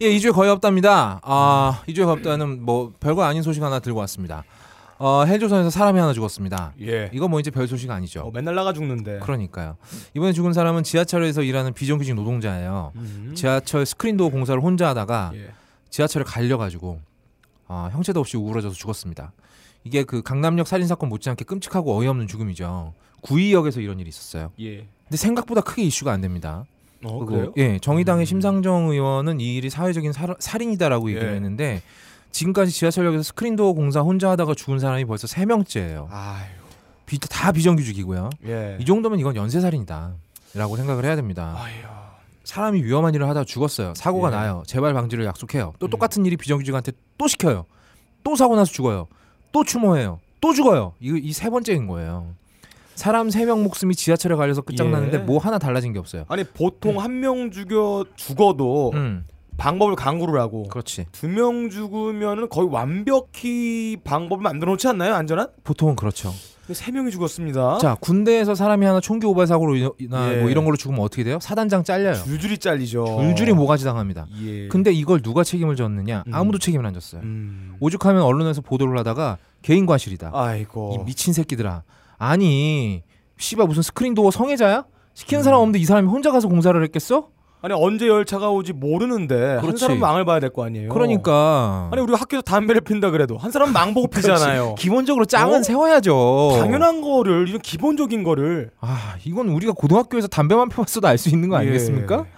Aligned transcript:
예, 0.00 0.08
2주에 0.10 0.32
거의 0.32 0.50
없답니다. 0.50 1.20
아, 1.22 1.82
2주에 1.88 2.04
거의 2.04 2.12
없다는 2.18 2.62
뭐 2.62 2.92
별거 3.00 3.24
아닌 3.24 3.42
소식 3.42 3.62
하나 3.62 3.80
들고 3.80 3.98
왔습니다. 4.00 4.44
어, 4.98 5.24
헬조선에서 5.24 5.70
사람이 5.70 5.98
하나 5.98 6.12
죽었습니다. 6.12 6.74
예. 6.82 7.10
이거 7.12 7.28
뭐 7.28 7.38
이제 7.40 7.50
별 7.50 7.66
소식 7.68 7.90
아니죠. 7.90 8.22
어, 8.22 8.30
맨날 8.32 8.54
나가 8.54 8.72
죽는데. 8.72 9.20
그러니까요. 9.20 9.76
이번에 10.14 10.32
죽은 10.32 10.52
사람은 10.52 10.82
지하철에서 10.82 11.42
일하는 11.42 11.72
비정규직 11.72 12.14
노동자예요. 12.14 12.92
음. 12.96 13.32
지하철 13.34 13.86
스크린도어 13.86 14.30
공사를 14.30 14.60
혼자 14.60 14.88
하다가 14.88 15.32
예. 15.34 15.50
지하철에 15.90 16.24
갈려가지고 16.24 17.00
아, 17.68 17.90
형체도 17.92 18.20
없이 18.20 18.36
우그러져서 18.36 18.74
죽었습니다. 18.74 19.32
이게 19.84 20.02
그 20.02 20.22
강남역 20.22 20.66
살인 20.66 20.86
사건 20.88 21.08
못지않게 21.08 21.44
끔찍하고 21.44 21.96
어이없는 21.96 22.26
죽음이죠. 22.26 22.92
구의역에서 23.20 23.80
이런 23.80 24.00
일이 24.00 24.08
있었어요. 24.08 24.52
예. 24.60 24.86
근데 25.04 25.16
생각보다 25.16 25.60
크게 25.60 25.82
이슈가 25.82 26.12
안 26.12 26.20
됩니다. 26.20 26.64
어, 27.04 27.18
그리고, 27.18 27.26
그래요? 27.26 27.52
예, 27.56 27.78
정의당의 27.78 28.24
음. 28.24 28.26
심상정 28.26 28.90
의원은 28.90 29.40
이 29.40 29.56
일이 29.56 29.70
사회적인 29.70 30.12
살, 30.12 30.34
살인이다라고 30.38 31.10
얘기를 31.10 31.28
예. 31.30 31.34
했는데 31.34 31.82
지금까지 32.32 32.72
지하철역에서 32.72 33.22
스크린도어 33.22 33.72
공사 33.72 34.00
혼자 34.00 34.30
하다가 34.30 34.54
죽은 34.54 34.78
사람이 34.78 35.04
벌써 35.04 35.26
세 35.26 35.46
명째예요. 35.46 36.08
아유. 36.10 36.44
비, 37.06 37.18
다 37.18 37.52
비정규직이고요. 37.52 38.30
예. 38.46 38.76
이 38.80 38.84
정도면 38.84 39.18
이건 39.18 39.36
연쇄살인이다라고 39.36 40.76
생각을 40.76 41.04
해야 41.04 41.16
됩니다. 41.16 41.54
아유. 41.56 41.72
사람이 42.44 42.82
위험한 42.82 43.14
일을 43.14 43.28
하다 43.28 43.44
죽었어요. 43.44 43.94
사고가 43.94 44.28
예. 44.28 44.32
나요. 44.32 44.62
재발 44.66 44.92
방지를 44.94 45.24
약속해요. 45.24 45.74
또 45.78 45.86
음. 45.86 45.90
똑같은 45.90 46.26
일이 46.26 46.36
비정규직한테 46.36 46.92
또 47.16 47.28
시켜요. 47.28 47.64
또 48.24 48.36
사고 48.36 48.56
나서 48.56 48.72
죽어요. 48.72 49.06
또 49.52 49.64
추모해요. 49.64 50.20
또 50.40 50.52
죽어요. 50.52 50.94
이세 51.00 51.50
번째인 51.50 51.86
거예요. 51.86 52.34
사람 52.98 53.30
세 53.30 53.44
명 53.46 53.62
목숨이 53.62 53.94
지하철에 53.94 54.34
갈려서 54.34 54.62
끝장났는데 54.62 55.18
예. 55.18 55.22
뭐 55.22 55.38
하나 55.38 55.58
달라진 55.58 55.92
게 55.92 55.98
없어요. 55.98 56.24
아니 56.28 56.42
보통 56.44 57.00
한명 57.00 57.50
죽여 57.50 58.04
죽어도 58.16 58.90
음, 58.94 59.24
방법을 59.56 59.94
강구를 59.96 60.38
하고 60.40 60.64
그렇지. 60.68 61.06
두 61.12 61.28
명 61.28 61.70
죽으면은 61.70 62.48
거의 62.48 62.68
완벽히 62.70 63.96
방법을 64.04 64.42
만들어 64.42 64.72
놓지 64.72 64.88
않나요? 64.88 65.14
안전한? 65.14 65.48
보통은 65.64 65.96
그렇죠. 65.96 66.32
세 66.70 66.92
명이 66.92 67.10
죽었습니다. 67.10 67.78
자 67.78 67.96
군대에서 68.00 68.54
사람이 68.54 68.84
하나 68.84 69.00
총기 69.00 69.26
오발 69.26 69.46
사고로 69.46 69.76
인하 69.98 70.34
예. 70.34 70.40
뭐 70.40 70.50
이런 70.50 70.64
걸로 70.66 70.76
죽으면 70.76 71.00
어떻게 71.00 71.24
돼요? 71.24 71.38
사단장 71.40 71.82
잘려요. 71.84 72.14
줄줄이 72.14 72.58
잘리죠. 72.58 73.20
줄줄이 73.22 73.52
모가지 73.54 73.84
당합니다. 73.84 74.26
예. 74.42 74.68
근데 74.68 74.92
이걸 74.92 75.22
누가 75.22 75.44
책임을 75.44 75.76
졌느냐? 75.76 76.24
음. 76.26 76.34
아무도 76.34 76.58
책임을 76.58 76.84
안 76.84 76.92
졌어요. 76.92 77.22
음. 77.22 77.76
오죽하면 77.80 78.20
언론에서 78.22 78.60
보도를 78.60 78.98
하다가 78.98 79.38
개인 79.62 79.86
과실이다. 79.86 80.32
아이고. 80.34 80.98
이 81.00 81.04
미친 81.06 81.32
새끼들아. 81.32 81.84
아니 82.18 83.02
씨발 83.38 83.66
무슨 83.66 83.82
스크린도어 83.82 84.30
성애자야? 84.30 84.84
시키는 85.14 85.40
음. 85.40 85.44
사람 85.44 85.60
없는데 85.60 85.78
이 85.78 85.84
사람이 85.84 86.08
혼자 86.08 86.30
가서 86.30 86.48
공사를 86.48 86.80
했겠어? 86.84 87.28
아니 87.60 87.74
언제 87.74 88.06
열차가 88.06 88.50
오지 88.50 88.72
모르는데 88.72 89.34
한 89.54 89.60
그렇지. 89.62 89.80
사람은 89.80 90.00
망을 90.00 90.24
봐야 90.24 90.38
될 90.38 90.50
거 90.50 90.64
아니에요. 90.64 90.90
그러니까 90.90 91.88
아니 91.92 92.00
우리가 92.02 92.16
학교에서 92.20 92.42
담배를 92.42 92.80
핀다 92.82 93.10
그래도 93.10 93.36
한 93.36 93.50
사람은 93.50 93.72
망 93.72 93.94
보고 93.94 94.06
피잖아요. 94.06 94.76
기본적으로 94.76 95.24
짱은 95.24 95.58
어? 95.58 95.62
세워야죠. 95.62 96.56
당연한 96.60 97.00
거를 97.00 97.48
이런 97.48 97.60
기본적인 97.60 98.22
거를 98.22 98.70
아 98.80 99.16
이건 99.24 99.48
우리가 99.48 99.72
고등학교에서 99.72 100.28
담배만 100.28 100.68
펴봤어도 100.68 101.08
알 101.08 101.18
수 101.18 101.30
있는 101.30 101.48
거 101.48 101.56
아니겠습니까? 101.56 102.18
예. 102.26 102.30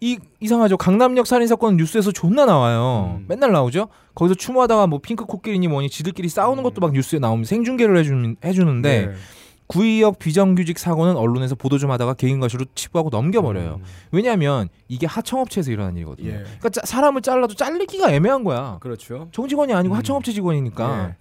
이 0.00 0.18
이상하죠. 0.40 0.76
강남역 0.76 1.26
살인 1.26 1.48
사건 1.48 1.76
뉴스에서 1.76 2.12
존나 2.12 2.44
나와요. 2.44 3.16
음. 3.18 3.24
맨날 3.28 3.52
나오죠. 3.52 3.88
거기서 4.14 4.34
추모하다가 4.34 4.86
뭐 4.86 4.98
핑크 5.00 5.24
코끼리니 5.24 5.68
뭐니 5.68 5.88
지들끼리 5.88 6.28
싸우는 6.28 6.58
음. 6.58 6.64
것도 6.64 6.80
막 6.80 6.92
뉴스에 6.92 7.18
나오면 7.18 7.44
생중계를 7.44 7.96
해주, 7.98 8.34
해주는데 8.44 8.88
예. 9.08 9.12
구의역 9.68 10.18
비정규직 10.20 10.78
사고는 10.78 11.16
언론에서 11.16 11.54
보도 11.56 11.76
좀 11.78 11.90
하다가 11.90 12.14
개인 12.14 12.38
과실로 12.40 12.66
치부하고 12.74 13.08
넘겨버려요. 13.10 13.80
음. 13.80 13.84
왜냐하면 14.12 14.68
이게 14.86 15.06
하청업체에서 15.06 15.72
일어나는 15.72 15.96
일이거든요. 15.96 16.28
예. 16.28 16.32
그러니까 16.42 16.68
짜- 16.68 16.82
사람을 16.84 17.22
잘라도 17.22 17.54
잘리기가 17.54 18.12
애매한 18.12 18.44
거야. 18.44 18.78
그렇죠. 18.80 19.28
정직원이 19.32 19.72
아니고 19.72 19.94
음. 19.94 19.98
하청업체 19.98 20.32
직원이니까 20.32 21.14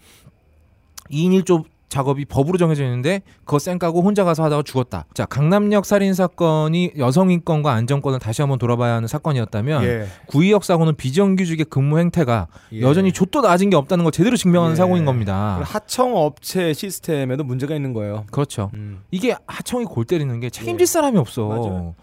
예. 1.10 1.16
2인 1.16 1.42
1조 1.44 1.64
작업이 1.96 2.26
법으로 2.26 2.58
정해져 2.58 2.84
있는데 2.84 3.22
그거 3.46 3.58
쌩 3.58 3.80
까고 3.80 4.02
혼자 4.02 4.26
가서 4.26 4.44
하다가 4.44 4.64
죽었다. 4.64 5.06
자 5.14 5.26
강남역 5.26 5.86
살인 5.86 6.14
사건이 6.14 6.92
여성 6.98 7.32
인권과 7.32 7.72
안정권을 7.72 8.20
다시 8.20 8.42
한번 8.42 8.60
돌아봐야 8.60 8.96
하는 8.96 9.08
사건이었다면 9.08 9.84
예. 9.86 10.06
구의역 10.28 10.66
사고는 10.66 10.96
비정규직의 10.96 11.68
근무 11.70 11.98
행태가 12.00 12.48
예. 12.74 12.82
여전히 12.82 13.14
좆도 13.14 13.40
낮은 13.40 13.70
게 13.70 13.78
없다는 13.78 14.04
걸 14.04 14.12
제대로 14.12 14.36
증명하는 14.36 14.74
예. 14.74 14.76
사고인 14.76 15.06
겁니다. 15.06 15.62
하청 15.64 16.18
업체 16.18 16.74
시스템에도 16.74 17.46
문제가 17.46 17.74
있는 17.76 17.94
거예요. 17.94 18.26
그렇죠. 18.30 18.72
음. 18.74 19.04
이게 19.12 19.34
하청이 19.48 19.86
골 19.86 20.04
때리는 20.04 20.38
게 20.42 20.50
책임질 20.50 20.82
예. 20.82 20.86
사람이 20.86 21.18
없어. 21.18 21.48
맞아요. 21.48 21.96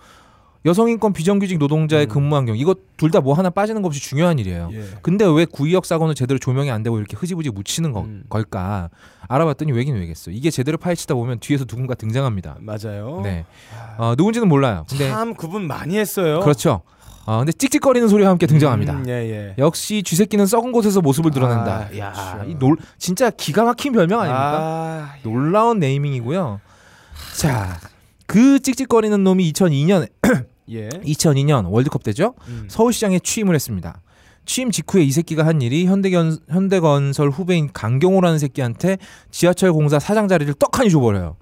여성인권 0.65 1.13
비정규직 1.13 1.59
노동자의 1.59 2.07
음. 2.07 2.09
근무 2.09 2.37
환경 2.37 2.57
이거 2.57 2.75
둘다 2.97 3.21
뭐 3.21 3.35
하나 3.35 3.51
빠지는 3.51 3.83
것 3.83 3.89
없이 3.89 4.01
중요한 4.01 4.39
일이에요. 4.39 4.71
예. 4.73 4.85
근데 5.03 5.25
왜 5.27 5.45
구의역 5.45 5.85
사고는 5.85 6.15
제대로 6.15 6.39
조명이 6.39 6.71
안 6.71 6.83
되고 6.83 6.99
이렇게 6.99 7.17
흐지부지 7.17 7.51
묻히는 7.51 7.93
거, 7.93 8.03
음. 8.03 8.23
걸까? 8.29 8.89
알아봤더니 9.29 9.73
왜긴 9.73 9.97
왜겠어. 9.97 10.31
이게 10.31 10.51
제대로 10.51 10.79
파헤치다 10.79 11.15
보면 11.15 11.41
뒤에서 11.41 11.65
누군가 11.65 11.95
등장합니다. 11.95 12.59
맞아요. 12.61 13.21
네, 13.25 13.45
어, 13.99 14.15
누군지는 14.17 14.49
몰라요. 14.49 14.85
근데 14.89 15.09
참 15.09 15.35
구분 15.35 15.67
많이 15.67 15.99
했어요. 15.99 16.41
그렇죠. 16.41 16.83
어, 17.25 17.39
근데 17.39 17.53
찍찍거리는 17.53 18.09
소리와 18.09 18.31
함께 18.31 18.47
등장합니다. 18.47 18.95
음, 18.95 19.05
예, 19.09 19.13
예. 19.13 19.55
역시 19.59 20.03
쥐새끼는 20.03 20.47
썩은 20.47 20.73
곳에서 20.73 21.01
모습을 21.01 21.31
드러낸다. 21.31 21.89
아, 21.93 21.99
야. 21.99 22.45
이 22.47 22.55
놀, 22.57 22.77
진짜 22.99 23.31
기가 23.31 23.65
막힌 23.65 23.93
별명 23.93 24.21
아닙니까? 24.21 24.59
아, 24.61 25.15
놀라운 25.23 25.79
네이밍이고요. 25.79 26.61
자, 27.37 27.79
그 28.27 28.59
찍찍거리는 28.61 29.23
놈이 29.23 29.53
2002년 29.53 30.09
예. 30.71 30.89
2002년 30.89 31.71
월드컵 31.71 32.03
때죠. 32.03 32.35
음. 32.49 32.67
서울시장에 32.69 33.19
취임을 33.19 33.55
했습니다. 33.55 34.01
취임 34.45 34.71
직후에 34.71 35.03
이 35.03 35.11
새끼가 35.13 35.47
한 35.47 35.63
일이 35.63 35.87
현대건, 35.87 36.39
현대건설 36.49 37.31
후배인 37.31 37.71
강경호라는 37.73 38.39
새끼한테 38.39 38.99
지하철 39.31 39.73
공사 39.73 39.99
사장 39.99 40.29
자리를 40.29 40.53
떡하니 40.55 40.91
줘버려요. 40.91 41.37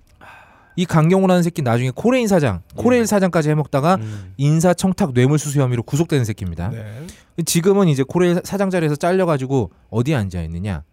이 0.77 0.85
강경호라는 0.87 1.43
새끼 1.43 1.63
나중에 1.63 1.91
코레인 1.95 2.29
사장, 2.29 2.63
코레일 2.77 3.07
사장까지 3.07 3.51
해먹다가 3.51 3.97
음. 3.97 4.33
인사 4.37 4.73
청탁 4.73 5.13
뇌물수수 5.13 5.61
혐의로 5.61 5.83
구속되는 5.83 6.25
새끼입니다. 6.25 6.69
네. 6.71 7.07
지금은 7.45 7.89
이제 7.89 8.03
코레일 8.07 8.41
사장 8.45 8.71
자리에서 8.71 8.97
잘려가지고 8.97 9.73
어디에 9.91 10.15
앉아 10.15 10.41
있느냐? 10.43 10.85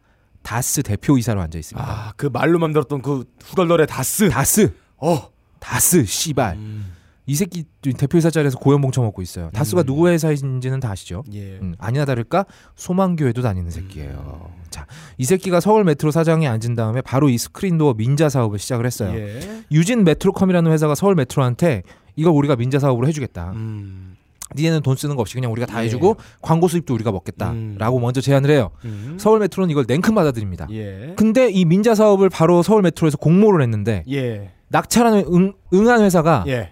다스 0.41 0.81
대표 0.81 1.17
이사로 1.17 1.41
앉아 1.41 1.59
있습니다. 1.59 1.89
아, 1.89 2.13
그 2.15 2.27
말로만 2.31 2.73
들었던 2.73 3.01
그 3.01 3.25
후덜덜의 3.43 3.87
다스. 3.87 4.29
다스, 4.29 4.73
어. 4.97 5.29
다스, 5.59 6.05
씨발. 6.05 6.55
음. 6.55 6.96
이 7.27 7.35
새끼 7.35 7.65
대표이사 7.81 8.29
자리에서 8.29 8.57
고연봉 8.57 8.91
쳐먹고 8.91 9.21
있어요. 9.21 9.49
다스가 9.53 9.81
음. 9.81 9.85
누구 9.85 10.07
회사인지는 10.07 10.79
다 10.79 10.91
아시죠? 10.91 11.23
예. 11.33 11.59
음, 11.61 11.75
아니나 11.77 12.05
다를까 12.05 12.45
소망교회도 12.75 13.41
다니는 13.41 13.69
새끼예요. 13.69 14.49
자, 14.69 14.87
이 15.17 15.25
새끼가 15.25 15.59
서울 15.59 15.83
메트로 15.83 16.11
사장에 16.11 16.47
앉은 16.47 16.75
다음에 16.75 17.01
바로 17.01 17.27
이 17.29 17.37
스크린도어 17.37 17.95
민자 17.95 18.29
사업을 18.29 18.59
시작을 18.59 18.85
했어요. 18.85 19.13
예. 19.17 19.63
유진 19.71 20.05
메트로컴이라는 20.05 20.71
회사가 20.71 20.95
서울 20.95 21.15
메트로한테 21.15 21.83
이걸 22.15 22.31
우리가 22.33 22.55
민자 22.55 22.79
사업으로 22.79 23.07
해주겠다. 23.09 23.51
음. 23.51 24.15
니네는 24.55 24.81
돈 24.81 24.95
쓰는 24.95 25.17
거 25.17 25.21
없이 25.21 25.35
그냥 25.35 25.51
우리가 25.51 25.67
다 25.67 25.81
예. 25.81 25.85
해주고 25.85 26.15
광고 26.41 26.69
수입도 26.69 26.93
우리가 26.93 27.11
음. 27.11 27.13
먹겠다라고 27.13 27.99
먼저 27.99 28.21
제안을 28.21 28.49
해요. 28.49 28.71
음. 28.85 29.17
서울 29.19 29.39
메트로는 29.39 29.69
이걸 29.69 29.83
냉큼 29.85 30.15
받아들입니다. 30.15 30.67
예. 30.71 31.13
근데 31.17 31.49
이 31.49 31.65
민자 31.65 31.93
사업을 31.93 32.29
바로 32.29 32.63
서울 32.63 32.83
메트로에서 32.83 33.17
공모를 33.17 33.61
했는데 33.63 34.03
예. 34.09 34.51
낙찰하는 34.69 35.25
응, 35.33 35.53
응한 35.73 36.01
회사가 36.01 36.45
예. 36.47 36.71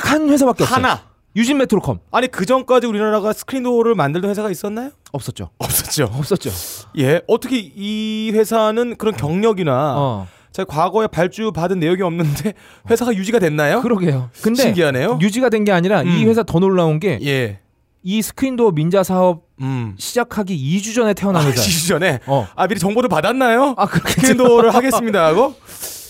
딱 0.00 0.12
한 0.12 0.28
회사밖에 0.28 0.64
없어요. 0.64 0.76
하나. 0.76 1.00
유진 1.34 1.58
메트로컴 1.58 1.98
아니 2.12 2.28
그 2.28 2.46
전까지 2.46 2.86
우리나라가 2.86 3.32
스크린도어를 3.32 3.94
만들던 3.94 4.30
회사가 4.30 4.50
있었나요? 4.50 4.90
없었죠. 5.12 5.50
없었죠. 5.58 6.04
없었죠. 6.04 6.50
예. 6.98 7.20
어떻게 7.26 7.58
이 7.58 8.30
회사는 8.32 8.96
그런 8.96 9.14
경력이나 9.14 9.94
어, 9.98 10.26
자 10.50 10.64
과거에 10.64 11.06
발주 11.08 11.52
받은 11.52 11.78
내역이 11.78 12.00
없는데 12.02 12.54
회사가 12.90 13.14
유지가 13.14 13.38
됐나요? 13.38 13.82
그러게요. 13.82 14.30
근데 14.42 14.62
신기하네요. 14.62 15.18
유지가 15.20 15.50
된 15.50 15.64
게 15.64 15.72
아니라 15.72 16.02
이 16.02 16.24
음. 16.24 16.28
회사 16.30 16.42
더 16.42 16.58
놀라운 16.58 16.98
게이 17.00 17.18
예. 17.26 17.60
스크린도어 18.22 18.70
민자 18.70 19.02
사업 19.02 19.42
음. 19.60 19.94
시작하기 19.98 20.56
2주 20.78 20.94
전에 20.94 21.12
태어난 21.12 21.42
아, 21.42 21.46
회사. 21.46 21.60
2주 21.60 21.88
전에 21.88 22.20
어. 22.26 22.46
아 22.56 22.66
미리 22.66 22.78
정보를 22.80 23.08
받았나요? 23.10 23.74
아 23.76 23.84
그렇게 23.86 24.12
스크린도어를 24.12 24.74
하겠습니다 24.74 25.26
하고 25.26 25.54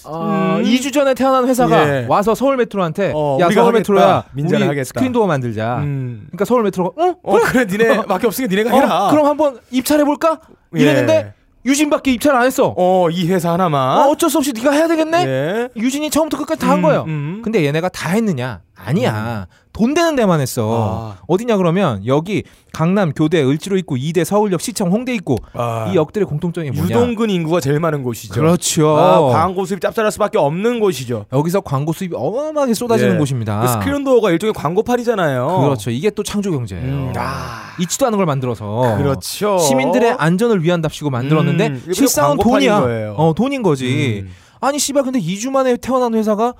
어, 0.06 0.56
음. 0.58 0.64
2주 0.64 0.92
전에 0.92 1.14
태어난 1.14 1.46
회사가 1.48 1.88
예. 2.02 2.06
와서 2.08 2.34
서울 2.34 2.56
메트로한테 2.56 3.12
어, 3.14 3.38
야 3.40 3.48
서울. 3.50 3.72
메트로야 3.72 4.24
민자를 4.32 4.62
우리 4.66 4.68
하겠다. 4.68 4.84
스크린 4.84 5.12
도어 5.12 5.26
만들자. 5.26 5.78
음. 5.78 6.22
그러니까 6.28 6.44
서울 6.44 6.62
메트로가 6.64 7.02
어? 7.02 7.14
어 7.22 7.38
그래 7.40 7.64
니네밖에 7.68 8.26
없으니까 8.28 8.50
니네가 8.54 8.70
해라. 8.76 9.06
어, 9.06 9.10
그럼 9.10 9.26
한번 9.26 9.58
입찰해 9.70 10.04
볼까? 10.04 10.40
예. 10.76 10.80
이랬는데 10.80 11.32
유진밖에 11.64 12.12
입찰 12.12 12.36
안 12.36 12.44
했어. 12.44 12.74
어, 12.76 13.06
어이 13.06 13.26
회사 13.28 13.52
하나만. 13.52 14.08
어쩔 14.08 14.30
수 14.30 14.38
없이 14.38 14.52
네가 14.54 14.70
해야 14.70 14.86
되겠네. 14.86 15.26
예. 15.26 15.68
유진이 15.76 16.10
처음부터 16.10 16.38
끝까지 16.38 16.60
다한 16.60 16.78
음, 16.78 16.82
거예요. 16.82 17.04
음. 17.08 17.40
근데 17.42 17.64
얘네가 17.64 17.88
다 17.88 18.10
했느냐? 18.10 18.60
아니야. 18.76 19.46
돈 19.72 19.92
되는 19.92 20.16
데만 20.16 20.40
했어. 20.40 21.16
아. 21.18 21.22
어디냐 21.26 21.56
그러면 21.58 22.06
여기 22.06 22.44
강남, 22.72 23.12
교대, 23.12 23.42
을지로 23.42 23.76
있고 23.78 23.96
이대, 23.96 24.24
서울역, 24.24 24.60
시청, 24.60 24.90
홍대 24.90 25.14
있고 25.14 25.36
아. 25.52 25.90
이 25.90 25.96
역들의 25.96 26.26
공통점이 26.26 26.70
뭐냐? 26.70 26.84
유동근 26.84 27.28
인구가 27.30 27.60
제일 27.60 27.80
많은 27.80 28.02
곳이죠. 28.02 28.32
그렇죠. 28.34 28.96
아, 28.96 29.20
광고 29.32 29.64
수입 29.66 29.80
짭짤할 29.80 30.10
수밖에 30.12 30.38
없는 30.38 30.80
곳이죠. 30.80 31.26
여기서 31.32 31.60
광고 31.60 31.92
수입이 31.92 32.14
어마어마하게 32.16 32.74
쏟아지는 32.74 33.14
예. 33.14 33.18
곳입니다. 33.18 33.60
그 33.60 33.68
스크린도어가 33.68 34.30
일종의 34.30 34.54
광고판이잖아요. 34.54 35.60
그렇죠. 35.62 35.90
이게 35.90 36.10
또 36.10 36.22
창조 36.22 36.50
경제예요. 36.50 36.84
음, 36.84 37.12
아. 37.16 37.74
있지도 37.80 38.06
않은 38.06 38.16
걸 38.16 38.24
만들어서 38.26 38.96
그렇죠. 38.98 39.58
시민들의 39.58 40.16
안전을 40.18 40.62
위한답시고 40.62 41.10
만들었는데 41.10 41.66
음, 41.68 41.92
실상은 41.92 42.38
돈이야. 42.38 42.80
거예요. 42.80 43.14
어, 43.18 43.34
돈인 43.34 43.62
거지. 43.62 44.24
음. 44.26 44.32
아니 44.60 44.78
씨발 44.78 45.02
근데 45.02 45.18
2주 45.20 45.50
만에 45.50 45.76
태어난 45.76 46.14
회사가 46.14 46.54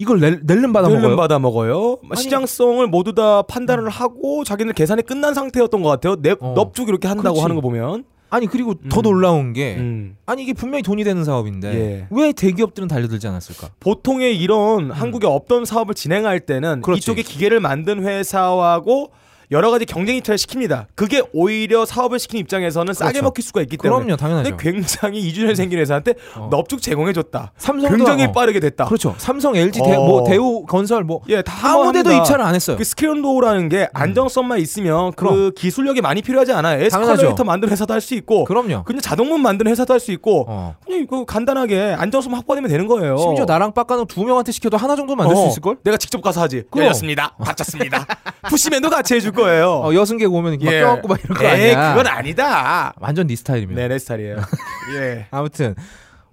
이걸 0.00 0.18
낼, 0.18 0.40
낼름 0.44 0.72
받아 0.72 0.88
낼름 0.88 1.02
먹어요. 1.02 1.16
받아 1.16 1.38
먹어요. 1.38 1.98
아니- 2.10 2.22
시장성을 2.22 2.86
모두 2.86 3.14
다 3.14 3.42
판단을 3.42 3.90
하고 3.90 4.44
자기들 4.44 4.72
계산이 4.72 5.02
끝난 5.02 5.34
상태였던 5.34 5.82
것 5.82 5.90
같아요. 5.90 6.14
nep, 6.14 6.38
어. 6.40 6.54
넙죽 6.56 6.88
이렇게 6.88 7.06
한다고 7.06 7.34
그렇지. 7.34 7.42
하는 7.42 7.54
거 7.56 7.60
보면. 7.60 8.04
아니 8.30 8.46
그리고 8.46 8.74
더 8.88 9.00
음. 9.00 9.02
놀라운 9.02 9.52
게 9.52 9.74
음. 9.76 10.16
아니 10.24 10.44
이게 10.44 10.52
분명히 10.54 10.82
돈이 10.84 11.02
되는 11.04 11.24
사업인데 11.24 11.74
예. 11.74 12.06
왜 12.10 12.32
대기업들은 12.32 12.86
달려들지 12.88 13.26
않았을까? 13.26 13.70
보통의 13.80 14.38
이런 14.40 14.90
한국에 14.92 15.26
없던 15.26 15.64
사업을 15.64 15.94
진행할 15.94 16.40
때는 16.40 16.78
음. 16.78 16.82
그렇지. 16.82 16.98
이쪽에 17.00 17.22
기계를 17.22 17.58
만든 17.60 18.02
회사하고 18.06 19.10
여러 19.52 19.70
가지 19.72 19.84
경쟁 19.84 20.14
입찰을 20.16 20.38
시킵니다. 20.38 20.86
그게 20.94 21.22
오히려 21.32 21.84
사업을 21.84 22.20
시키는 22.20 22.40
입장에서는 22.42 22.94
싸게 22.94 23.12
그렇죠. 23.14 23.24
먹힐 23.24 23.42
수가 23.42 23.60
있기 23.62 23.76
때문에. 23.78 24.04
그럼요, 24.04 24.16
당연하죠. 24.16 24.50
근데 24.56 24.62
굉장히 24.70 25.20
2주 25.32 25.41
전에 25.41 25.56
생긴 25.56 25.80
회사한테 25.80 26.14
어. 26.36 26.48
넙죽 26.52 26.80
제공해줬다. 26.80 27.52
삼성도 27.56 27.96
굉장히 27.96 28.24
어, 28.26 28.32
빠르게 28.32 28.60
됐다. 28.60 28.84
그렇죠. 28.84 29.14
삼성, 29.18 29.56
LG, 29.56 29.80
대, 29.82 29.96
어. 29.96 30.04
뭐 30.04 30.22
대우 30.24 30.64
건설 30.66 31.02
뭐 31.02 31.20
예, 31.28 31.42
다 31.42 31.72
아무데도. 31.72 32.12
입찰을 32.12 32.44
안 32.44 32.54
했어요. 32.54 32.76
그 32.76 32.84
스크린도어라는 32.84 33.68
게 33.68 33.88
안정성만 33.92 34.60
있으면 34.60 35.10
그 35.12 35.16
그럼. 35.26 35.52
기술력이 35.56 36.00
많이 36.00 36.22
필요하지 36.22 36.52
않아요. 36.52 36.80
에스컬레이터 36.84 37.42
만드는 37.42 37.72
회사도 37.72 37.92
할 37.92 38.00
수 38.00 38.14
있고 38.14 38.44
그럼요. 38.44 38.84
그냥 38.84 39.00
자동문 39.02 39.42
만드는 39.42 39.70
회사도 39.72 39.92
할 39.92 40.00
수 40.00 40.12
있고 40.12 40.46
어. 40.48 40.76
그냥 40.86 41.00
이거 41.00 41.24
간단하게 41.24 41.96
안정성 41.98 42.32
확보되면 42.34 42.70
되는 42.70 42.86
거예요. 42.86 43.16
심지어 43.18 43.44
나랑 43.44 43.72
빡가는 43.74 44.06
두 44.06 44.24
명한테 44.24 44.52
시켜도 44.52 44.76
하나 44.76 44.94
정도 44.96 45.14
만들 45.16 45.34
수 45.36 45.42
어, 45.42 45.48
있을 45.48 45.60
걸? 45.60 45.76
내가 45.82 45.96
직접 45.96 46.22
가서 46.22 46.40
하지. 46.40 46.62
열렸습니다. 46.74 47.34
닫혔습니다. 47.44 48.06
푸시맨도 48.48 48.90
같이 48.90 49.14
해줄 49.14 49.32
거예요. 49.32 49.70
어, 49.84 49.94
여승객 49.94 50.24
오면 50.26 50.58
막 50.62 50.72
예. 50.72 50.80
껴안고 50.80 51.08
막 51.08 51.18
이런 51.22 51.36
거 51.36 51.44
에이, 51.44 51.50
아니야? 51.74 51.94
그건 51.94 52.06
아니다. 52.06 52.92
완전 52.98 53.26
네 53.26 53.36
스타일입니다. 53.36 53.80
네, 53.80 53.88
내 53.88 53.98
스타일이에요. 53.98 54.36
예. 54.96 55.26
아무튼 55.30 55.74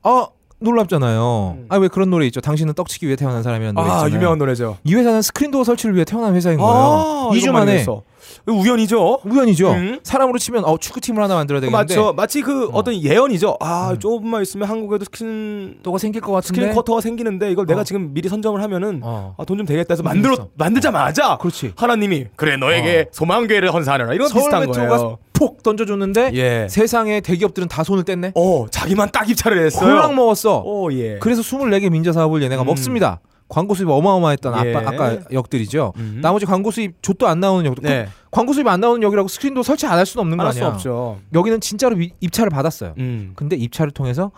어 0.04 0.28
놀랍잖아요. 0.60 1.58
아왜 1.70 1.88
그런 1.90 2.10
노래 2.10 2.26
있죠? 2.28 2.42
당신은 2.42 2.74
떡치기 2.74 3.06
위해 3.06 3.16
태어난 3.16 3.44
사람이라는 3.44 3.76
노래 3.76 3.88
음. 3.88 3.92
아, 3.92 3.96
있잖아요. 3.98 4.16
유명한 4.16 4.38
노래죠. 4.38 4.78
이 4.84 4.96
회사는 4.96 5.22
스크린 5.22 5.52
도어 5.52 5.64
설치를 5.64 5.94
위해 5.96 6.06
태어난 6.06 6.34
회사인 6.36 6.58
거예요. 6.58 6.72
아, 6.74 7.30
2주 7.34 7.38
이거 7.44 7.52
만에 7.52 7.74
했어. 7.80 8.02
우연이죠. 8.48 9.20
우연이죠. 9.26 9.72
음. 9.72 10.00
사람으로 10.04 10.38
치면 10.40 10.64
어 10.66 10.78
축구팀을 10.78 11.22
하나 11.22 11.36
만들어야 11.36 11.60
되겠는데 11.62 11.96
맞죠. 11.96 12.14
마치 12.14 12.42
그 12.42 12.66
어. 12.68 12.70
어. 12.74 12.84
떤 12.84 12.96
예언이죠. 12.96 13.58
아, 13.60 13.92
음. 13.92 14.00
조금만 14.00 14.42
있으면 14.42 14.68
한국에도 14.70 15.04
스크린도어가 15.06 15.98
생길 15.98 16.22
것 16.22 16.32
같은데. 16.32 16.48
스크린 16.62 16.74
쿼터가 16.74 17.02
생기는데 17.02 17.52
이걸 17.52 17.66
내가 17.66 17.82
어. 17.82 17.84
지금 17.84 18.14
미리 18.14 18.30
선점을 18.30 18.62
하면은 18.64 19.02
어. 19.04 19.36
아, 19.38 19.44
돈 19.46 19.58
좀 19.58 19.66
되겠다 19.66 19.94
해서 19.94 20.04
만들어 20.04 20.34
있어. 20.34 20.48
만들자마자 20.54 21.38
그렇지. 21.40 21.74
하나님이 21.76 22.28
그래 22.36 22.58
너에게 22.58 23.08
소망교회를 23.12 23.74
헌사하라 23.74 24.14
이런 24.14 24.32
비슷한 24.32 24.68
거예요. 24.72 25.18
폭 25.34 25.62
던져줬는데 25.64 26.32
예. 26.34 26.68
세상에 26.70 27.22
대기업들은 27.22 27.68
다 27.68 27.84
손을 27.84 28.04
뗐네. 28.04 28.32
어, 28.36 28.66
자기만 28.72 29.10
딱 29.12 29.30
입찰을 29.30 29.66
했어요. 29.66 29.90
홀랑 29.92 30.16
먹었어. 30.16 30.62
오 30.66 30.92
예. 30.94 31.18
그래서 31.20 31.42
24개 31.42 31.90
민자 31.92 32.12
사업을 32.12 32.42
얘네가 32.44 32.64
음. 32.64 32.68
먹습니다. 32.68 33.20
광고 33.50 33.74
수입 33.76 33.88
어마어마했던 33.90 34.66
예. 34.68 34.76
아까, 34.76 34.90
아까 34.90 35.18
역들이죠. 35.32 35.94
음. 35.98 36.20
나머지 36.22 36.46
광고 36.46 36.70
수입 36.72 37.02
좆도 37.02 37.28
안 37.28 37.40
나오는 37.40 37.66
역도 37.66 37.82
네. 37.82 38.08
광고 38.30 38.52
수입 38.54 38.68
안 38.68 38.80
나오는 38.82 39.02
역이라고 39.02 39.28
스크린도 39.30 39.64
설치 39.64 39.86
안 39.88 39.98
할 39.98 40.06
수는 40.06 40.22
없는 40.24 40.38
거 40.38 40.44
아니야. 40.46 40.68
없죠. 40.68 41.20
여기는 41.34 41.62
진짜로 41.62 41.96
위- 41.96 42.12
입찰을 42.20 42.50
받았어요. 42.50 42.94
음. 42.98 43.32
근데 43.36 43.56
입찰을 43.56 43.92
통해서 43.92 44.32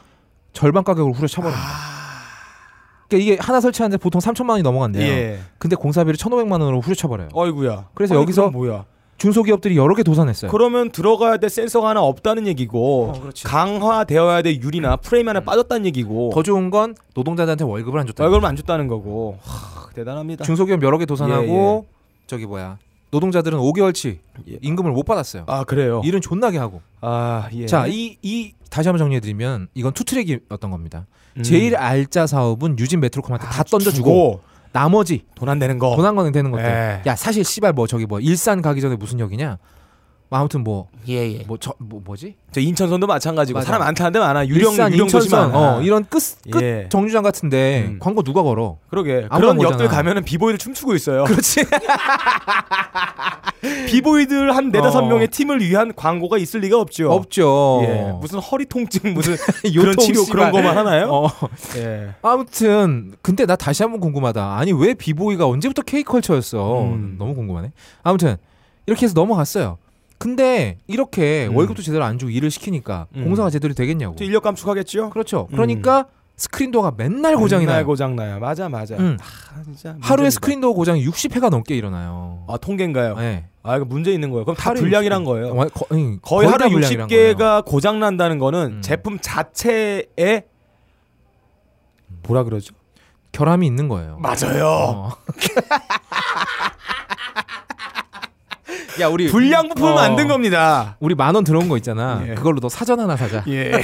절반 0.54 0.84
가격으로 0.84 1.14
후려쳐버립니다. 1.14 1.68
그러니까 3.08 3.24
이게 3.34 3.42
하나 3.42 3.60
설치하는데 3.60 3.98
보통 3.98 4.22
3천만 4.22 4.52
원이 4.52 4.62
넘어간대요. 4.64 5.04
예. 5.04 5.40
근데 5.58 5.76
공사비를 5.76 6.16
1,500만 6.18 6.52
원으로 6.62 6.80
후려쳐버려요. 6.82 7.30
어이구야. 7.34 7.88
그래서 7.96 8.14
아니, 8.14 8.22
여기서 8.22 8.52
뭐야? 8.52 8.86
중소기업들이 9.19 9.77
여러 9.77 9.94
개 9.95 10.04
도산했어요. 10.04 10.50
그러면 10.50 10.89
들어가야 10.92 11.38
될 11.38 11.50
센서가 11.50 11.89
하나 11.89 12.01
없다는 12.01 12.48
얘기고 12.48 13.13
어. 13.13 13.30
강화되어야 13.44 14.42
될 14.42 14.62
유리나 14.62 14.95
프레임 14.98 15.27
하나 15.30 15.42
빠졌다는 15.42 15.86
얘기고 15.88 16.31
더 16.33 16.42
좋은 16.42 16.69
건 16.69 16.95
노동자들한테 17.13 17.66
월급을 17.66 18.00
안 18.00 18.07
줬다. 18.07 18.24
월급을 18.24 18.48
안 18.48 18.56
줬다는 18.56 18.88
거고 18.88 19.38
하, 19.42 19.89
대단합니다. 19.94 20.45
중소기업 20.45 20.81
여러 20.81 20.98
개 20.98 21.06
도산하고 21.06 21.86
예, 21.88 21.94
저기 22.27 22.45
뭐야 22.45 22.77
노동자들은 23.12 23.57
5개월치 23.60 24.18
예. 24.50 24.57
임금을 24.62 24.92
못 24.92 25.04
받았어요. 25.04 25.44
아 25.48 25.63
그래요. 25.63 26.01
일은 26.06 26.21
존나게 26.21 26.57
하고. 26.57 26.81
아 27.01 27.50
예. 27.54 27.66
자, 27.66 27.88
이, 27.88 28.18
이 28.21 28.54
다시 28.69 28.88
한번 28.88 29.00
정리해드리면 29.00 29.68
이건 29.74 29.94
투트랙이었던 29.94 30.71
겁니다. 30.71 31.07
음. 31.38 31.44
제일 31.44 31.75
알짜 31.75 32.27
사업은 32.27 32.77
유진 32.80 33.00
메트로콤한테 33.00 33.48
다 33.48 33.63
던져주고 33.63 33.94
주고 34.10 34.42
나머지 34.71 35.24
돈안 35.36 35.60
내는 35.60 35.80
거. 35.80 35.95
돈한 35.95 36.16
거는 36.16 36.31
되는 36.31 36.51
것들. 36.51 36.66
예. 36.66 37.01
야 37.06 37.16
사실 37.16 37.44
씨발 37.44 37.74
뭐 37.74 37.88
저기 37.88 38.06
뭐 38.06 38.19
일산 38.19 38.62
가기 38.62 38.81
전에 38.81 38.95
무슨 38.95 39.19
역이냐? 39.19 39.57
뭐 40.30 40.38
아무튼 40.40 40.64
뭐 40.64 40.88
예예. 41.08 41.44
뭐저 41.48 41.74
뭐 41.80 42.02
뭐지? 42.06 42.36
저 42.52 42.62
인천선도 42.62 43.08
마찬가지고 43.08 43.58
맞아. 43.60 43.66
사람 43.66 43.81
안 43.81 43.96
타는 43.96 44.12
데 44.12 44.20
많아. 44.20 44.48
유령 44.48 44.72
일산, 44.74 44.94
유령 44.94 45.08
인천선. 45.08 45.56
어, 45.56 45.81
이런 45.81 46.06
끝, 46.06 46.22
끝 46.52 46.62
예. 46.62 46.88
정류장 46.90 47.24
같은데 47.24 47.86
음. 47.88 48.00
광고 48.00 48.22
누가 48.22 48.44
걸어? 48.44 48.78
그러게 48.90 49.28
그런. 49.34 49.60
역들 49.60 49.88
가면은 49.88 50.24
비보이들 50.24 50.60
춤추고 50.60 50.94
있어요. 50.96 51.24
그렇지. 51.24 51.66
비보이들 53.88 54.56
한 54.56 54.70
네다섯 54.70 55.04
어. 55.04 55.08
명의 55.08 55.28
팀을 55.28 55.62
위한 55.62 55.94
광고가 55.96 56.38
있을 56.38 56.60
리가 56.62 56.80
없죠. 56.80 57.12
없죠. 57.12 57.80
예. 57.84 58.14
무슨 58.22 58.38
허리 58.40 58.66
통증 58.66 59.14
무슨 59.16 59.34
요통 59.66 59.81
그런 59.81 59.98
치료. 59.98 60.26
그런 60.26 60.52
거만 60.52 60.78
하나요? 60.78 61.10
어. 61.12 61.28
예. 61.78 62.10
아무튼 62.22 63.14
근데 63.24 63.48
나 63.48 63.56
다시 63.56 63.81
한번 63.81 64.00
궁금하다. 64.00 64.58
아니 64.58 64.72
왜 64.74 64.94
비보이가 64.94 65.48
언제부터 65.48 65.81
K컬처였어? 65.81 66.84
음. 66.84 67.16
너무 67.18 67.34
궁금하네. 67.34 67.72
아무튼 68.04 68.38
이렇게 68.86 69.06
해서 69.06 69.14
넘어갔어요. 69.16 69.78
근데 70.19 70.77
이렇게 70.86 71.48
음. 71.48 71.56
월급도 71.56 71.81
제대로 71.81 72.04
안 72.04 72.19
주고 72.19 72.30
일을 72.30 72.51
시키니까 72.51 73.07
음. 73.16 73.24
공사가 73.24 73.50
제대로 73.50 73.74
되겠냐고. 73.74 74.16
저 74.18 74.25
인력 74.25 74.44
감축하겠죠? 74.44 75.10
그렇죠. 75.10 75.48
그러니까 75.48 76.06
스크린도어가 76.36 76.94
맨날 76.98 77.36
고장이 77.36 77.66
맨날 77.66 77.77
나요. 77.80 77.86
고장 77.88 78.16
나요. 78.16 78.38
맞아 78.39 78.69
맞아. 78.69 78.95
음. 78.98 79.18
아, 79.21 79.63
진짜 79.63 79.89
하루에 80.01 80.25
문제입니다. 80.25 80.30
스크린도어 80.31 80.74
고장이 80.74 81.06
60회가 81.06 81.50
넘게 81.50 81.75
일어나요. 81.75 82.44
아 82.48 82.57
통계인가요? 82.57 83.16
네. 83.16 83.45
아 83.63 83.77
이거 83.77 83.86
문제 83.86 84.12
있는 84.13 84.30
거예요. 84.30 84.45
그럼 84.45 84.56
다 84.57 84.74
불량이란 84.74 85.24
60회. 85.24 85.25
거예요. 85.25 85.48
어, 85.51 85.68
거, 85.68 85.86
응, 85.94 86.19
거의 86.21 86.48
다 86.48 86.54
하루 86.54 86.69
불량이란 86.69 87.07
거예요. 87.07 87.36
60개가 87.36 87.66
고장 87.66 88.00
난다는 88.00 88.39
거는 88.39 88.77
음. 88.77 88.81
제품 88.81 89.19
자체에 89.19 90.44
뭐라 92.24 92.44
그러죠? 92.44 92.74
결함이 93.31 93.66
있는 93.68 93.88
거예요. 93.88 94.18
맞아요. 94.19 94.66
어. 94.68 95.10
야 99.00 99.07
우리 99.07 99.28
불량 99.28 99.69
부품을 99.69 99.92
어, 99.92 99.96
만든 99.96 100.28
겁니다. 100.28 100.98
우리 101.00 101.16
만 101.16 101.36
원 101.36 101.44
들어온 101.44 101.69
거 101.69 101.78
있잖아. 101.78 102.24
예. 102.28 102.33
그걸로 102.35 102.59
너 102.59 102.68
사전 102.69 103.00
하나 103.00 103.16
사자. 103.16 103.44
예. 103.47 103.71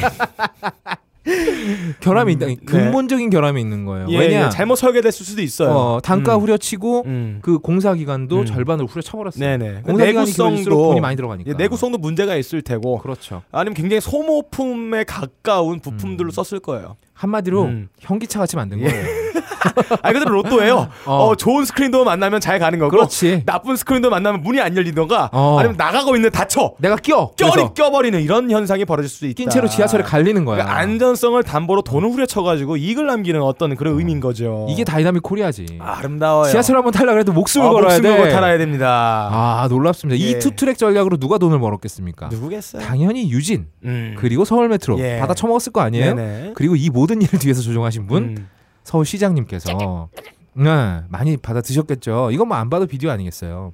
결함이 1.99 2.33
음, 2.33 2.37
있다. 2.37 2.45
네. 2.45 2.55
근본적인 2.65 3.31
결함이 3.31 3.59
있는 3.59 3.85
거예요. 3.85 4.07
예, 4.09 4.17
왜냐? 4.19 4.45
예, 4.45 4.49
잘못 4.49 4.75
설계됐을 4.75 5.25
수도 5.25 5.41
있어요. 5.41 5.69
어, 5.71 5.99
단가 6.03 6.35
음. 6.35 6.41
후려치고 6.41 7.03
음. 7.07 7.39
그 7.41 7.57
공사 7.57 7.95
기간도 7.95 8.41
음. 8.41 8.45
절반을 8.45 8.85
후려쳐버렸어요. 8.85 9.39
네네. 9.57 9.81
공사 9.81 10.05
내구성도 10.05 10.69
돈이 10.89 11.01
많이 11.01 11.15
들어가니까. 11.15 11.49
예, 11.49 11.53
내구성도 11.55 11.97
문제가 11.97 12.35
있을 12.35 12.61
테고 12.61 12.99
그렇죠. 12.99 13.41
아니면 13.51 13.73
굉장히 13.73 14.01
소모품에 14.01 15.03
가까운 15.05 15.79
부품들로 15.79 16.29
음. 16.29 16.43
썼을 16.43 16.59
거예요. 16.61 16.95
한마디로 17.15 17.63
음. 17.63 17.89
현기차 17.99 18.39
같이 18.39 18.55
만든 18.55 18.79
예. 18.81 18.83
거예요. 18.89 19.25
아 20.03 20.13
그대로 20.13 20.31
로또예요. 20.35 20.89
어. 21.05 21.29
어. 21.29 21.35
좋은 21.35 21.65
스크린도어 21.65 22.03
만나면 22.03 22.39
잘 22.39 22.59
가는 22.59 22.77
거고 22.77 22.91
그렇지. 22.91 23.43
나쁜 23.45 23.75
스크린도어 23.75 24.11
만나면 24.11 24.41
문이 24.43 24.61
안 24.61 24.75
열리던가 24.77 25.29
어. 25.33 25.57
아니면 25.57 25.75
나가고 25.77 26.15
있는 26.15 26.29
닫혀 26.29 26.73
내가 26.79 26.95
껴. 26.97 27.31
껴리 27.37 27.67
껴버리는 27.73 28.21
이런 28.21 28.51
현상이 28.51 28.85
벌어질 28.85 29.09
수 29.09 29.25
있다. 29.25 29.35
낀 29.35 29.49
채로 29.49 29.67
지하철에 29.67 30.03
갈리는 30.03 30.45
거야. 30.45 30.57
그러니까 30.57 30.77
안전성을 30.77 31.41
담보로 31.41 31.81
돈을 31.81 32.09
후려쳐가지고 32.11 32.77
이익을 32.77 33.07
남기는 33.07 33.41
어떤 33.41 33.75
그런 33.75 33.97
의미인 33.97 34.19
거죠. 34.19 34.67
이게 34.69 34.83
Dynamic 34.83 35.23
Korea지. 35.23 35.79
아 35.79 36.01
름다워요. 36.01 36.51
지하철 36.51 36.75
한번 36.75 36.91
탈라 36.93 37.13
그래도 37.13 37.33
목숨을 37.33 37.67
아, 37.67 37.71
걸어야 37.71 37.97
목숨 37.99 38.03
돼. 38.03 38.29
탈아야 38.29 38.57
됩니다. 38.57 39.29
아 39.31 39.67
놀랍습니다. 39.69 40.19
예. 40.23 40.29
이 40.29 40.39
투트랙 40.39 40.77
전략으로 40.77 41.17
누가 41.17 41.37
돈을 41.37 41.59
벌었겠습니까? 41.59 42.27
누구겠어요? 42.27 42.83
당연히 42.83 43.31
유진 43.31 43.67
음. 43.83 44.15
그리고 44.19 44.45
서울 44.45 44.67
메트로 44.69 44.99
예. 44.99 45.17
받아 45.19 45.33
처먹었을 45.33 45.71
거 45.71 45.81
아니에요? 45.81 46.13
네네. 46.13 46.51
그리고 46.55 46.75
이 46.75 46.89
모든 47.05 47.21
일을 47.21 47.37
뒤에서 47.37 47.61
조종하신 47.61 48.07
분 48.07 48.23
음. 48.23 48.47
서울시장님께서 48.83 50.09
네, 50.55 51.01
많이 51.09 51.37
받아 51.37 51.61
드셨겠죠. 51.61 52.31
이건 52.31 52.47
뭐 52.47 52.57
안 52.57 52.69
봐도 52.71 52.87
비디오 52.87 53.11
아니겠어요. 53.11 53.73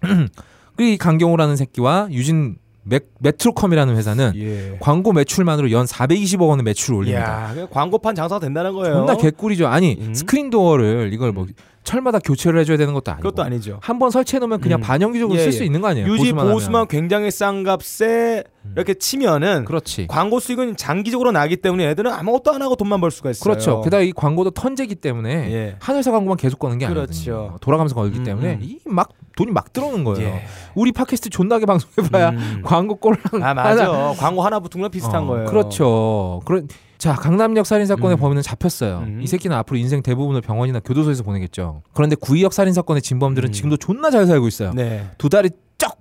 그리고 0.76 0.92
이 0.92 0.98
강경호라는 0.98 1.56
새끼와 1.56 2.08
유진 2.10 2.56
맥, 2.82 3.08
메트로컴이라는 3.20 3.96
회사는 3.96 4.32
예. 4.36 4.76
광고 4.80 5.12
매출만으로 5.12 5.70
연 5.70 5.86
420억 5.86 6.48
원의 6.48 6.64
매출을 6.64 6.98
올립니다. 6.98 7.56
야, 7.58 7.66
광고판 7.70 8.14
장사가 8.16 8.40
된다는 8.40 8.72
거예요. 8.74 8.96
존나 8.96 9.16
개꿀이죠. 9.16 9.68
아니 9.68 9.96
음. 10.00 10.12
스크린 10.12 10.50
도어를 10.50 11.10
이걸 11.12 11.32
뭐 11.32 11.46
철마다 11.84 12.18
교체를 12.20 12.60
해줘야 12.60 12.76
되는 12.76 12.94
것도 12.94 13.10
아니고 13.12 13.22
그것도 13.28 13.42
아니죠. 13.42 13.78
한 13.82 13.98
번 13.98 14.10
설치해 14.10 14.38
놓으면 14.40 14.60
그냥 14.60 14.80
음. 14.80 14.82
반영구적으로 14.82 15.38
예, 15.38 15.42
쓸수 15.44 15.62
예. 15.62 15.66
있는 15.66 15.80
거 15.80 15.88
아니에요? 15.88 16.06
유지 16.06 16.32
보수만 16.32 16.52
보수만. 16.52 16.86
굉장히 16.88 17.30
싼 17.30 17.62
값에 17.64 18.44
이렇게 18.76 18.94
치면은 18.94 19.64
그렇지. 19.64 20.06
광고 20.06 20.38
수익은 20.40 20.76
장기적으로 20.76 21.32
나기 21.32 21.56
때문에 21.56 21.88
애들은 21.90 22.12
아무것도 22.12 22.52
안 22.52 22.62
하고 22.62 22.76
돈만 22.76 23.00
벌 23.00 23.10
수가 23.10 23.30
있어요. 23.30 23.42
그렇죠. 23.42 23.80
게다가 23.82 24.02
이 24.02 24.12
광고도 24.12 24.50
턴제기 24.52 24.96
때문에 24.96 25.52
예. 25.52 25.76
한 25.80 25.96
회사 25.96 26.10
광고만 26.12 26.36
계속 26.36 26.58
거는 26.58 26.78
게 26.78 26.86
그렇죠. 26.86 27.32
아니거든요. 27.32 27.58
돌아가면서 27.60 27.94
걸기 27.94 28.18
음, 28.20 28.24
때문에 28.24 28.54
음. 28.62 28.78
이막 28.86 29.08
돈이 29.36 29.50
막 29.50 29.72
들어오는 29.72 30.04
거예요. 30.04 30.28
예. 30.28 30.42
우리 30.74 30.92
팟캐스트 30.92 31.30
존나게 31.30 31.66
방송해봐야 31.66 32.30
음. 32.30 32.62
광고 32.64 32.94
꼴랑 32.96 33.18
아 33.42 33.54
맞아. 33.54 34.12
광고 34.18 34.42
하나 34.42 34.60
붙은 34.60 34.80
거랑 34.80 34.90
비슷한 34.90 35.24
어, 35.24 35.26
거예요. 35.26 35.46
그렇죠. 35.46 36.40
그런 36.44 36.68
자 37.02 37.14
강남역 37.14 37.66
살인 37.66 37.84
사건의 37.88 38.16
음. 38.16 38.20
범인은 38.20 38.42
잡혔어요. 38.42 38.98
음. 39.00 39.20
이 39.20 39.26
새끼는 39.26 39.56
앞으로 39.56 39.76
인생 39.76 40.02
대부분을 40.04 40.40
병원이나 40.40 40.78
교도소에서 40.78 41.24
보내겠죠. 41.24 41.82
그런데 41.94 42.14
구이역 42.14 42.52
살인 42.52 42.72
사건의 42.72 43.02
진범들은 43.02 43.48
음. 43.48 43.52
지금도 43.52 43.76
존나 43.76 44.08
잘 44.12 44.24
살고 44.24 44.46
있어요. 44.46 44.72
네. 44.72 45.10
두 45.18 45.28
다리 45.28 45.50
쩍 45.78 45.98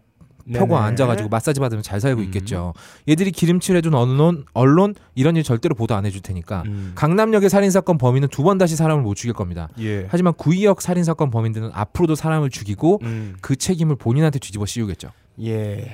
펴고 0.53 0.75
네네. 0.75 0.86
앉아가지고 0.86 1.29
마사지 1.29 1.60
받으면 1.60 1.81
잘 1.81 2.00
살고 2.00 2.22
음. 2.22 2.25
있겠죠. 2.25 2.75
얘들이 3.10 3.31
기름칠 3.31 3.75
해준 3.77 3.96
언론 3.96 4.46
언론 4.53 4.93
이런 5.15 5.36
일 5.38 5.41
절대로 5.41 5.74
보도 5.74 5.96
안 5.96 6.05
해줄 6.05 6.22
테니까. 6.22 6.62
음. 6.67 6.91
강남역의 6.93 7.50
살인 7.50 7.72
사건 7.72 7.98
범인은 7.98 8.27
두 8.27 8.43
번 8.43 8.60
다시 8.60 8.75
사람을 8.75 9.01
못 9.01 9.15
죽일 9.15 9.34
겁니다. 9.34 9.70
예. 9.79 10.05
하지만 10.08 10.34
구이역 10.36 10.84
살인 10.84 11.03
사건 11.03 11.31
범인들은 11.31 11.72
앞으로도 11.74 12.13
사람을 12.13 12.51
죽이고 12.51 13.00
음. 13.01 13.36
그 13.41 13.55
책임을 13.55 13.96
본인한테 13.96 14.38
뒤집어 14.38 14.67
씌우겠죠. 14.67 15.10
예. 15.41 15.91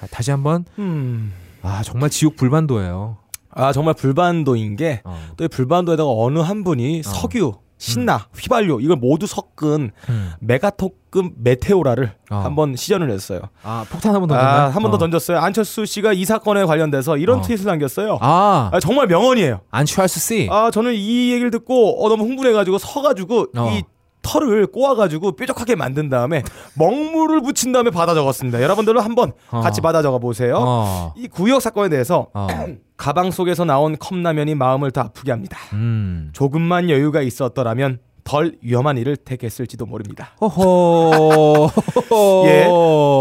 자, 0.00 0.08
다시 0.10 0.32
한번 0.32 0.64
음. 0.80 1.32
아 1.62 1.82
정말 1.84 2.10
지옥 2.10 2.34
불반도예요. 2.34 3.18
아 3.52 3.72
정말 3.72 3.94
불반도인 3.94 4.76
게 4.76 5.02
어. 5.04 5.18
또이 5.36 5.48
불반도에다가 5.48 6.10
어느 6.10 6.38
한 6.38 6.64
분이 6.64 7.02
석유, 7.02 7.54
신나, 7.78 8.26
휘발유 8.36 8.80
이걸 8.82 8.96
모두 8.96 9.26
섞은 9.26 9.90
음. 10.08 10.32
메가토급 10.40 11.32
메테오라를 11.38 12.12
어. 12.30 12.36
한번 12.36 12.76
시전을 12.76 13.10
했어요. 13.10 13.40
아 13.62 13.84
폭탄 13.90 14.14
한번 14.14 14.28
더. 14.28 14.34
아, 14.34 14.68
한번더 14.68 14.98
던졌어요. 14.98 15.38
안철수 15.38 15.86
씨가 15.86 16.12
이 16.12 16.24
사건에 16.24 16.64
관련돼서 16.64 17.16
이런 17.16 17.38
어. 17.38 17.42
트윗을 17.42 17.66
남겼어요. 17.66 18.18
아, 18.20 18.70
아, 18.72 18.80
정말 18.80 19.06
명언이에요. 19.06 19.60
안추알스 19.70 20.20
씨. 20.20 20.48
아, 20.50 20.70
저는 20.70 20.94
이 20.94 21.32
얘기를 21.32 21.50
듣고 21.50 22.04
어, 22.04 22.08
너무 22.08 22.24
흥분해가지고 22.24 22.78
서가지고 22.78 23.46
어. 23.56 23.70
이 23.72 23.82
털을 24.22 24.66
꼬아가지고 24.66 25.32
뾰족하게 25.32 25.74
만든 25.74 26.08
다음에 26.08 26.42
먹물을 26.74 27.40
붙인 27.42 27.72
다음에 27.72 27.90
받아 27.90 28.14
적었습니다. 28.14 28.62
여러분들은 28.62 29.00
한번 29.00 29.32
어. 29.50 29.60
같이 29.60 29.80
받아 29.80 30.02
적어 30.02 30.18
보세요. 30.18 30.56
어. 30.58 31.14
이 31.16 31.26
구역 31.28 31.62
사건에 31.62 31.88
대해서 31.88 32.28
어. 32.34 32.46
가방 32.96 33.30
속에서 33.30 33.64
나온 33.64 33.96
컵라면이 33.96 34.54
마음을 34.54 34.90
더 34.90 35.00
아프게 35.02 35.30
합니다. 35.30 35.58
음. 35.72 36.30
조금만 36.34 36.90
여유가 36.90 37.22
있었더라면 37.22 37.98
덜 38.24 38.56
위험한 38.62 38.98
일을 38.98 39.16
택했을지도 39.16 39.86
모릅니다. 39.86 40.32
호호. 40.40 41.70
예. 42.46 42.66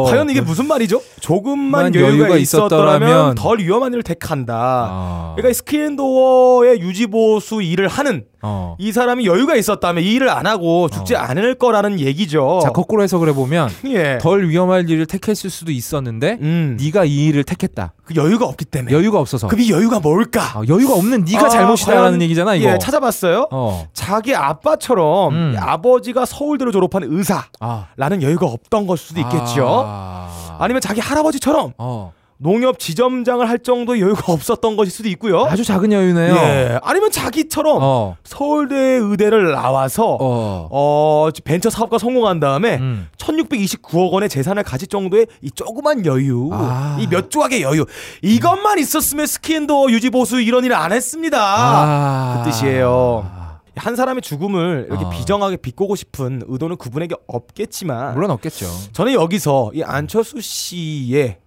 과연 0.07 0.29
이게 0.29 0.41
무슨 0.41 0.67
말이죠? 0.67 1.01
조금만 1.19 1.83
만 1.83 1.95
여유가, 1.95 2.09
여유가 2.11 2.37
있었더라면, 2.37 3.07
있었더라면 3.09 3.35
덜 3.35 3.59
위험한 3.59 3.93
일을 3.93 4.03
택한다. 4.03 4.55
아. 4.55 5.33
그러니까 5.35 5.49
이 5.49 5.53
스크린 5.53 5.95
도어의 5.95 6.81
유지보수 6.81 7.61
일을 7.61 7.87
하는 7.87 8.25
어. 8.41 8.75
이 8.79 8.91
사람이 8.91 9.25
여유가 9.25 9.55
있었다면 9.55 10.03
이 10.03 10.13
일을 10.13 10.29
안 10.29 10.47
하고 10.47 10.89
죽지 10.89 11.15
어. 11.15 11.19
않을 11.19 11.55
거라는 11.55 11.99
얘기죠. 11.99 12.59
자 12.63 12.69
거꾸로 12.69 13.03
해석을 13.03 13.29
해보면 13.29 13.69
예. 13.87 14.17
덜 14.19 14.47
위험할 14.47 14.89
일을 14.89 15.05
택했을 15.05 15.49
수도 15.49 15.71
있었는데 15.71 16.37
음. 16.41 16.77
네가 16.81 17.05
이 17.05 17.25
일을 17.27 17.43
택했다. 17.43 17.93
그 18.03 18.15
여유가 18.15 18.45
없기 18.45 18.65
때문에. 18.65 18.95
여유가 18.95 19.19
없어서. 19.19 19.47
그럼 19.47 19.61
이 19.61 19.71
여유가 19.71 19.99
뭘까? 19.99 20.59
어, 20.59 20.63
여유가 20.67 20.93
없는 20.95 21.25
네가 21.25 21.45
아, 21.45 21.49
잘못이다라는 21.49 22.21
얘기잖아 22.23 22.55
이거. 22.55 22.71
예, 22.71 22.77
찾아봤어요. 22.77 23.47
어. 23.51 23.87
자기 23.93 24.33
아빠처럼 24.35 25.33
음. 25.33 25.55
아버지가 25.59 26.25
서울대를 26.25 26.71
졸업한 26.71 27.03
의사라는 27.03 27.47
아. 27.59 28.21
여유가 28.21 28.47
없던 28.47 28.87
걸 28.87 28.97
수도 28.97 29.19
있겠죠. 29.21 29.83
아. 29.85 30.57
아니면 30.59 30.81
자기 30.81 30.99
할아버지처럼 31.01 31.73
어. 31.77 32.11
농협 32.41 32.79
지점장을 32.79 33.47
할 33.47 33.59
정도의 33.59 34.01
여유가 34.01 34.31
없었던 34.31 34.77
것일 34.77 34.91
수도 34.91 35.09
있고요. 35.09 35.41
아주 35.43 35.63
작은 35.65 35.91
여유네요. 35.91 36.33
예. 36.35 36.79
아니면 36.83 37.11
자기처럼 37.11 37.79
어. 37.81 38.15
서울대 38.23 38.75
의대를 38.75 39.51
나와서 39.51 40.17
어. 40.19 40.67
어. 40.71 41.29
벤처 41.43 41.69
사업가 41.69 41.97
성공한 41.97 42.39
다음에 42.39 42.77
음. 42.77 43.09
1629억 43.17 44.11
원의 44.11 44.29
재산을 44.29 44.63
가질 44.63 44.87
정도의 44.87 45.27
이 45.41 45.51
조그만 45.51 46.05
여유, 46.05 46.49
아. 46.53 46.97
이몇 47.01 47.29
조각의 47.29 47.61
여유, 47.61 47.85
이것만 48.21 48.79
있었으면 48.79 49.27
스킨도 49.27 49.91
유지 49.91 50.09
보수 50.09 50.39
이런 50.41 50.63
일을 50.63 50.75
안 50.75 50.93
했습니다. 50.93 51.37
아. 51.39 52.41
그 52.43 52.49
뜻이에요. 52.49 53.29
한 53.75 53.95
사람의 53.95 54.21
죽음을 54.21 54.87
이렇게 54.89 55.05
아. 55.05 55.09
비정하게 55.09 55.57
비꼬고 55.57 55.95
싶은 55.95 56.43
의도는 56.47 56.77
그분에게 56.77 57.15
없겠지만 57.27 58.13
물론 58.13 58.31
없겠죠. 58.31 58.65
저는 58.93 59.11
여기서 59.13 59.71
이 59.73 59.83
안철수 59.83 60.39
씨의 60.39 61.37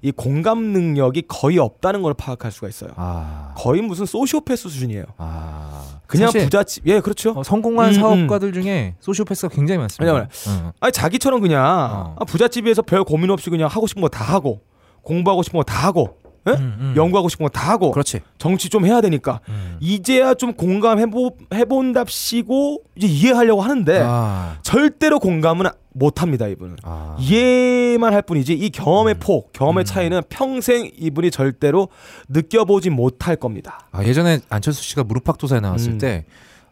이 0.00 0.12
공감 0.12 0.58
능력이 0.72 1.22
거의 1.26 1.58
없다는 1.58 2.02
걸 2.02 2.14
파악할 2.14 2.52
수가 2.52 2.68
있어요. 2.68 2.90
아. 2.96 3.52
거의 3.56 3.82
무슨 3.82 4.06
소시오패스 4.06 4.68
수준이에요. 4.68 5.04
아. 5.16 5.84
그냥 6.06 6.30
부잣집, 6.32 6.86
예, 6.86 7.00
그렇죠. 7.00 7.32
어, 7.32 7.42
성공한 7.42 7.88
음, 7.88 7.92
사업가들 7.94 8.52
중에 8.52 8.94
소시오패스가 9.00 9.54
굉장히 9.54 9.78
많습니다. 9.78 10.12
왜냐면 10.12 10.28
응. 10.46 10.72
아니 10.80 10.92
자기처럼 10.92 11.40
그냥 11.40 11.64
어. 11.64 12.16
아, 12.20 12.24
부잣집에서 12.24 12.82
별 12.82 13.02
고민 13.04 13.30
없이 13.30 13.50
그냥 13.50 13.68
하고 13.68 13.86
싶은 13.86 14.00
거 14.02 14.08
다 14.08 14.24
하고 14.24 14.60
공부하고 15.02 15.42
싶은 15.42 15.58
거 15.58 15.64
다 15.64 15.86
하고 15.86 16.17
예? 16.46 16.52
음, 16.52 16.76
음. 16.80 16.94
연구하고 16.96 17.28
싶은 17.28 17.44
거 17.46 17.50
다 17.50 17.70
하고 17.72 17.90
그렇지. 17.90 18.20
정치 18.38 18.68
좀 18.68 18.86
해야 18.86 19.00
되니까 19.00 19.40
음. 19.48 19.76
이제야 19.80 20.34
좀 20.34 20.52
공감해보 20.54 21.36
해본답시고 21.52 22.82
이제 22.96 23.06
이해하려고 23.06 23.62
하는데 23.62 24.00
아. 24.04 24.58
절대로 24.62 25.18
공감은 25.18 25.66
못 25.94 26.22
합니다 26.22 26.46
이분은 26.46 26.76
아. 26.84 27.16
이해만 27.18 28.12
할 28.14 28.22
뿐이지 28.22 28.52
이 28.52 28.70
경험의 28.70 29.14
음. 29.14 29.20
폭 29.20 29.52
경험의 29.52 29.82
음. 29.82 29.84
차이는 29.84 30.22
평생 30.28 30.90
이분이 30.96 31.30
절대로 31.30 31.88
느껴보지 32.28 32.90
못할 32.90 33.34
겁니다 33.36 33.80
아, 33.90 34.04
예전에 34.04 34.40
안철수 34.48 34.82
씨가 34.84 35.04
무릎팍도사에 35.04 35.60
나왔을 35.60 35.92
음. 35.92 35.98
때 35.98 36.24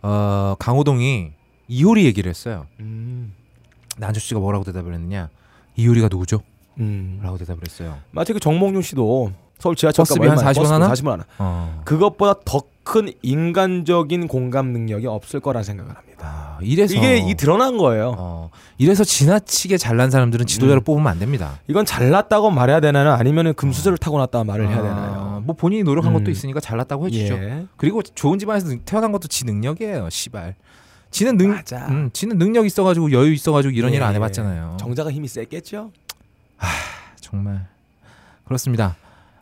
어, 0.02 0.54
강호동이 0.61 1.30
이효리 1.68 2.04
얘기를 2.04 2.28
했어요. 2.30 2.66
음. 2.78 3.32
안철수 4.00 4.28
씨가 4.28 4.38
뭐라고 4.38 4.62
대답을 4.64 4.94
했느냐? 4.94 5.30
이효리가 5.75 6.06
누구죠? 6.08 6.42
음. 6.78 7.18
라고 7.23 7.38
대답을 7.38 7.62
했어요. 7.66 7.99
마치 8.12 8.32
그 8.32 8.38
정몽준 8.38 8.82
씨도 8.82 9.32
서울 9.58 9.75
지하철 9.76 10.04
버스비 10.04 10.26
한 10.26 10.36
40원 10.38 10.66
하나? 10.66 10.88
40원 10.92 11.06
하나 11.10 11.25
어. 11.38 11.82
그것보다 11.84 12.34
더 12.44 12.62
큰 12.86 13.10
인간적인 13.20 14.28
공감 14.28 14.68
능력이 14.68 15.08
없을 15.08 15.40
거라 15.40 15.64
생각을 15.64 15.96
합니다. 15.96 16.54
아, 16.54 16.58
이래서 16.62 16.94
이게 16.94 17.16
이 17.18 17.34
드러난 17.34 17.78
거예요. 17.78 18.14
어, 18.16 18.50
이래서 18.78 19.02
지나치게 19.02 19.76
잘난 19.76 20.12
사람들은 20.12 20.46
지도자를 20.46 20.82
음. 20.82 20.84
뽑으면 20.84 21.08
안 21.08 21.18
됩니다. 21.18 21.58
이건 21.66 21.84
잘났다고 21.84 22.52
말해야 22.52 22.78
되나요? 22.78 23.10
아니면 23.10 23.54
금수저를 23.54 23.98
타고났다 23.98 24.44
말을 24.44 24.68
해야 24.68 24.78
아, 24.78 24.82
되나요? 24.82 25.42
뭐 25.44 25.56
본인이 25.56 25.82
노력한 25.82 26.12
음. 26.12 26.18
것도 26.20 26.30
있으니까 26.30 26.60
잘났다고 26.60 27.08
해주죠. 27.08 27.34
예. 27.34 27.66
그리고 27.76 28.02
좋은 28.04 28.38
집안에서 28.38 28.68
능- 28.68 28.80
태어난 28.84 29.10
것도 29.10 29.26
지 29.26 29.44
능력이에요. 29.46 30.08
시발. 30.10 30.54
지는 31.10 31.36
능, 31.36 31.50
맞아. 31.56 31.88
음, 31.88 32.10
지는 32.12 32.38
능력 32.38 32.66
있어가지고 32.66 33.10
여유 33.10 33.32
있어가지고 33.32 33.72
이런 33.75 33.90
예. 33.90 33.96
일안 33.96 34.14
해봤잖아요. 34.14 34.76
정자가 34.78 35.10
힘이 35.10 35.26
셌겠죠? 35.26 35.90
정말 37.20 37.66
그렇습니다. 38.44 38.94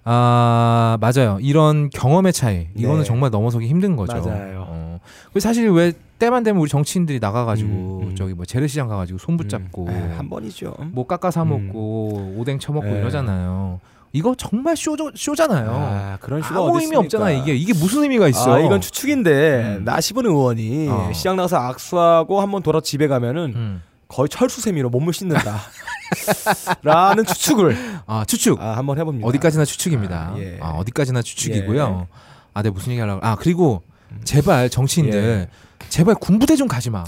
아 0.05 0.99
맞아요. 1.01 1.39
이런 1.41 1.89
경험의 1.91 2.33
차이 2.33 2.69
이거는 2.77 2.99
네. 3.01 3.05
정말 3.05 3.31
넘어서기 3.31 3.67
힘든 3.67 3.97
거죠. 3.97 4.13
맞아요. 4.21 4.67
어. 4.69 5.01
사실 5.39 5.71
왜 5.71 5.93
때만 6.19 6.43
되면 6.43 6.61
우리 6.61 6.69
정치인들이 6.69 7.19
나가가지고 7.21 8.01
음, 8.03 8.09
음. 8.09 8.17
저기 8.17 8.35
뭐 8.35 8.45
재래시장 8.45 8.89
가가지고 8.89 9.19
손 9.19 9.37
붙잡고 9.37 9.87
음, 9.87 9.91
에, 9.91 10.17
한 10.17 10.29
번이죠. 10.29 10.75
뭐 10.93 11.07
깎아 11.07 11.31
사 11.31 11.45
먹고 11.45 12.35
오뎅 12.37 12.59
처먹고 12.59 12.87
네. 12.87 13.01
이러잖아요. 13.01 13.81
이거 14.13 14.35
정말 14.37 14.77
쇼 14.77 14.95
쇼잖아요. 15.15 15.71
아, 15.73 16.19
그런 16.21 16.41
수가 16.41 16.61
아무 16.61 16.81
의미? 16.81 16.95
없잖아 16.95 17.33
이게 17.33 17.55
이게 17.57 17.73
무슨 17.73 18.05
의미가 18.05 18.29
있어? 18.29 18.55
아, 18.55 18.61
이건 18.61 18.81
추측인데 18.81 19.79
음. 19.79 19.85
나시분 19.85 20.27
의원이 20.27 20.89
어. 20.89 21.11
시장 21.13 21.35
나가서 21.35 21.57
악수하고 21.57 22.41
한번 22.41 22.63
돌아 22.63 22.81
집에 22.81 23.09
가면은 23.09 23.53
음. 23.57 23.83
거의 24.07 24.29
철수 24.29 24.61
세미로 24.61 24.91
몸을 24.91 25.13
씻는다. 25.13 25.57
라는 26.83 27.25
추측을 27.25 27.77
아 28.07 28.25
추측 28.27 28.61
아, 28.61 28.77
한번 28.77 28.99
해봅니다. 28.99 29.27
어디까지나 29.27 29.65
추측입니다. 29.65 30.33
아, 30.35 30.39
예. 30.39 30.59
아, 30.61 30.71
어디까지나 30.71 31.23
추측이고요. 31.23 32.07
예. 32.11 32.17
아, 32.55 32.63
내가 32.63 32.73
무슨 32.73 32.93
얘기 32.93 33.01
하려고? 33.01 33.25
아 33.27 33.37
그리고 33.37 33.83
제발 34.25 34.69
정치인들 34.71 35.49
제발 35.89 36.15
군부대 36.17 36.57
좀 36.57 36.69
가지 36.69 36.91
마. 36.91 37.05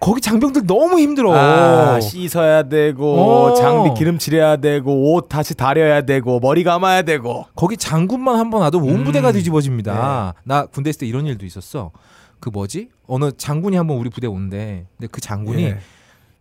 거기 0.00 0.20
장병들 0.20 0.66
너무 0.66 0.98
힘들어. 0.98 1.32
아, 1.32 2.00
씻어야 2.00 2.64
되고 2.64 3.14
어. 3.20 3.54
장비 3.54 3.94
기름칠해야 3.96 4.56
되고 4.56 5.14
옷 5.14 5.28
다시 5.28 5.54
다려야 5.54 6.02
되고 6.02 6.40
머리 6.40 6.64
감아야 6.64 7.02
되고 7.02 7.46
거기 7.54 7.76
장군만 7.76 8.36
한 8.36 8.50
번 8.50 8.62
와도 8.62 8.78
온 8.78 9.04
부대가 9.04 9.28
음. 9.28 9.32
뒤집어집니다. 9.34 10.34
나 10.44 10.66
군대 10.66 10.90
있을 10.90 11.00
때 11.00 11.06
이런 11.06 11.26
일도 11.26 11.46
있었어. 11.46 11.92
그 12.40 12.48
뭐지? 12.50 12.88
어느 13.06 13.30
장군이 13.36 13.76
한번 13.76 13.96
우리 13.98 14.10
부대 14.10 14.26
온대. 14.26 14.86
근데 14.98 15.08
그 15.12 15.20
장군이 15.20 15.62
예. 15.62 15.78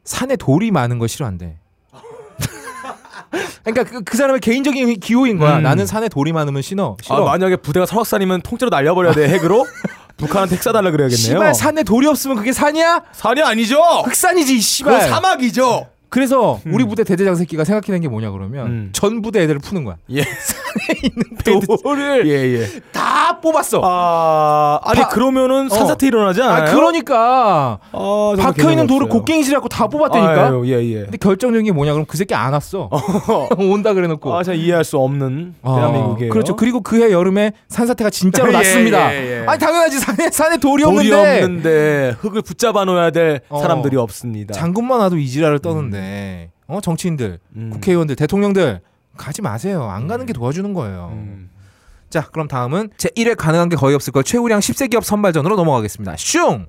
산에 0.03 0.35
돌이 0.35 0.71
많은 0.71 0.99
거 0.99 1.07
싫어한대. 1.07 1.57
그러니까 3.63 3.83
그, 3.83 4.03
그 4.03 4.17
사람의 4.17 4.39
개인적인 4.41 4.99
기호인 4.99 5.37
거야. 5.37 5.57
음. 5.57 5.63
나는 5.63 5.85
산에 5.85 6.09
돌이 6.09 6.33
많으면 6.33 6.61
싫어. 6.61 6.97
아, 6.99 7.03
싫어. 7.03 7.23
만약에 7.25 7.57
부대가 7.57 7.85
설악산이면 7.85 8.41
통째로 8.41 8.69
날려버려야 8.69 9.13
돼 9.13 9.29
핵으로 9.29 9.65
북한한테 10.17 10.55
핵 10.55 10.63
사달라 10.63 10.91
그래야겠네요. 10.91 11.17
씨발 11.17 11.53
산에 11.53 11.83
돌이 11.83 12.07
없으면 12.07 12.37
그게 12.37 12.51
산이야? 12.51 13.03
산이 13.11 13.41
아니죠. 13.41 13.79
흑산이지 13.81 14.59
씨발. 14.59 15.01
사막이죠. 15.09 15.87
그래서 16.09 16.59
우리 16.65 16.83
부대 16.83 17.05
대대장 17.05 17.35
새끼가 17.35 17.63
생각해낸 17.63 18.01
게 18.01 18.09
뭐냐 18.09 18.31
그러면 18.31 18.67
음. 18.67 18.89
전 18.91 19.21
부대 19.21 19.41
애들을 19.43 19.59
푸는 19.61 19.85
거야. 19.85 19.95
예. 20.11 20.25
돌을 21.83 22.27
예, 22.29 22.59
예. 22.61 22.67
다 22.91 23.39
뽑았어. 23.39 23.81
아, 23.83 24.79
아니 24.83 25.01
파- 25.01 25.09
그러면은 25.09 25.69
산사태 25.69 26.07
일어나지 26.07 26.41
아, 26.41 26.53
않아요? 26.55 26.75
그러니까 26.75 27.79
아, 27.91 28.33
박혀 28.39 28.71
있는 28.71 28.87
돌을. 28.87 29.09
곡괭이질하고 29.09 29.67
다 29.69 29.87
뽑았다니까. 29.87 30.47
아유, 30.47 30.63
예, 30.67 30.83
예. 30.83 31.01
근데 31.03 31.17
결정적인 31.17 31.65
게 31.65 31.71
뭐냐 31.71 31.93
그럼 31.93 32.05
그 32.05 32.17
새끼 32.17 32.33
안 32.35 32.53
왔어. 32.53 32.89
온다 33.57 33.93
그래놓고. 33.93 34.35
아, 34.35 34.43
참 34.43 34.55
이해할 34.55 34.83
수 34.83 34.97
없는 34.97 35.55
아, 35.63 35.75
대한민국이에요. 35.75 36.31
그렇죠. 36.31 36.55
그리고 36.55 36.81
그해 36.81 37.11
여름에 37.11 37.53
산사태가 37.67 38.09
진짜로 38.09 38.49
예, 38.53 38.53
났습니다. 38.53 39.13
예, 39.13 39.41
예. 39.41 39.45
아니 39.47 39.59
당연하지 39.59 39.99
산에 39.99 40.29
산에 40.31 40.57
돌이, 40.57 40.83
돌이 40.83 41.11
없는데 41.11 41.43
없는데 41.43 42.15
흙을 42.19 42.41
붙잡아 42.41 42.85
놓아야 42.85 43.11
될 43.11 43.41
어. 43.49 43.59
사람들이 43.59 43.97
없습니다. 43.97 44.53
장군만 44.53 44.99
와도 44.99 45.17
이지랄을 45.17 45.59
떠는데 45.59 46.51
어 46.67 46.79
정치인들, 46.81 47.39
음. 47.55 47.69
국회의원들, 47.73 48.15
대통령들 48.15 48.79
가지 49.17 49.41
마세요. 49.41 49.83
안 49.89 50.07
가는 50.07 50.25
게 50.25 50.33
도와주는 50.33 50.73
거예요. 50.73 51.09
음. 51.13 51.49
자, 52.09 52.27
그럼 52.31 52.47
다음은 52.47 52.89
제 52.97 53.09
1회 53.09 53.35
가능한 53.37 53.69
게 53.69 53.75
거의 53.75 53.95
없을 53.95 54.11
걸 54.11 54.23
최우량 54.23 54.59
10세 54.59 54.89
기업 54.89 55.05
선발전으로 55.05 55.55
넘어가겠습니다. 55.55 56.15
슝! 56.17 56.67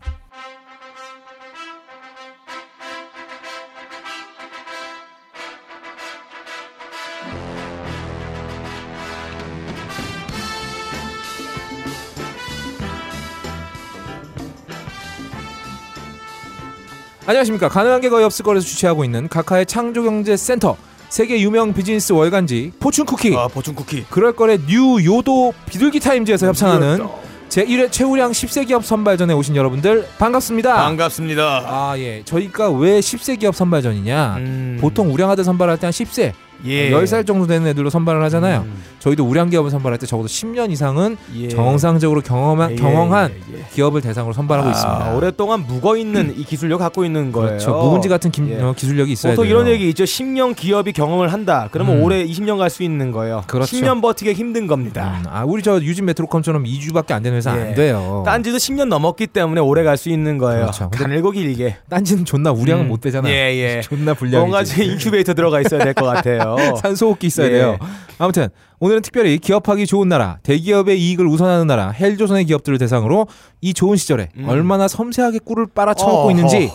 안녕하십니까. 17.24 17.68
가능한 17.68 18.00
게 18.00 18.08
거의 18.08 18.24
없을 18.24 18.44
거에서 18.44 18.66
주최하고 18.66 19.04
있는 19.04 19.28
카카의 19.28 19.66
창조경제센터 19.66 20.76
세계 21.12 21.38
유명 21.42 21.74
비즈니스 21.74 22.10
월간지 22.14 22.72
포춘 22.80 23.04
쿠키 23.04 23.36
아, 23.36 23.46
포춘 23.46 23.74
쿠키. 23.74 24.02
그럴 24.08 24.32
거래 24.32 24.56
뉴 24.66 25.04
요도 25.04 25.52
비둘기 25.66 26.00
타임즈에서 26.00 26.46
협찬하는 26.46 27.06
제 27.50 27.66
1회 27.66 27.92
최우량 27.92 28.30
10세 28.32 28.66
기업 28.66 28.82
선발전에 28.82 29.34
오신 29.34 29.54
여러분들 29.54 30.06
반갑습니다. 30.16 30.74
반갑습니다. 30.74 31.64
아, 31.66 31.94
예. 31.98 32.22
저희가 32.24 32.70
왜 32.70 33.00
10세 33.00 33.38
기업 33.38 33.54
선발전이냐? 33.54 34.36
음. 34.38 34.78
보통 34.80 35.12
우량아들 35.12 35.44
선발할 35.44 35.76
때 35.78 35.84
한 35.86 35.92
10세, 35.92 36.32
예. 36.64 36.90
10살 36.90 37.26
정도 37.26 37.46
되는 37.46 37.66
애들로 37.66 37.90
선발을 37.90 38.22
하잖아요. 38.24 38.62
음. 38.66 38.82
저희도 39.00 39.24
우량 39.24 39.50
기업을 39.50 39.70
선발할 39.70 39.98
때 39.98 40.06
적어도 40.06 40.28
10년 40.28 40.70
이상은 40.70 41.16
예. 41.36 41.48
정상적으로 41.48 42.20
경영한 42.20 42.72
예, 42.72 42.74
경영한 42.76 43.32
예, 43.52 43.58
예. 43.58 43.64
기업을 43.72 44.00
대상으로 44.00 44.32
선발하고 44.32 44.68
아, 44.68 44.70
있습니다. 44.70 45.14
오랫동안 45.16 45.66
묵어 45.66 45.96
있는 45.96 46.34
이 46.38 46.44
기술력 46.44 46.78
갖고 46.78 47.04
있는 47.04 47.32
거예요. 47.32 47.48
그렇죠. 47.48 47.72
묵은지 47.72 48.08
같은 48.08 48.30
김- 48.30 48.48
예. 48.50 48.60
어, 48.62 48.72
기술력이 48.76 49.10
있어야 49.12 49.32
보통 49.32 49.44
돼요. 49.44 49.54
이런 49.54 49.68
얘기 49.72 49.88
있죠. 49.88 50.04
10년 50.04 50.54
기업이 50.54 50.92
경영을 50.92 51.32
한다. 51.32 51.68
그러면 51.72 51.96
음. 51.98 52.02
올해 52.04 52.24
20년 52.24 52.58
갈 52.58 52.70
수 52.70 52.82
있는 52.84 53.10
거예요. 53.10 53.42
그렇죠. 53.48 53.76
10년 53.76 54.00
버티기 54.00 54.32
힘든 54.32 54.66
겁니다. 54.66 55.20
음, 55.20 55.24
아, 55.30 55.44
우리 55.44 55.62
저 55.62 55.80
유진 55.80 56.04
메트로컴처럼 56.06 56.64
2주밖에 56.64 57.12
안 57.12 57.22
되는 57.22 57.36
회사 57.38 57.56
예. 57.58 57.60
안 57.62 57.74
돼요. 57.74 58.22
딴지도 58.24 58.56
10년 58.58 58.86
넘었기 58.86 59.26
때문에 59.26 59.60
오래 59.60 59.82
갈 59.82 59.96
수 59.96 60.08
있는 60.10 60.38
거예요. 60.38 60.62
그렇죠. 60.62 60.88
가늘고 60.90 61.32
길게. 61.32 61.76
딴지는 61.90 62.24
존나 62.24 62.50
우량은 62.52 62.84
음. 62.86 62.88
못 62.88 63.00
되잖아요. 63.00 63.32
예, 63.32 63.54
예. 63.56 63.80
존나 63.82 64.14
불량이지. 64.14 64.38
뭔가 64.38 64.64
제 64.64 64.84
인큐베이터 64.84 65.34
들어가 65.34 65.60
있어야 65.60 65.82
될 65.84 65.92
것 65.92 66.04
같아요. 66.06 66.51
산소 66.80 67.06
호흡기 67.06 67.26
있어야 67.26 67.46
예. 67.46 67.50
돼요. 67.50 67.78
아무튼 68.18 68.48
오늘은 68.80 69.02
특별히 69.02 69.38
기업하기 69.38 69.86
좋은 69.86 70.08
나라, 70.08 70.38
대기업의 70.42 71.00
이익을 71.00 71.26
우선하는 71.26 71.66
나라, 71.66 71.90
헬조선의 71.90 72.46
기업들을 72.46 72.78
대상으로 72.78 73.26
이 73.60 73.74
좋은 73.74 73.96
시절에 73.96 74.28
음. 74.38 74.48
얼마나 74.48 74.88
섬세하게 74.88 75.40
꿀을 75.44 75.66
빨아쳐먹고. 75.74 76.30
있는지 76.30 76.70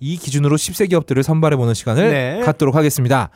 이 0.00 0.16
기준으로 0.16 0.56
10세 0.56 0.88
기업들을 0.88 1.22
선발해보는 1.22 1.74
시간을 1.74 2.10
네. 2.10 2.40
갖도록 2.44 2.76
하겠습니다. 2.76 3.30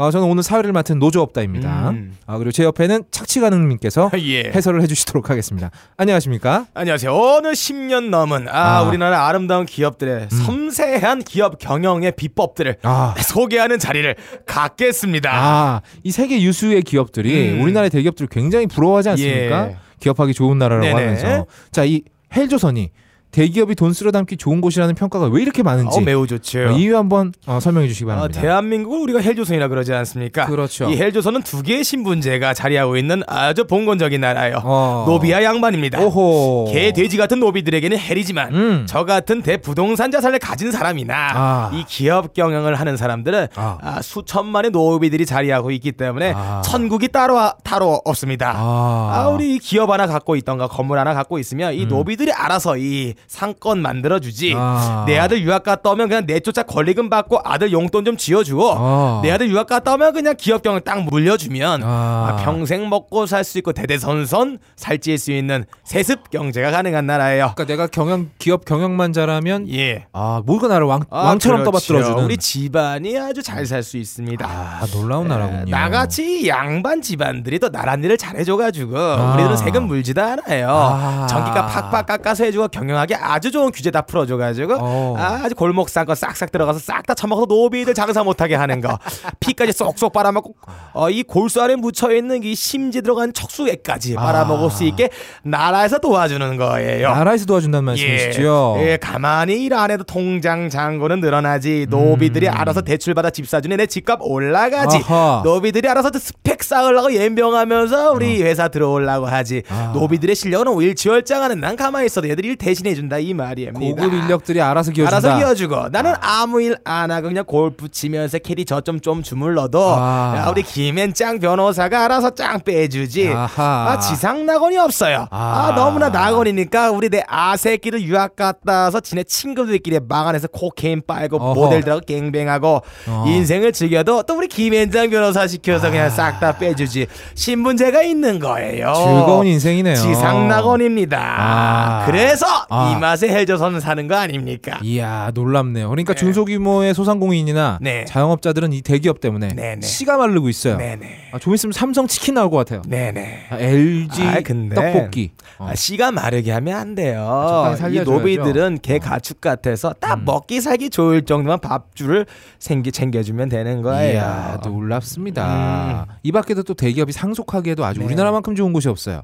아, 0.00 0.12
저는 0.12 0.28
오늘 0.28 0.44
사회를 0.44 0.72
맡은 0.72 1.00
노조업다입니다. 1.00 1.90
음. 1.90 2.16
아, 2.24 2.38
그리고 2.38 2.52
제 2.52 2.62
옆에는 2.62 3.02
착취가능님께서 3.10 4.12
예. 4.22 4.44
해설을 4.44 4.80
해주시도록 4.82 5.28
하겠습니다. 5.28 5.72
안녕하십니까? 5.96 6.66
안녕하세요. 6.72 7.12
어느 7.12 7.48
10년 7.48 8.08
넘은 8.10 8.48
아, 8.48 8.78
아. 8.78 8.82
우리나라 8.82 9.26
아름다운 9.26 9.66
기업들의 9.66 10.28
섬세한 10.30 11.24
기업 11.24 11.58
경영의 11.58 12.12
비법들을 12.12 12.76
아, 12.82 13.16
소개하는 13.18 13.80
자리를 13.80 14.14
갖겠습니다. 14.46 15.30
아, 15.34 15.80
이 16.04 16.12
세계 16.12 16.40
유수의 16.42 16.82
기업들이 16.82 17.54
음. 17.54 17.62
우리나라의 17.62 17.90
대기업들을 17.90 18.28
굉장히 18.28 18.68
부러워하지 18.68 19.08
않습니까? 19.10 19.68
예. 19.70 19.76
기업하기 19.98 20.32
좋은 20.32 20.58
나라라고 20.58 20.86
네네. 20.86 21.00
하면서 21.00 21.46
자, 21.72 21.84
이 21.84 22.02
헬조선이 22.36 22.90
대기업이 23.30 23.74
돈 23.74 23.92
쓸어 23.92 24.10
담기 24.10 24.36
좋은 24.36 24.60
곳이라는 24.60 24.94
평가가 24.94 25.26
왜 25.26 25.42
이렇게 25.42 25.62
많은지 25.62 25.98
어, 25.98 26.00
매우 26.00 26.26
좋죠. 26.26 26.60
어, 26.60 26.72
이유 26.72 26.96
한번 26.96 27.32
어, 27.46 27.60
설명해 27.60 27.86
주시기 27.88 28.10
아, 28.10 28.14
바랍니다. 28.14 28.40
대한민국을 28.40 29.00
우리가 29.00 29.20
헬조선이라 29.20 29.68
그러지 29.68 29.92
않습니까? 29.92 30.46
그렇죠. 30.46 30.88
이 30.90 30.96
헬조선은 30.96 31.42
두 31.42 31.62
개의 31.62 31.84
신분제가 31.84 32.54
자리하고 32.54 32.96
있는 32.96 33.22
아주 33.26 33.64
봉건적인 33.64 34.20
나라예요. 34.20 34.60
어. 34.64 35.04
노비와 35.06 35.42
양반입니다. 35.44 36.00
오호. 36.00 36.70
개 36.72 36.92
돼지 36.92 37.16
같은 37.16 37.38
노비들에게는 37.40 37.98
hell이지만 37.98 38.54
음. 38.54 38.86
저 38.88 39.04
같은 39.04 39.42
대부동산 39.42 40.10
자산을 40.10 40.38
가진 40.38 40.72
사람이나 40.72 41.14
아. 41.34 41.70
이 41.74 41.84
기업 41.86 42.32
경영을 42.32 42.76
하는 42.76 42.96
사람들은 42.96 43.48
아. 43.56 43.78
아, 43.80 44.02
수천만의 44.02 44.70
노비들이 44.70 45.26
자리하고 45.26 45.70
있기 45.72 45.92
때문에 45.92 46.32
아. 46.34 46.62
천국이 46.64 47.08
따로 47.08 47.38
따로 47.62 48.00
없습니다. 48.04 48.54
아. 48.56 49.10
아, 49.12 49.28
우리 49.28 49.54
이 49.54 49.58
기업 49.58 49.90
하나 49.90 50.06
갖고 50.06 50.34
있던가 50.36 50.66
건물 50.66 50.98
하나 50.98 51.12
갖고 51.14 51.38
있으면 51.38 51.74
이 51.74 51.86
노비들이 51.86 52.32
알아서 52.32 52.78
이 52.78 53.14
상권 53.26 53.80
만들어주지. 53.82 54.52
음. 54.54 54.58
아. 54.58 55.04
내 55.06 55.18
아들 55.18 55.42
유학 55.42 55.62
갔다 55.64 55.90
오면 55.90 56.08
그냥 56.08 56.24
내쫓아 56.26 56.62
권리금 56.62 57.10
받고 57.10 57.40
아들 57.44 57.72
용돈 57.72 58.04
좀 58.04 58.16
쥐어주고 58.16 58.72
아. 58.76 59.20
내 59.22 59.30
아들 59.30 59.50
유학 59.50 59.66
갔다 59.66 59.94
오면 59.94 60.12
그냥 60.12 60.34
기업 60.38 60.62
경영 60.62 60.80
딱 60.82 61.02
물려주면 61.02 61.82
아. 61.82 62.36
아, 62.38 62.44
평생 62.44 62.88
먹고 62.88 63.26
살 63.26 63.44
수 63.44 63.56
있고 63.58 63.72
대대선선 63.72 64.58
살찌일 64.76 65.16
수 65.18 65.32
있는 65.32 65.64
세습 65.84 66.28
경제가 66.30 66.70
가능한 66.70 67.06
나라예요. 67.06 67.52
그러니까 67.54 67.64
내가 67.64 67.86
경영 67.86 68.28
기업 68.38 68.64
경영만 68.64 69.12
잘하면 69.14 69.68
예. 69.72 70.06
아 70.12 70.42
모두가 70.44 70.68
나를 70.68 70.86
왕, 70.86 71.02
아, 71.10 71.22
왕처럼 71.28 71.60
그렇죠. 71.64 71.70
떠받들어주는 71.94 72.24
우리 72.24 72.36
집안이 72.36 73.18
아주 73.18 73.42
잘 73.42 73.64
살 73.66 73.82
수 73.82 73.96
있습니다. 73.96 74.46
아 74.46 74.86
놀라운 74.92 75.26
에, 75.26 75.28
나라군요. 75.28 75.64
나같이 75.70 76.46
양반 76.48 77.00
집안들이 77.02 77.58
또 77.58 77.68
나란 77.70 78.02
일을 78.04 78.16
잘해줘가지고 78.18 78.98
아. 78.98 79.34
우리들은 79.34 79.56
세금 79.56 79.84
물지도 79.86 80.22
않아요. 80.22 80.68
아. 80.70 81.26
전기가 81.28 81.66
팍팍 81.66 82.06
깎아서 82.06 82.44
해주고 82.44 82.68
경영하기 82.68 83.07
아주 83.14 83.50
좋은 83.50 83.70
규제 83.72 83.90
다 83.90 84.02
풀어줘가지고 84.02 84.74
어. 84.78 85.16
아주 85.18 85.54
골목 85.54 85.88
싼거 85.88 86.14
싹싹 86.14 86.50
들어가서 86.52 86.78
싹 86.78 87.06
다 87.06 87.14
처먹어서 87.14 87.46
노비들 87.46 87.94
장사 87.94 88.22
못하게 88.22 88.54
하는 88.54 88.80
거 88.82 88.98
피까지 89.40 89.72
쏙쏙 89.72 90.12
빨아먹고 90.12 90.54
어, 90.92 91.08
이 91.08 91.22
골수 91.22 91.62
안에 91.62 91.76
묻혀있는 91.76 92.42
이 92.42 92.54
심지 92.54 93.00
들어간 93.00 93.32
척수액까지 93.32 94.16
아. 94.18 94.20
빨아먹을 94.22 94.70
수 94.70 94.84
있게 94.84 95.08
나라에서 95.42 95.98
도와주는 95.98 96.56
거예요. 96.58 97.08
나라에서 97.10 97.46
도와준다는 97.46 97.84
말씀이시죠? 97.84 98.76
예, 98.80 98.92
예, 98.92 98.96
가만히 98.98 99.64
일 99.64 99.72
안 99.72 99.90
해도 99.92 100.02
통장 100.04 100.68
잔고는 100.68 101.20
늘어나지. 101.20 101.86
노비들이 101.88 102.48
알아서 102.48 102.80
대출 102.80 103.14
받아 103.14 103.30
집 103.30 103.46
사주니 103.48 103.76
내 103.76 103.86
집값 103.86 104.18
올라가지. 104.22 104.96
음. 104.98 105.02
아하. 105.08 105.42
노비들이 105.44 105.88
알아서 105.88 106.10
스펙 106.12 106.64
쌓으려고 106.64 107.14
연병하면서 107.14 108.12
우리 108.12 108.42
회사 108.42 108.68
들어오려고 108.68 109.26
하지. 109.26 109.62
어. 109.70 109.74
아. 109.74 109.92
노비들의 109.94 110.34
실력은 110.34 110.80
일취월장하는 110.82 111.60
난 111.60 111.76
가만히 111.76 112.06
있어도 112.06 112.28
얘들이 112.28 112.48
일 112.48 112.56
대신해 112.56 112.90
준다 112.98 113.18
이 113.18 113.32
말입니다. 113.32 113.78
고급 113.78 114.12
인력들이 114.12 114.60
알아서 114.60 114.90
기어준다. 114.90 115.16
알아서 115.28 115.38
기어주고 115.38 115.88
나는 115.90 116.14
아무 116.20 116.60
일 116.60 116.76
안 116.84 117.10
하고 117.10 117.28
그냥 117.28 117.44
골프 117.44 117.88
치면서 117.88 118.38
캐리 118.38 118.64
저점 118.64 119.00
좀 119.00 119.22
주물러도 119.22 119.94
아. 119.96 120.34
야, 120.36 120.48
우리 120.50 120.62
김앤짱 120.62 121.38
변호사가 121.38 122.04
알아서 122.04 122.30
짱 122.30 122.60
빼주지. 122.60 123.28
아하. 123.28 123.90
아 123.90 123.98
지상 124.00 124.46
낙원이 124.46 124.76
없어요. 124.78 125.26
아, 125.30 125.68
아. 125.70 125.74
너무나 125.74 126.08
낙원이니까 126.08 126.90
우리 126.90 127.08
내 127.08 127.22
아새끼를 127.26 128.02
유학 128.02 128.36
갔다 128.36 128.84
와서 128.84 129.00
지네 129.00 129.24
친구들끼리 129.24 130.00
방 130.08 130.26
안에서 130.28 130.48
코케인 130.48 131.02
빨고 131.06 131.36
어허. 131.36 131.54
모델들하고 131.54 132.00
갱뱅하고 132.06 132.82
어. 133.08 133.24
인생을 133.26 133.72
즐겨도 133.72 134.22
또 134.24 134.36
우리 134.36 134.48
김앤장 134.48 135.10
변호사 135.10 135.46
시켜서 135.46 135.90
그냥 135.90 136.10
싹 136.10 136.38
다 136.40 136.52
빼주지 136.52 137.06
신분제가 137.34 138.02
있는 138.02 138.38
거예요. 138.38 138.92
즐거운 138.94 139.46
인생이네요. 139.46 139.96
지상 139.96 140.48
낙원입니다. 140.48 141.18
아. 141.20 142.02
그래서 142.06 142.46
아. 142.88 142.96
이 142.96 143.00
맛에 143.00 143.28
헬조선을 143.28 143.80
사는 143.80 144.08
거 144.08 144.16
아닙니까? 144.16 144.78
이야 144.82 145.30
놀랍네요. 145.34 145.88
그러니까 145.88 146.14
네. 146.14 146.18
중소규모의 146.20 146.94
소상공인이나 146.94 147.78
네. 147.80 148.04
자영업자들은 148.06 148.72
이 148.72 148.82
대기업 148.82 149.20
때문에 149.20 149.48
네네. 149.48 149.80
씨가 149.80 150.16
마르고 150.16 150.48
있어요. 150.48 150.76
네네. 150.76 151.30
아, 151.32 151.38
좀 151.38 151.54
있으면 151.54 151.72
삼성 151.72 152.06
치킨 152.06 152.34
나올 152.34 152.50
것 152.50 152.56
같아요. 152.58 152.82
네네. 152.86 153.46
아, 153.50 153.58
LG 153.58 154.22
아, 154.22 154.40
근데 154.44 154.74
떡볶이. 154.74 155.32
어. 155.58 155.68
아, 155.70 155.74
씨가 155.74 156.12
마르게 156.12 156.52
하면 156.52 156.76
안 156.76 156.94
돼요. 156.94 157.76
이. 157.90 157.98
어. 157.98 158.04
노비들은 158.04 158.78
개 158.82 158.98
가축 158.98 159.40
같아서 159.40 159.92
딱 160.00 160.24
먹기 160.24 160.60
살기 160.60 160.90
좋을 160.90 161.22
정도만 161.22 161.60
밥줄을 161.60 162.26
생기 162.58 162.92
챙겨주면 162.92 163.48
되는 163.48 163.82
거예요. 163.82 164.12
이야 164.14 164.60
놀랍습니다. 164.64 166.06
이 166.22 166.32
밖에도 166.32 166.62
또 166.62 166.74
대기업이 166.74 167.12
상속하기에도 167.12 167.84
아주 167.84 168.00
네. 168.00 168.06
우리나라만큼 168.06 168.54
좋은 168.54 168.72
곳이 168.72 168.88
없어요. 168.88 169.22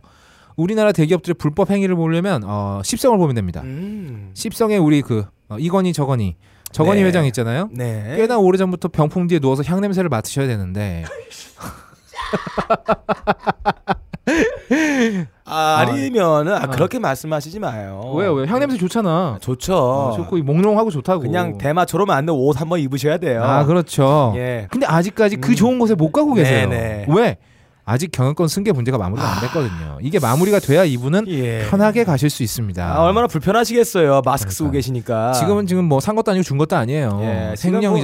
우리나라 0.56 0.92
대기업들의 0.92 1.34
불법 1.38 1.70
행위를 1.70 1.96
보려면 1.96 2.42
어, 2.44 2.80
십성을 2.84 3.16
보면 3.18 3.34
됩니다. 3.34 3.60
음. 3.64 4.30
십성에 4.34 4.76
우리 4.76 5.02
그 5.02 5.24
어, 5.48 5.56
이건희 5.58 5.92
저건희 5.92 6.36
저건희 6.72 7.02
네. 7.02 7.08
회장 7.08 7.24
있잖아요. 7.26 7.68
네. 7.72 8.14
꽤나 8.16 8.38
오래 8.38 8.58
전부터 8.58 8.88
병풍 8.88 9.26
뒤에 9.28 9.38
누워서 9.38 9.62
향 9.64 9.80
냄새를 9.80 10.08
맡으셔야 10.08 10.46
되는데 10.46 11.04
아, 15.46 15.76
아니면은 15.86 16.52
아, 16.54 16.62
아. 16.62 16.66
그렇게 16.66 16.98
말씀하시지 16.98 17.58
마요. 17.60 18.12
왜요 18.16 18.32
왜 18.32 18.46
향 18.48 18.58
냄새 18.60 18.76
좋잖아. 18.76 19.38
좋죠. 19.40 19.76
어, 19.76 20.12
좋고 20.16 20.38
몽롱하고 20.38 20.90
좋다고. 20.90 21.20
그냥 21.22 21.58
대마초로 21.58 22.06
만든 22.06 22.34
옷 22.34 22.60
한번 22.60 22.80
입으셔야 22.80 23.18
돼요. 23.18 23.42
아 23.44 23.64
그렇죠. 23.64 24.32
예. 24.36 24.66
근데 24.70 24.86
아직까지 24.86 25.36
그 25.36 25.50
음. 25.52 25.54
좋은 25.54 25.78
곳에 25.78 25.94
못 25.94 26.10
가고 26.12 26.34
계세요. 26.34 26.68
네네. 26.68 27.06
왜? 27.08 27.36
아직 27.86 28.10
경영권 28.12 28.48
승계 28.48 28.72
문제가 28.72 28.96
마무리가 28.96 29.28
안 29.34 29.40
됐거든요. 29.42 29.98
이게 30.00 30.18
마무리가 30.18 30.58
돼야 30.58 30.84
이분은 30.84 31.26
예. 31.28 31.66
편하게 31.68 32.04
가실 32.04 32.30
수 32.30 32.42
있습니다. 32.42 32.82
아, 32.82 33.02
얼마나 33.04 33.26
불편하시겠어요. 33.26 34.22
마스크 34.24 34.50
쓰고 34.52 34.70
그러니까. 34.70 34.76
계시니까. 34.78 35.32
지금은 35.32 35.66
지금 35.66 35.84
뭐 35.84 36.00
산 36.00 36.16
것도 36.16 36.30
아니고 36.30 36.42
준 36.44 36.56
것도 36.58 36.76
아니에요. 36.76 37.18
예, 37.22 37.46
뭐- 37.46 37.56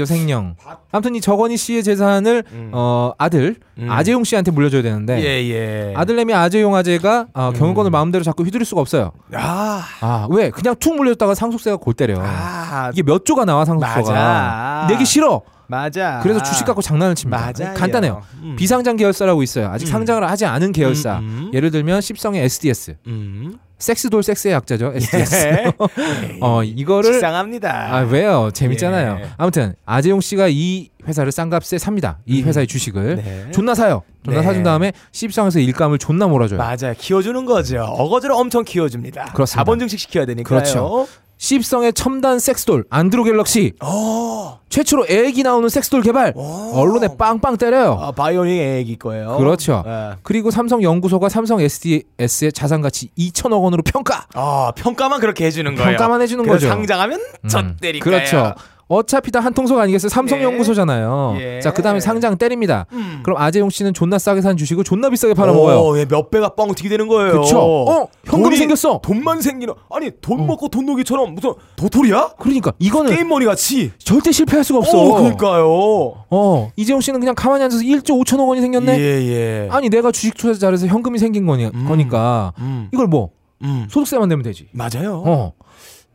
생령. 0.07 0.55
아무튼 0.93 1.15
이 1.15 1.21
저건희 1.21 1.57
씨의 1.57 1.83
재산을 1.83 2.45
음. 2.53 2.71
어, 2.73 3.13
아들 3.19 3.57
음. 3.79 3.91
아재용 3.91 4.25
씨한테 4.25 4.51
물려줘야 4.51 4.83
되는데 4.83 5.19
예, 5.23 5.49
예. 5.51 5.95
아들내미 5.97 6.35
아재용 6.35 6.75
아재가 6.75 7.27
어, 7.35 7.49
음. 7.49 7.53
경영권을 7.59 7.91
마음대로 7.91 8.23
자꾸 8.25 8.43
휘두를 8.45 8.67
수가 8.67 8.81
없어요. 8.83 9.13
아. 9.35 9.83
아 10.01 10.27
왜? 10.31 10.51
그냥 10.51 10.75
툭 10.79 10.95
물려줬다가 10.97 11.35
상속세가 11.35 11.77
골 11.79 11.95
때려. 11.95 12.17
아. 12.21 12.91
이게 12.93 13.03
몇 13.03 13.25
조가 13.25 13.45
나와 13.47 13.65
상속세가. 13.65 14.87
내기 14.91 15.05
싫어. 15.07 15.41
맞아. 15.71 16.19
그래서 16.23 16.43
주식 16.43 16.65
갖고 16.65 16.83
장난을 16.83 17.15
칩니다. 17.15 17.53
맞아요. 17.57 17.75
간단해요. 17.75 18.23
음. 18.43 18.57
비상장 18.57 18.97
계열사라고 18.97 19.43
있어요. 19.45 19.69
아직 19.69 19.87
음. 19.87 19.91
상장을 19.93 20.29
하지 20.29 20.45
않은 20.45 20.73
계열사. 20.73 21.21
음, 21.21 21.25
음. 21.25 21.51
예를 21.55 21.71
들면 21.71 22.01
십성의 22.01 22.43
SDS. 22.43 22.97
음. 23.07 23.57
섹스돌 23.79 24.23
섹스의 24.23 24.53
약자죠. 24.55 24.93
SDS. 24.97 25.37
예. 25.37 25.73
어 26.43 26.63
이거를 26.65 27.13
식상합니다. 27.15 27.95
아 27.95 28.01
왜요? 28.01 28.51
재밌잖아요. 28.53 29.19
예. 29.23 29.29
아무튼 29.39 29.75
아재용 29.87 30.21
씨가 30.21 30.49
이 30.51 30.91
회사를 31.07 31.33
싼 31.33 31.49
값에 31.49 31.79
삽니다. 31.79 32.19
이 32.27 32.43
음. 32.43 32.49
회사의 32.49 32.67
주식을 32.67 33.17
네. 33.17 33.51
존나 33.53 33.75
사요. 33.75 34.03
존나 34.25 34.41
네. 34.41 34.47
사준 34.47 34.65
다음에 34.65 34.93
십성에서 35.13 35.61
일감을 35.61 35.99
존나 35.99 36.27
몰아줘요. 36.27 36.59
맞아요. 36.59 36.95
키워주는 36.99 37.45
거죠. 37.47 37.81
어거지로 37.83 38.37
엄청 38.37 38.65
키워줍니다. 38.65 39.33
그렇습니다. 39.33 39.61
자본 39.61 39.79
증식 39.79 39.99
시켜야 40.01 40.27
되니까요. 40.27 40.45
그렇죠. 40.45 41.07
십성의 41.45 41.95
첨단 41.95 42.39
섹스돌 42.39 42.85
안드로 42.91 43.25
갤럭시 43.25 43.73
어. 43.83 44.61
최초로 44.69 45.07
애기 45.09 45.43
나오는 45.43 45.67
섹스돌 45.71 46.03
개발 46.03 46.35
오. 46.37 46.73
언론에 46.75 47.09
빵빵 47.17 47.57
때려요. 47.57 47.99
아, 47.99 48.13
bionic 48.13 48.61
애기 48.61 48.97
거예요. 48.97 49.39
그렇죠. 49.39 49.83
예. 49.87 50.11
그리고 50.23 50.51
삼성 50.51 50.83
연구소가 50.83 51.31
삼성 51.31 51.59
SDS의 51.61 52.53
자산 52.53 52.83
가치 52.83 53.09
2천억 53.19 53.63
원으로 53.63 53.83
평가. 53.83 54.27
아 54.35 54.71
평가만 54.77 55.19
그렇게 55.21 55.47
해주는 55.47 55.75
거예요. 55.75 55.91
평가만 55.97 56.21
해주는 56.21 56.47
거죠. 56.47 56.69
상장하면 56.69 57.19
음, 57.45 57.49
저 57.49 57.63
때리까요. 57.81 58.05
그렇죠. 58.05 58.55
어차피 58.89 59.31
다 59.31 59.41
한 59.41 59.55
통속 59.55 59.79
아니겠어요? 59.79 60.11
삼성 60.11 60.41
예. 60.41 60.43
연구소잖아요. 60.43 61.37
예. 61.41 61.61
자, 61.61 61.73
그다음에 61.73 62.01
상장 62.01 62.37
때립니다. 62.37 62.87
음. 62.93 63.10
그럼 63.23 63.41
아재용 63.41 63.71
씨는 63.71 63.95
존나 63.95 64.19
싸게 64.19 64.41
산 64.41 64.57
주식을 64.57 64.85
존나 64.85 65.11
비싸게 65.11 65.35
팔아 65.35 65.53
먹어요. 65.53 65.79
오, 65.81 65.99
예, 65.99 66.05
몇 66.05 66.31
배가 66.31 66.51
뻥 66.51 66.75
튀게 66.75 66.89
되는 66.89 67.09
거예요. 67.09 67.33
그렇죠. 67.33 67.59
어, 67.61 68.09
현금이 68.25 68.55
돈이- 68.55 68.59
생겼어. 68.59 69.01
돈만 69.03 69.41
생기는 69.43 69.75
아니 69.91 70.11
돈 70.21 70.41
어. 70.41 70.45
먹고 70.45 70.69
돈 70.69 70.87
녹이처럼 70.87 71.35
무슨 71.35 71.53
도토리야? 71.77 72.35
그러니까 72.39 72.73
이거는 72.79 73.15
게임 73.15 73.29
머니 73.29 73.45
같이. 73.47 73.93
절대 73.99 74.33
실패할 74.33 74.65
수가 74.65 74.79
없어. 74.81 74.99
어, 75.01 75.15
그러니까요. 75.17 75.67
어, 76.31 76.71
이재용 76.77 77.01
씨는 77.01 77.21
그냥 77.21 77.35
가만히 77.35 77.65
앉아서 77.65 77.83
1조 77.83 78.23
5천억 78.25 78.49
원이 78.49 78.61
생겼네. 78.61 78.99
예, 78.99 79.03
예. 79.03 79.69
아니 79.71 79.89
내가 79.89 80.11
주식 80.13 80.35
투자 80.37 80.59
잘해서 80.59 80.87
현금이 80.87 81.19
생긴 81.19 81.47
거니, 81.47 81.67
음. 81.67 81.85
거니까 81.89 82.53
음. 82.59 82.89
이걸 82.93 83.07
뭐 83.07 83.31
음. 83.63 83.87
소득세만 83.91 84.29
내면 84.29 84.43
되지. 84.43 84.69
맞아요. 84.73 85.23
어. 85.27 85.53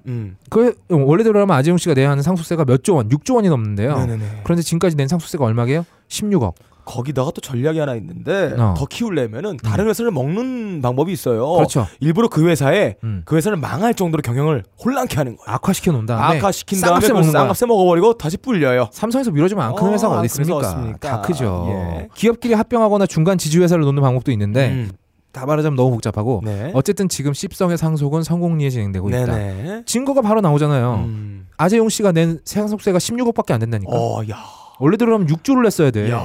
음. 0.07 0.37
그 0.51 0.75
원래대로라면 0.89 1.55
아재용 1.55 1.77
씨가 1.79 1.95
내야 1.95 2.11
하는 2.11 2.21
상속세가 2.21 2.65
몇 2.65 2.83
조 2.83 2.93
원, 2.95 3.09
6조 3.09 3.35
원이 3.37 3.49
넘는데요. 3.49 3.97
네네네. 3.97 4.41
그런데 4.43 4.61
지금까지 4.61 4.95
낸 4.95 5.07
상속세가 5.07 5.43
얼마게요? 5.43 5.83
16억. 6.09 6.53
거기다가 6.85 7.31
또 7.31 7.41
전략이 7.41 7.79
하나 7.79 7.95
있는데 7.95 8.53
어. 8.57 8.73
더 8.77 8.85
키우려면은 8.85 9.57
다른 9.57 9.87
회사를 9.87 10.11
먹는 10.11 10.81
방법이 10.81 11.11
있어요. 11.11 11.51
그렇죠. 11.53 11.87
일부러 11.99 12.27
그 12.27 12.47
회사에 12.47 12.95
음. 13.03 13.23
그 13.25 13.35
회사를 13.35 13.57
망할 13.57 13.93
정도로 13.93 14.21
경영을 14.21 14.63
혼란케 14.83 15.15
하는 15.17 15.35
거예요. 15.37 15.45
악화시켜 15.55 15.91
놓은 15.91 16.05
다음에 16.05 16.37
악화시킨 16.37 16.79
싼 16.79 16.89
다음에 16.89 16.95
값에 17.01 17.07
그걸 17.07 17.21
먹는 17.21 17.33
거야. 17.33 17.41
싼값에 17.43 17.65
먹어버리고 17.65 18.13
다시 18.13 18.37
불려요. 18.37 18.89
삼성에서 18.91 19.31
밀어주면 19.31 19.65
안큰 19.65 19.87
어, 19.87 19.91
회사가 19.91 20.19
어디 20.19 20.25
있습니까? 20.25 20.93
다 20.99 21.21
크죠. 21.21 21.67
예. 21.69 22.07
기업끼리 22.15 22.53
합병하거나 22.53 23.07
중간 23.07 23.37
지주 23.37 23.61
회사를 23.63 23.83
놓는 23.83 24.01
방법도 24.01 24.31
있는데 24.31 24.69
음. 24.69 24.91
다 25.35 25.45
말하자면 25.45 25.75
너무 25.75 25.91
복잡하고 25.91 26.41
네. 26.45 26.71
어쨌든 26.73 27.09
지금 27.09 27.33
십성의 27.33 27.77
상속은 27.77 28.23
성공리에 28.23 28.69
진행되고 28.69 29.09
있다. 29.09 29.25
네네. 29.25 29.83
증거가 29.85 30.21
바로 30.21 30.39
나오잖아요. 30.39 31.03
음. 31.05 31.47
아재용 31.57 31.89
씨가 31.89 32.13
낸 32.13 32.39
상속세가 32.45 32.99
16억밖에 32.99 33.51
안 33.51 33.59
된다니까. 33.59 33.91
어, 33.93 34.21
야, 34.29 34.37
원래대로라면 34.79 35.27
6조를 35.27 35.63
냈어야 35.63 35.91
돼. 35.91 36.09
야, 36.09 36.21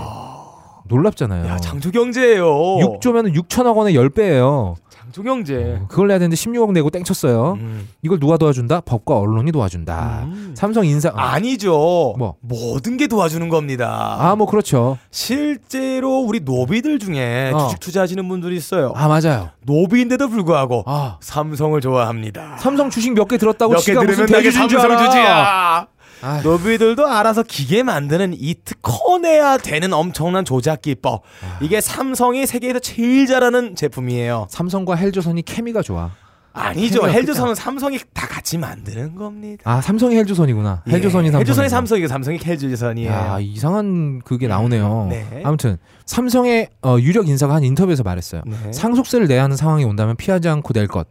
놀랍잖아요. 0.91 1.47
야, 1.47 1.57
장조경제예요. 1.59 2.45
6조면 2.45 3.35
6천억 3.35 3.77
원의 3.77 3.95
10배예요. 3.95 4.75
장조경제. 4.91 5.83
그걸 5.89 6.09
내야 6.09 6.19
되는데 6.19 6.37
16억 6.37 6.73
내고 6.73 6.91
땡쳤어요. 6.91 7.55
음. 7.61 7.89
이걸 8.03 8.21
누가 8.21 8.37
도와준다? 8.37 8.81
법과 8.83 9.19
언론이 9.19 9.51
도와준다. 9.51 10.23
음. 10.25 10.55
삼성 10.57 10.85
인사 10.87 11.11
아니죠. 11.15 12.15
뭐? 12.19 12.35
모든 12.41 12.97
게 12.97 13.07
도와주는 13.09 13.49
겁니다. 13.49 14.17
아, 14.21 14.37
뭐 14.37 14.47
그렇죠. 14.47 14.99
실제로 15.11 16.21
우리 16.21 16.41
노비들 16.41 16.99
중에 16.99 17.51
어. 17.55 17.59
주식 17.67 17.81
투자하시는 17.81 18.29
분들이 18.29 18.57
있어요. 18.57 18.93
아, 18.95 19.09
맞아요. 19.09 19.51
노비인데도 19.65 20.29
불구하고 20.29 20.85
아, 20.87 21.19
삼성을 21.21 21.81
좋아합니다. 21.81 22.57
삼성 22.59 22.91
주식 22.91 23.13
몇 23.15 23.27
개 23.31 23.37
들었다고 23.39 23.73
몇 23.73 23.79
개 23.79 23.85
지가 23.93 24.03
무슨 24.03 24.27
대주주인 24.27 24.69
줄 24.69 24.81
삼성. 24.81 25.05
주지야. 25.07 25.87
아, 26.23 26.41
노비들도 26.43 27.07
알아서 27.07 27.43
기계 27.43 27.83
만드는 27.83 28.35
이 28.37 28.55
특허내야 28.65 29.59
되는 29.59 29.93
엄청난 29.93 30.45
조작 30.45 30.83
기법. 30.83 31.23
아. 31.43 31.59
이게 31.61 31.81
삼성이 31.81 32.47
세계에서 32.47 32.79
제일 32.79 33.27
잘하는 33.27 33.75
제품이에요. 33.77 34.47
삼성과 34.51 34.97
헬조선이 34.97 35.43
케미가 35.43 35.83
좋아. 35.83 36.11
아니죠. 36.53 37.09
헬조선은 37.09 37.55
삼성이 37.55 38.01
다 38.13 38.27
같이 38.27 38.59
만드는 38.59 39.15
겁니다. 39.15 39.63
아, 39.65 39.81
삼성이 39.81 40.17
헬조선이구나. 40.17 40.83
예. 40.89 40.93
헬조선이 40.93 41.29
삼성. 41.29 41.39
헬조선이 41.41 41.69
삼성이고 41.69 42.09
삼성이 42.09 42.41
헬조선이에요. 42.45 43.11
야, 43.11 43.39
이상한 43.41 44.21
그게 44.25 44.49
나오네요. 44.49 45.07
네. 45.11 45.43
아무튼 45.45 45.77
삼성의 46.07 46.71
어, 46.83 46.97
유력 46.99 47.29
인사가 47.29 47.55
한 47.55 47.63
인터뷰에서 47.63 48.03
말했어요. 48.03 48.43
네. 48.47 48.73
상속세를 48.73 49.29
내야 49.29 49.45
하는 49.45 49.57
상황이 49.57 49.85
온다면 49.85 50.17
피하지 50.17 50.49
않고 50.49 50.73
낼 50.73 50.89
것. 50.89 51.07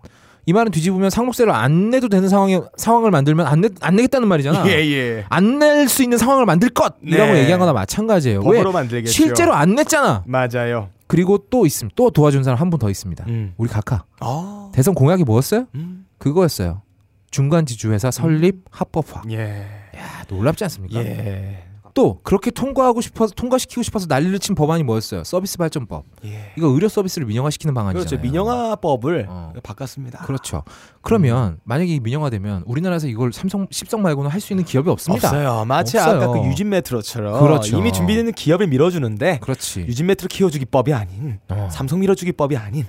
이 0.49 0.53
말은 0.53 0.71
뒤집으면 0.71 1.12
상속세를 1.12 1.53
안 1.53 1.91
내도 1.91 2.09
되는 2.09 2.27
상황에 2.27 2.59
상황을 2.75 3.12
만들면 3.12 3.45
안, 3.45 3.62
내, 3.62 3.69
안 3.81 3.95
내겠다는 3.95 4.27
말이잖아. 4.27 4.67
예, 4.67 4.71
예. 4.91 5.23
안 5.29 5.59
낼 5.59 5.88
수 5.88 6.01
있는 6.01 6.17
상황을 6.17 6.47
만들 6.47 6.69
것이라고 6.69 7.33
네. 7.33 7.41
얘기한 7.41 7.59
거나 7.59 7.71
마찬가지예요. 7.71 8.41
왜? 8.41 8.63
만들겠죠. 8.63 9.12
실제로 9.12 9.53
안 9.53 9.75
냈잖아. 9.75 10.23
맞아요. 10.25 10.89
그리고 11.05 11.38
또 11.51 11.67
있음. 11.67 11.89
또 11.95 12.09
도와준 12.09 12.43
사람 12.43 12.59
한 12.59 12.71
분 12.71 12.79
더 12.79 12.89
있습니다. 12.89 13.25
음. 13.27 13.53
우리 13.57 13.69
각하. 13.69 14.05
아. 14.21 14.71
대선 14.73 14.95
공약이 14.95 15.23
뭐였어요? 15.23 15.67
음. 15.75 16.07
그거였어요. 16.17 16.81
중간 17.29 17.67
지주회사 17.67 18.09
설립 18.09 18.63
합법화. 18.71 19.21
예. 19.29 19.67
야, 19.95 20.23
놀랍지 20.29 20.63
않습니까? 20.63 20.99
예. 20.99 21.63
또 21.99 22.21
그렇게 22.23 22.49
통과하고 22.49 23.01
싶어서 23.01 23.33
통과시키고 23.33 23.83
싶어서 23.83 24.05
난리를 24.07 24.39
친 24.39 24.55
법안이 24.55 24.83
뭐였어요? 24.83 25.25
서비스 25.25 25.57
발전법. 25.57 26.05
예. 26.23 26.53
이거 26.57 26.67
의료 26.67 26.88
서비스를 26.88 27.27
민영화시키는 27.27 27.73
방안이잖아요. 27.73 28.07
그렇죠. 28.07 28.21
민영화법을 28.23 29.25
어. 29.27 29.51
바꿨습니다. 29.62 30.19
그렇죠. 30.19 30.63
그러면 31.01 31.59
만약에 31.65 31.93
이 31.93 31.99
민영화되면 31.99 32.63
우리나라에서 32.65 33.07
이걸 33.07 33.33
삼성 33.33 33.67
십성 33.69 34.01
말고는 34.01 34.31
할 34.31 34.39
수 34.39 34.53
있는 34.53 34.63
기업이 34.63 34.89
없습니다. 34.89 35.27
없어요. 35.27 35.65
마치 35.65 35.97
없어요. 35.97 36.21
아까 36.21 36.27
그 36.31 36.47
유진 36.47 36.69
메트로처럼 36.69 37.41
그렇죠. 37.41 37.77
이미 37.77 37.91
준비되는 37.91 38.31
기업을 38.31 38.67
밀어주는데 38.67 39.39
그렇지. 39.41 39.81
유진 39.81 40.05
메트로 40.05 40.29
키워주기법이 40.29 40.93
아닌 40.93 41.39
어. 41.49 41.67
삼성 41.69 41.99
밀어주기법이 41.99 42.55
아닌 42.55 42.85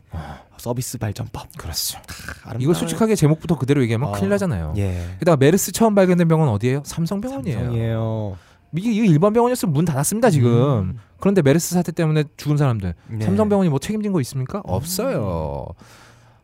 서비스 0.57 0.99
발전법. 0.99 1.49
그렇죠. 1.57 1.99
아름다워요. 2.45 2.59
이거 2.63 2.75
솔직하게 2.75 3.17
제목부터 3.17 3.59
그대로 3.59 3.83
얘기하면 3.83 4.11
어. 4.11 4.13
큰일 4.13 4.29
나잖아요. 4.29 4.75
예. 4.77 5.17
게다가 5.19 5.37
메르스 5.37 5.73
처음 5.73 5.97
발견된 5.97 6.29
병원 6.29 6.49
어디예요? 6.51 6.83
삼성병원이에요. 6.85 7.59
삼성이에요. 7.59 8.37
이게 8.77 8.93
일반 8.93 9.33
병원이었으면 9.33 9.73
문 9.73 9.85
닫았습니다 9.85 10.31
지금. 10.31 10.51
음. 10.51 10.99
그런데 11.19 11.43
메르스 11.43 11.75
사태 11.75 11.93
때문에 11.93 12.25
죽은 12.37 12.57
사람들 12.57 12.95
네. 13.09 13.25
삼성병원이 13.25 13.69
뭐 13.69 13.79
책임진 13.79 14.13
거 14.13 14.21
있습니까? 14.21 14.63
없어요. 14.65 15.67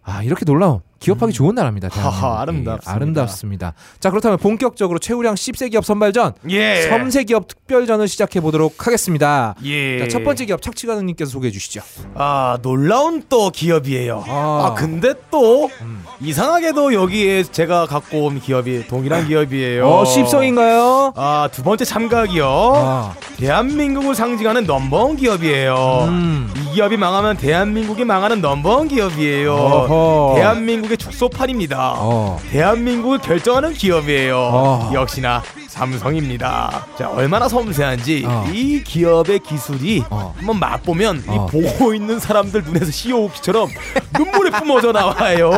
아 0.02 0.22
이렇게 0.22 0.44
놀라운 0.44 0.80
기업하기 0.98 1.32
좋은 1.32 1.54
나라입니다. 1.54 1.88
음. 1.88 1.90
하하, 1.92 2.40
아름답습니다. 2.40 2.92
아름답습니다. 2.92 3.74
자 4.00 4.10
그렇다면 4.10 4.38
본격적으로 4.38 4.98
최우량 4.98 5.34
10세 5.34 5.70
기업 5.70 5.84
선발전, 5.84 6.34
예. 6.50 6.82
섬세 6.88 7.24
기업 7.24 7.46
특별전을 7.48 8.08
시작해 8.08 8.40
보도록 8.40 8.86
하겠습니다. 8.86 9.54
예. 9.64 9.98
자, 10.00 10.08
첫 10.08 10.24
번째 10.24 10.46
기업 10.46 10.62
착취가능님께서 10.62 11.30
소개해 11.30 11.50
주시죠. 11.52 11.82
아 12.14 12.58
놀라운 12.62 13.22
또 13.28 13.50
기업이에요. 13.50 14.24
아. 14.26 14.66
아, 14.66 14.74
근데 14.74 15.12
또 15.30 15.68
음. 15.82 16.02
이상하게도 16.20 16.94
여기에 16.94 17.44
제가 17.44 17.86
갖고 17.86 18.26
온 18.26 18.40
기업이 18.40 18.86
동일한 18.88 19.26
기업이에요. 19.28 19.86
어, 19.86 20.04
십성인가요? 20.04 21.12
아두 21.14 21.62
번째 21.62 21.84
참가 21.84 22.24
기업 22.26 22.74
아, 22.74 23.14
대한민국을 23.36 24.14
상징하는 24.14 24.64
넘버원 24.64 25.16
기업이에요. 25.16 26.06
음. 26.08 26.52
이 26.56 26.74
기업이 26.74 26.96
망하면 26.96 27.36
대한민국이 27.36 28.04
망하는 28.04 28.40
넘버원 28.40 28.88
기업이에요. 28.88 29.54
어허. 29.54 30.34
대한민국 30.36 30.85
의 30.90 30.96
축소판입니다. 30.96 31.94
어. 31.96 32.38
대한민국을 32.50 33.18
결정하는 33.18 33.72
기업이에요. 33.72 34.36
어. 34.36 34.90
역시나 34.94 35.42
삼성입니다. 35.68 36.86
자, 36.96 37.10
얼마나 37.10 37.48
섬세한지 37.48 38.24
어. 38.26 38.44
이 38.52 38.82
기업의 38.82 39.40
기술이 39.40 40.04
어. 40.10 40.32
한번 40.36 40.58
맛보면 40.58 41.22
어. 41.26 41.34
이 41.34 41.50
보고 41.50 41.92
있는 41.92 42.18
사람들 42.18 42.62
눈에서 42.64 42.90
시오옥시처럼 42.90 43.68
눈물이 44.18 44.50
뿜어져 44.52 44.92
나와요. 44.92 45.50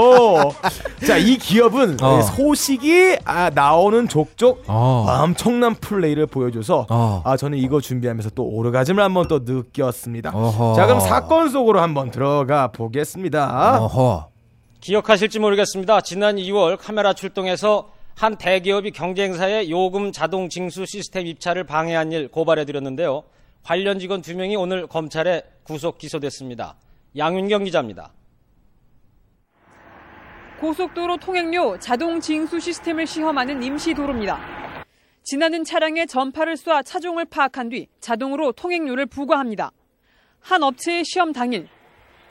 자, 1.07 1.17
이 1.17 1.37
기업은 1.37 1.99
어. 2.03 2.21
소식이 2.23 3.19
아, 3.25 3.51
나오는 3.55 4.09
족족 4.09 4.65
어. 4.67 5.07
엄청난 5.09 5.75
플레이를 5.75 6.27
보여줘서 6.27 6.87
어. 6.89 7.23
아 7.25 7.37
저는 7.37 7.59
이거 7.59 7.81
준비하면서 7.81 8.31
또 8.35 8.45
오르가즘을 8.45 9.03
한번 9.03 9.29
또 9.29 9.41
느꼈습니다. 9.45 10.31
어허. 10.35 10.75
자 10.75 10.87
그럼 10.87 11.01
사건 11.01 11.49
속으로 11.49 11.81
한번 11.81 12.11
들어가 12.11 12.69
보겠습니다. 12.69 13.79
어허. 13.83 14.38
기억하실지 14.81 15.41
모르겠습니다. 15.41 16.01
지난 16.03 16.37
2월 16.37 16.77
카메라 16.79 17.13
출동해서 17.13 17.93
한 18.15 18.37
대기업이 18.37 18.93
경쟁사의 18.93 19.71
요금 19.71 20.13
자동 20.13 20.49
징수 20.49 20.87
시스템 20.87 21.27
입찰을 21.27 21.65
방해한 21.65 22.13
일 22.13 22.29
고발해 22.29 22.65
드렸는데요. 22.65 23.25
관련 23.65 23.99
직원 23.99 24.23
2명이 24.23 24.59
오늘 24.59 24.87
검찰에 24.87 25.43
구속 25.65 25.99
기소됐습니다. 25.99 26.77
양윤경 27.17 27.65
기자입니다. 27.65 28.13
고속도로 30.61 31.19
통행료 31.19 31.79
자동 31.79 32.21
징수 32.21 32.59
시스템을 32.59 33.07
시험하는 33.07 33.63
임시 33.63 33.95
도로입니다. 33.95 34.85
지나는 35.25 35.65
차량의 35.65 36.07
전파를 36.07 36.55
쏴 36.55 36.85
차종을 36.85 37.27
파악한 37.27 37.69
뒤 37.69 37.89
자동으로 38.01 38.53
통행료를 38.53 39.07
부과합니다. 39.07 39.73
한 40.41 40.63
업체의 40.63 41.05
시험 41.05 41.33
당일 41.33 41.69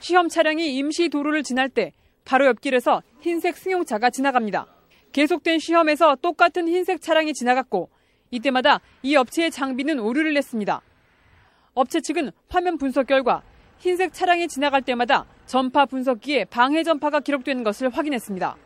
시험 0.00 0.28
차량이 0.28 0.76
임시 0.76 1.08
도로를 1.08 1.42
지날 1.42 1.68
때 1.68 1.92
바로 2.28 2.44
옆길에서 2.44 3.02
흰색 3.20 3.56
승용차가 3.56 4.10
지나갑니다. 4.10 4.66
계속된 5.12 5.60
시험에서 5.60 6.14
똑같은 6.16 6.68
흰색 6.68 7.00
차량이 7.00 7.32
지나갔고 7.32 7.88
이때마다 8.30 8.80
이 9.02 9.16
업체의 9.16 9.50
장비는 9.50 9.98
오류를 9.98 10.34
냈습니다. 10.34 10.82
업체 11.72 12.02
측은 12.02 12.30
화면 12.50 12.76
분석 12.76 13.06
결과 13.06 13.42
흰색 13.78 14.12
차량이 14.12 14.46
지나갈 14.46 14.82
때마다 14.82 15.24
전파 15.46 15.86
분석기에 15.86 16.44
방해 16.44 16.82
전파가 16.82 17.20
기록되는 17.20 17.64
것을 17.64 17.88
확인했습니다. 17.88 18.56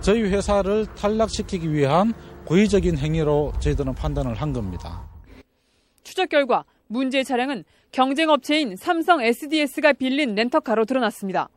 저희 0.00 0.22
회사를 0.22 0.86
탈락시키기 0.94 1.72
위한 1.72 2.12
고의적인 2.44 2.96
행위로 2.96 3.54
저희들은 3.58 3.96
판단을 3.96 4.34
한 4.34 4.52
겁니다. 4.52 5.08
추적 6.04 6.28
결과 6.28 6.64
문제의 6.86 7.24
차량은 7.24 7.64
경쟁 7.90 8.28
업체인 8.28 8.76
삼성 8.76 9.20
SDS가 9.20 9.94
빌린 9.94 10.36
렌터카로 10.36 10.84
드러났습니다. 10.84 11.48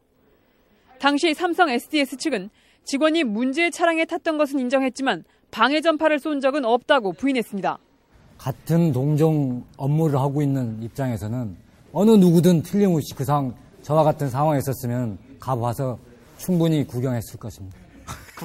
당시 1.04 1.34
삼성 1.34 1.70
SDS 1.70 2.16
측은 2.16 2.50
직원이 2.86 3.26
문제의 3.26 3.72
차량에 3.72 4.06
탔던 4.06 4.38
것은 4.38 4.58
인정했지만 4.62 5.26
방해 5.52 5.82
전파를 5.82 6.18
쏜 6.18 6.40
적은 6.40 6.64
없다고 6.64 7.12
부인했습니다. 7.12 7.78
같은 8.38 8.94
동종 8.94 9.66
업무를 9.76 10.18
하고 10.18 10.42
있는 10.42 10.82
입장에서는 10.82 11.58
어느 11.92 12.12
누구든 12.12 12.64
틀림없이 12.64 13.14
그상 13.16 13.54
저와 13.82 14.06
같은 14.06 14.30
상황에 14.30 14.60
있었으면 14.60 15.18
가봐서 15.42 16.00
충분히 16.38 16.88
구경했을 16.88 17.38
것입니다. 17.38 17.83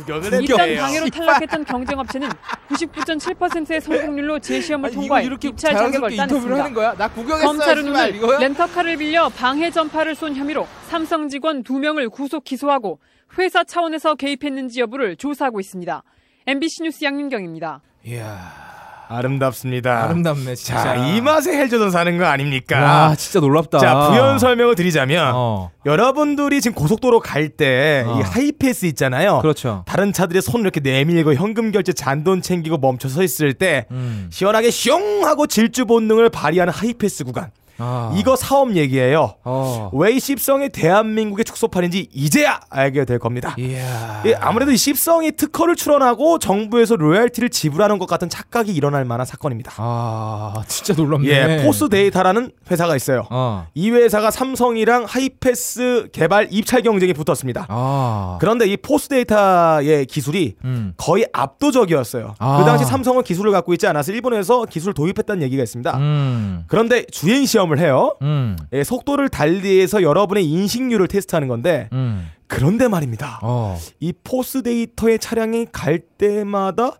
구경을 0.05 0.43
입단 0.45 0.77
방해로 0.77 1.09
탈락했던 1.11 1.65
경쟁업체는 1.65 2.29
99.7%의 2.69 3.81
성공률로 3.81 4.39
재시험을 4.39 4.91
통과해 4.91 5.25
입찰 5.27 5.75
자격을 5.75 6.17
따냈습니다. 6.17 6.73
거야? 6.73 6.95
나 6.95 7.09
구경했어. 7.09 7.47
검찰은 7.47 7.89
오늘 7.89 8.39
렌터카를 8.41 8.97
빌려 8.97 9.29
방해 9.29 9.71
전파를 9.71 10.15
쏜 10.15 10.35
혐의로 10.35 10.67
삼성 10.89 11.29
직원 11.29 11.63
2명을 11.63 12.11
구속 12.11 12.45
기소하고 12.45 12.99
회사 13.39 13.65
차원에서 13.65 14.15
개입했는지 14.15 14.81
여부를 14.81 15.17
조사하고 15.17 15.61
있습니다. 15.61 16.03
MBC 16.47 16.83
뉴스 16.83 17.05
양윤경입니다. 17.05 17.81
이야. 18.07 18.78
아름답습니다. 19.09 20.05
아름답네 20.05 20.55
진짜. 20.55 20.83
자, 20.83 20.95
이 20.95 21.21
맛에 21.21 21.53
헬조선 21.57 21.91
사는 21.91 22.19
거 22.19 22.27
아닙니까? 22.27 22.81
와, 22.81 23.15
진짜 23.15 23.41
놀랍다. 23.41 23.79
자, 23.79 24.09
부연 24.09 24.39
설명을 24.39 24.75
드리자면 24.75 25.33
어. 25.35 25.71
여러분들이 25.87 26.61
지금 26.61 26.75
고속도로 26.75 27.21
갈 27.21 27.49
때이 27.49 28.05
어. 28.07 28.21
하이패스 28.23 28.87
있잖아요. 28.87 29.41
그렇죠. 29.41 29.85
다른 29.87 30.13
차들이 30.13 30.41
손을 30.43 30.61
이렇게 30.61 30.81
내밀고 30.81 31.35
현금 31.35 31.73
결제 31.73 31.93
잔돈 31.93 32.43
챙기고 32.43 32.79
멈춰 32.79 33.09
서 33.09 33.23
있을 33.23 33.55
때 33.55 33.87
음. 33.91 34.29
시원하게 34.31 34.71
슝 34.71 35.25
하고 35.25 35.47
질주 35.47 35.87
본능을 35.87 36.29
발휘하는 36.29 36.73
하이패스 36.73 37.25
구간. 37.25 37.51
아. 37.79 38.13
이거 38.17 38.37
사업 38.37 38.75
얘기예요. 38.77 39.35
어. 39.45 39.91
왜 39.93 40.19
십성이 40.19 40.69
대한민국의 40.69 41.45
축소판인지 41.45 42.09
이제야 42.13 42.61
알게 42.71 43.05
될 43.05 43.19
겁니다. 43.19 43.55
이야. 43.59 44.23
예, 44.27 44.35
아무래도 44.35 44.73
이 44.73 44.77
십성이 44.77 45.33
특허를 45.33 45.77
출원하고 45.77 46.39
정부에서 46.39 46.97
로열티를 46.97 47.51
지불하는 47.51 47.99
것 47.99 48.07
같은 48.07 48.29
착각이 48.29 48.73
일어날 48.73 49.05
만한 49.05 49.25
사건입니다. 49.27 49.73
아, 49.77 50.63
진짜 50.67 50.95
놀랍네. 50.95 51.29
예, 51.29 51.63
포스 51.65 51.89
데이터라는 51.89 52.51
회사가 52.71 52.97
있어요. 52.97 53.27
어. 53.31 53.67
이 53.75 53.91
회사가 53.91 54.31
삼성이랑 54.31 55.05
하이패스 55.09 56.09
개발 56.13 56.49
입찰 56.51 56.83
경쟁에 56.83 57.13
붙었습니다. 57.13 57.67
아. 57.69 58.39
그런데 58.41 58.67
이 58.67 58.77
포스 58.77 59.09
데이터의 59.09 60.07
기술이 60.07 60.57
음. 60.65 60.95
거의 60.97 61.27
압도적이었어요. 61.33 62.35
아. 62.39 62.59
그 62.59 62.65
당시 62.65 62.85
삼성은 62.85 63.23
기술을 63.23 63.53
갖고 63.53 63.73
있지 63.73 63.87
않아서 63.87 64.13
일본에서 64.13 64.65
기술을 64.65 64.95
도입했다는 64.95 65.43
얘기가 65.43 65.63
있습니다. 65.63 65.97
음. 65.99 66.65
그런데 66.67 67.05
주행 67.13 67.47
시험 67.47 67.68
을 67.73 67.79
해요. 67.79 68.17
음. 68.23 68.57
예, 68.73 68.85
속도를 68.85 69.29
달리해서 69.29 70.03
여러분의 70.03 70.45
인식률을 70.47 71.09
테스트하는 71.09 71.49
건데 71.49 71.89
음. 71.93 72.29
그런데 72.47 72.89
말입니다. 72.89 73.41
어. 73.43 73.79
이 74.01 74.13
포스 74.25 74.63
데이터의 74.63 75.19
차량이 75.19 75.67
갈 75.71 75.99
때마다 75.99 76.93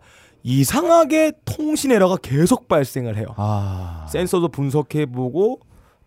이상하게 0.43 1.33
통신 1.45 1.91
에러가 1.91 2.17
계속 2.17 2.67
발생을 2.67 3.17
해요. 3.17 3.27
아. 3.35 4.05
센서도 4.09 4.49
분석해보고 4.49 5.59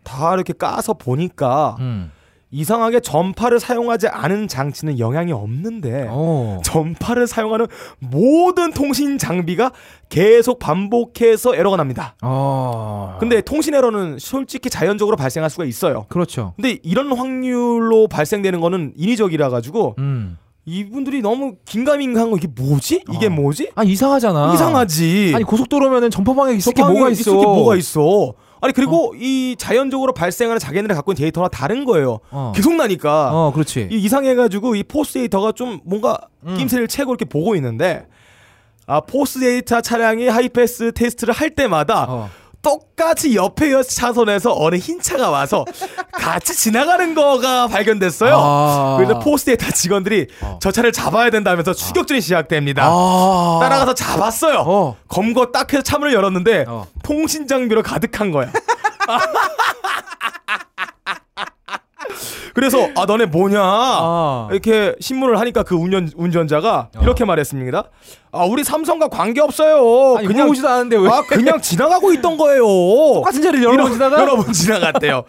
다 0.05 0.35
이렇게 0.35 0.53
까서 0.53 0.95
보니까 0.95 1.77
음. 1.81 2.11
이상하게 2.53 3.01
전파를 3.01 3.59
사용하지 3.59 4.09
않은 4.09 4.47
장치는 4.47 4.99
영향이 4.99 5.33
없는데 5.33 6.07
어. 6.11 6.61
전파를 6.63 7.27
사용하는 7.27 7.67
모든 7.99 8.73
통신 8.73 9.17
장비가 9.17 9.73
계속 10.11 10.59
반복해서 10.59 11.57
에러가 11.57 11.79
납니다. 11.79 12.15
어. 12.23 13.17
근데 13.19 13.41
통신 13.41 13.75
에러는 13.75 14.19
솔직히 14.19 14.69
자연적으로 14.69 15.17
발생할 15.17 15.49
수가 15.49 15.65
있어요. 15.65 16.05
그렇죠. 16.11 16.53
근데 16.57 16.79
이런 16.83 17.11
확률로 17.13 18.07
발생되는 18.09 18.61
거는 18.61 18.93
인위적이라 18.97 19.49
가지고 19.49 19.95
음. 19.99 20.37
이분들이 20.67 21.23
너무 21.23 21.57
긴가민가한 21.65 22.31
거 22.31 22.37
이게 22.37 22.47
뭐지? 22.47 23.05
이게 23.15 23.27
어. 23.27 23.31
뭐지? 23.31 23.71
아 23.75 23.83
이상하잖아. 23.83 24.53
이상하지. 24.55 25.33
아니 25.35 25.45
고속도로면은 25.45 26.11
전파방에 26.11 26.53
있을 26.53 26.75
게 26.75 26.83
뭐가 26.83 27.09
있을 27.09 27.23
있어? 27.23 27.41
게 27.41 27.47
뭐가 27.47 27.77
있어? 27.77 28.35
아니 28.63 28.73
그리고 28.73 29.13
이 29.19 29.57
자연적으로 29.59 30.15
발생하는 30.15 30.61
자기네들이 30.61 30.95
갖고 30.95 31.11
있는 31.13 31.23
데이터가 31.23 31.49
다른 31.49 31.85
거예요. 31.85 32.21
어. 32.31 32.53
계속 32.55 32.75
나니까 32.75 33.31
어, 33.33 33.53
그렇지. 33.53 33.89
이 33.91 33.97
이상해가지고 33.97 34.77
이 34.77 34.85
포스 34.85 35.15
데이터가 35.15 35.51
좀 35.51 35.81
뭔가 35.85 36.17
음. 36.47 36.57
낌새를 36.57 36.87
채고 36.87 37.11
이렇게 37.11 37.25
보고 37.25 37.57
있는데 37.57 38.07
아 38.87 39.01
포스 39.01 39.41
데이터 39.41 39.81
차량이 39.81 40.29
하이패스 40.29 40.93
테스트를 40.93 41.35
할 41.35 41.51
때마다 41.51 42.07
어. 42.09 42.31
똑같이 42.63 43.35
옆에 43.35 43.83
차선에서 43.83 44.55
어느 44.57 44.77
흰 44.77 45.01
차가 45.01 45.31
와서 45.31 45.65
같이 46.13 46.55
지나가는 46.55 47.15
거가 47.15 47.67
발견됐어요. 47.67 48.35
아. 48.37 48.97
그래서 48.99 49.19
포스 49.19 49.45
데이터 49.47 49.71
직원들이 49.71 50.29
어. 50.41 50.59
저 50.63 50.71
차를 50.71 50.93
잡아야 50.93 51.31
된다면서 51.31 51.75
추격전이 51.75 52.21
시작됩니다. 52.21 52.85
아. 52.87 53.59
따라가서 53.61 53.95
잡았어요. 53.95 54.65
어. 54.67 54.97
검거 55.09 55.47
딱 55.47 55.73
해서 55.73 55.83
차문을 55.83 56.15
열었는데 56.15 56.67
어. 56.69 56.87
통신 57.03 57.49
장비로 57.49 57.83
가득한 57.83 58.31
거야. 58.31 58.51
그래서 62.55 62.89
아 62.97 63.07
너네 63.07 63.27
뭐냐 63.27 63.61
아. 63.63 64.49
이렇게 64.51 64.95
신문을 65.01 65.39
하니까 65.41 65.63
그 65.63 65.75
운전 65.75 66.11
운전자가 66.15 66.89
어. 66.97 67.01
이렇게 67.03 67.25
말했습니다. 67.25 67.85
아 68.33 68.45
우리 68.45 68.65
삼성과 68.65 69.09
관계 69.09 69.41
없어요. 69.41 70.17
아니, 70.19 70.27
물어보지도 70.27 70.69
않았는데 70.69 70.97
왜? 70.97 71.09
아 71.09 71.23
그냥 71.29 71.61
지나가고 71.61 72.13
있던 72.15 72.37
거예요. 72.37 72.63
똑같은 73.15 73.43
자리를 73.43 73.65
여러 73.65 73.85
번 73.85 73.93
지나가? 73.93 74.21
여러 74.21 74.37
번 74.37 74.53
지나갔대요. 74.53 75.25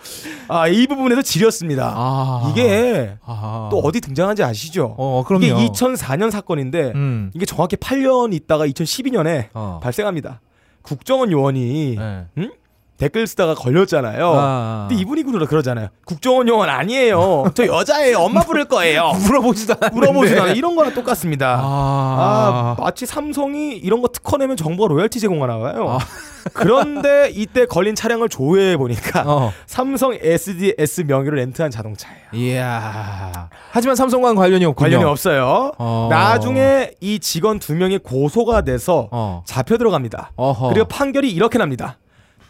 아 0.48 0.68
이 0.68 0.88
부분에서 0.88 1.22
지렸습니다. 1.22 1.94
아. 1.96 2.50
이게 2.52 3.16
아. 3.26 3.70
또 3.72 3.80
어디 3.80 4.02
등장한지 4.02 4.44
아시죠? 4.44 4.96
어, 4.98 5.24
그럼요. 5.26 5.46
이게 5.46 5.54
2004년 5.54 6.32
사건인데 6.32 6.92
음. 6.96 7.32
이게 7.34 7.46
정확히 7.46 7.76
8년 7.76 8.34
있다가 8.34 8.66
2012년에 8.68 9.48
어. 9.54 9.80
발생합니다. 9.82 10.42
국정원 10.82 11.32
요원이 11.32 11.96
네. 11.98 12.26
응? 12.38 12.52
댓글 12.98 13.28
쓰다가 13.28 13.56
걸렸잖아요. 13.56 14.34
아. 14.36 14.86
근데 14.88 15.02
이분이 15.02 15.24
그러 15.24 15.46
그러잖아요. 15.46 15.90
국정원 16.06 16.48
요원 16.48 16.70
아니에요. 16.70 17.46
저 17.56 17.66
여자예요. 17.66 18.20
엄마 18.20 18.42
부를 18.42 18.66
거예요. 18.66 19.12
물어보지도 19.26 19.74
않았는데. 19.74 19.96
물어보지도 19.96 20.42
않아요. 20.42 20.54
이런 20.56 20.76
거랑 20.76 20.94
똑같습니다. 20.94 21.60
아, 21.62 22.76
아. 22.78 22.82
마치 22.82 23.06
삼성이 23.06 23.76
이런 23.78 24.02
거 24.02 24.08
특허 24.08 24.38
내면 24.38 24.56
정부가 24.56 24.94
로열티 24.94 25.20
제공하나 25.20 25.58
봐요. 25.58 25.98
아. 26.00 26.00
그런데 26.54 27.32
이때 27.34 27.66
걸린 27.66 27.96
차량을 27.96 28.28
조회해 28.28 28.76
보니까 28.76 29.24
어. 29.26 29.54
삼성 29.66 30.14
SDS 30.14 31.02
명의로 31.08 31.38
렌트한 31.38 31.72
자동차예요. 31.72 32.20
이야. 32.34 33.50
하지만 33.72 33.96
삼성과는 33.96 34.36
관련이 34.36 34.66
없군요. 34.66 34.86
관련이 34.90 35.04
없어요. 35.06 35.72
어. 35.78 36.08
나중에 36.12 36.92
이 37.00 37.20
직원 37.20 37.60
두 37.60 37.74
명이 37.76 38.00
고소가 38.00 38.62
돼서 38.64 39.08
어. 39.12 39.44
잡혀 39.46 39.78
들어갑니다. 39.78 40.32
어허. 40.36 40.70
그리고 40.70 40.86
판결이 40.88 41.32
이렇게 41.32 41.58
납니다. 41.58 41.98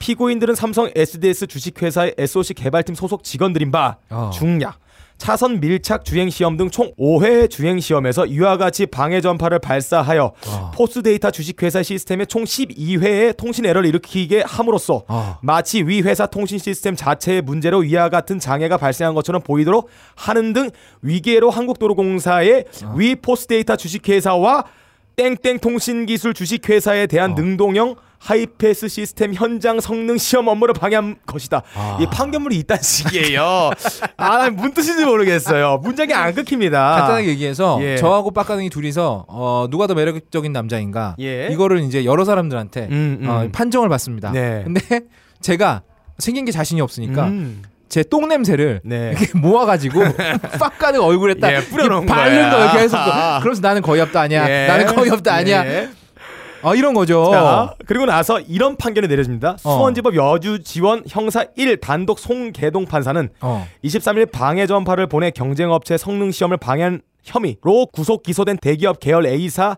피고인들은 0.04 0.56
삼성 0.56 0.92
SDS 0.94 1.48
주식회사의 1.48 2.16
SOC 2.18 2.56
개발팀 2.56 2.94
소속 2.94 3.24
직원들인 3.24 3.72
바 3.72 3.96
어. 4.10 4.32
중약 4.34 4.78
차선 5.18 5.62
밀착 5.62 6.04
주행 6.04 6.30
시험 6.30 6.58
등 6.58 6.70
총 6.70 6.92
5회 7.00 7.50
주행 7.50 7.80
시험에서 7.80 8.26
이와 8.26 8.58
같이 8.58 8.86
방해 8.86 9.22
전파를 9.22 9.60
발사하여 9.60 10.34
어. 10.48 10.72
포스 10.76 11.02
데이터 11.04 11.32
주식회사 11.32 11.84
시스템에 11.84 12.26
총 12.26 12.44
12회의 12.44 13.38
통신 13.38 13.66
에러를 13.66 13.88
일으키게 13.88 14.44
함으로써 14.46 15.04
어. 15.08 15.38
마치 15.42 15.84
위 15.84 16.02
회사 16.02 16.26
통신 16.26 16.60
시스템 16.60 16.98
자체의 16.98 17.42
문제로 17.42 17.78
위와 17.78 18.10
같은 18.10 18.40
장애가 18.40 18.76
발생한 18.76 19.16
것처럼 19.16 19.42
보이도록 19.42 19.88
하는 20.16 20.52
등 20.52 20.70
위계로 21.02 21.50
한국도로공사의 21.50 22.66
어. 22.84 22.94
위 22.98 23.16
포스 23.16 23.48
데이터 23.48 23.78
주식회사와 23.78 24.66
땡땡 25.16 25.60
통신기술 25.60 26.34
주식회사에 26.34 27.08
대한 27.08 27.32
어. 27.32 27.36
능동형 27.36 27.96
하이패스 28.24 28.88
시스템 28.88 29.34
현장 29.34 29.82
성능 29.82 30.18
시험 30.18 30.48
업무를 30.48 30.74
방해한 30.74 31.18
것이다. 31.26 31.62
아. 31.76 31.98
이 32.00 32.06
판결문이 32.06 32.56
이딴 32.60 32.78
식이에요. 32.82 33.72
아, 34.16 34.38
난뭔 34.38 34.74
뜻인지 34.74 35.04
모르겠어요. 35.04 35.80
문장이 35.84 36.14
안 36.14 36.34
끊깁니다. 36.34 36.96
간단하게 36.96 37.28
얘기해서 37.28 37.80
예. 37.82 37.98
저하고 37.98 38.32
빡가능이 38.32 38.70
둘이서 38.70 39.26
어, 39.28 39.68
누가 39.70 39.88
더 39.88 39.94
매력적인 39.94 40.54
남자인가 40.54 41.18
예. 41.20 41.50
이거를 41.52 41.82
이제 41.82 42.06
여러 42.06 42.24
사람들한테 42.24 42.88
음, 42.92 43.20
음. 43.24 43.30
어, 43.30 43.50
판정을 43.52 43.90
받습니다. 43.90 44.32
네. 44.32 44.62
근데 44.64 44.80
제가 45.42 45.82
생긴 46.18 46.46
게 46.46 46.54
자신이 46.54 46.80
없으니까 46.80 47.26
음. 47.26 47.62
제똥 47.90 48.30
냄새를 48.30 48.80
네. 48.86 49.14
이렇게 49.20 49.36
모아가지고 49.38 50.00
빡가능 50.60 51.02
얼굴에 51.02 51.34
딱 51.36 51.52
예, 51.52 51.60
뿌려놓은 51.60 52.04
이렇게 52.04 52.08
바른 52.08 52.50
거야. 52.50 52.52
거예요. 52.52 52.72
계속 52.72 52.98
그래서 53.44 53.60
나는 53.62 53.82
거의 53.82 54.02
없다 54.02 54.22
아니야. 54.22 54.50
예. 54.50 54.68
나는 54.68 54.86
거의 54.86 55.12
없다 55.12 55.34
아니야. 55.34 55.64
예. 56.64 56.68
아 56.70 56.76
이런 56.76 56.94
거죠. 56.94 57.30
자, 57.32 57.74
그리고 57.86 58.06
나서 58.06 58.40
이런 58.40 58.76
판결이 58.78 59.08
내려집니다. 59.08 59.52
어. 59.52 59.58
수원지법 59.58 60.16
여주지원 60.16 61.04
형사 61.08 61.46
1 61.56 61.78
단독 61.82 62.20
송계동 62.20 62.86
판사는 62.86 63.30
어. 63.42 63.68
23일 63.84 64.32
방해 64.32 64.66
전파를 64.68 65.08
보내 65.08 65.32
경쟁업체 65.32 65.98
성능 65.98 66.32
시험을 66.32 66.58
방해한 66.58 67.02
혐의로 67.24 67.88
구속 67.94 68.24
기소된 68.24 68.58
대기업 68.58 69.00
계열 69.00 69.26
A사 69.26 69.78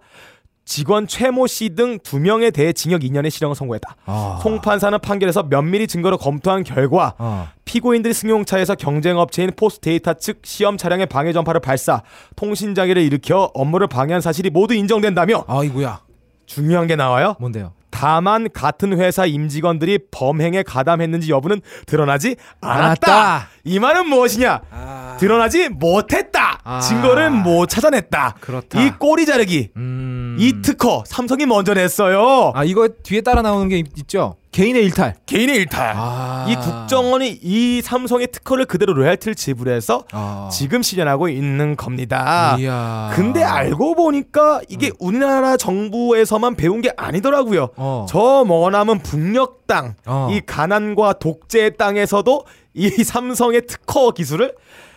직원 0.68 1.06
최모 1.06 1.46
씨 1.46 1.76
등 1.76 2.00
두 2.00 2.20
명에 2.20 2.50
대해 2.50 2.74
징역 2.74 3.02
2년의 3.02 3.30
실형을 3.30 3.56
선고했다. 3.56 3.96
아. 4.08 4.40
송 4.42 4.62
판사는 4.62 4.98
판결에서 5.00 5.44
면밀히 5.44 5.86
증거를 5.86 6.18
검토한 6.18 6.64
결과 6.64 7.14
어. 7.20 7.48
피고인들이 7.66 8.16
승용차에서 8.16 8.74
경쟁업체인 8.74 9.52
포스데이터 9.56 10.16
측 10.16 10.40
시험 10.44 10.76
차량의 10.78 11.06
방해 11.06 11.34
전파를 11.34 11.62
발사, 11.62 12.02
통신 12.36 12.74
장애를 12.74 13.04
일으켜 13.04 13.52
업무를 13.54 13.86
방해한 13.88 14.22
사실이 14.22 14.50
모두 14.50 14.74
인정된다며 14.74 15.46
아이고야. 15.48 16.00
중요한 16.46 16.88
게 16.88 16.96
나와요. 16.96 17.36
뭔데요? 17.40 17.74
다만 17.90 18.50
같은 18.54 19.00
회사 19.00 19.26
임직원들이 19.26 20.00
범행에 20.12 20.64
가담했는지 20.64 21.32
여부는 21.32 21.62
드러나지 21.86 22.36
않았다. 22.60 23.14
않았다. 23.14 23.48
이 23.64 23.80
말은 23.80 24.08
무엇이냐? 24.10 25.16
드러나지 25.18 25.70
못했다. 25.70 26.60
아. 26.66 26.80
증거를 26.82 27.30
못 27.30 27.68
찾아냈다. 27.68 28.36
그렇다. 28.42 28.82
이 28.82 28.92
꼬리 29.00 29.26
자르기. 29.26 29.70
음. 29.78 30.25
이 30.38 30.62
특허 30.62 31.04
삼성이 31.06 31.46
먼저 31.46 31.74
냈어요. 31.74 32.52
아 32.56 32.64
이거 32.64 32.88
뒤에 33.04 33.22
따라 33.22 33.42
나오는 33.42 33.68
게 33.70 33.78
있- 33.80 33.98
있죠. 34.00 34.36
개인의 34.52 34.86
일탈. 34.86 35.16
개인의 35.26 35.56
일탈. 35.58 35.94
아. 35.98 36.46
이 36.48 36.56
국정원이 36.56 37.40
이 37.44 37.82
삼성의 37.84 38.28
특허를 38.32 38.64
그대로 38.66 38.94
로얄티를 38.94 39.36
지불해서 39.36 40.06
아. 40.14 40.50
지금 40.52 40.82
실현하고 40.82 41.28
있는 41.28 41.76
겁니다. 41.76 42.56
이야. 42.60 43.12
근데 43.14 43.44
알고 43.44 43.96
보니까 43.96 44.62
이게 44.70 44.92
우리나라 45.00 45.58
정부에서만 45.58 46.56
배운 46.56 46.80
게 46.82 46.92
아니더라고요. 46.96 47.70
어. 47.76 48.06
저 48.08 48.46
머나먼 48.48 49.00
북녘 49.00 49.68
땅, 49.68 49.96
어. 50.06 50.30
이 50.32 50.40
가난과 50.46 51.14
독재의 51.20 51.76
땅에서도 51.76 52.46
이 52.76 52.90
삼성의 52.90 53.68
특허 53.68 54.12
기술을 54.12 54.54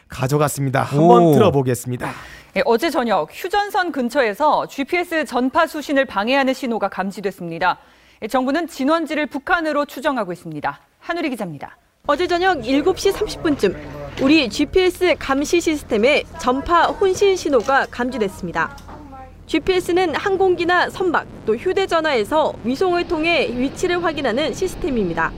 가져갔습니다. 0.08 0.82
한번 0.82 1.22
오. 1.24 1.32
들어보겠습니다. 1.32 2.10
예, 2.56 2.62
어제 2.64 2.90
저녁 2.90 3.28
휴전선 3.32 3.92
근처에서 3.92 4.66
GPS 4.66 5.24
전파 5.26 5.66
수신을 5.66 6.06
방해하는 6.06 6.54
신호가 6.54 6.88
감지됐습니다. 6.88 7.78
예, 8.22 8.26
정부는 8.26 8.66
진원지를 8.66 9.26
북한으로 9.26 9.84
추정하고 9.84 10.32
있습니다. 10.32 10.80
한우리 10.98 11.30
기자입니다. 11.30 11.76
어제 12.06 12.26
저녁 12.26 12.60
7시 12.62 13.12
30분쯤 13.12 13.76
우리 14.22 14.48
GPS 14.48 15.16
감시 15.18 15.60
시스템에 15.60 16.24
전파 16.40 16.86
혼신 16.86 17.36
신호가 17.36 17.86
감지됐습니다. 17.90 18.76
GPS는 19.46 20.14
항공기나 20.14 20.90
선박 20.90 21.26
또 21.46 21.54
휴대전화에서 21.56 22.54
위성을 22.64 23.06
통해 23.08 23.48
위치를 23.48 24.02
확인하는 24.02 24.52
시스템입니다. 24.52 25.32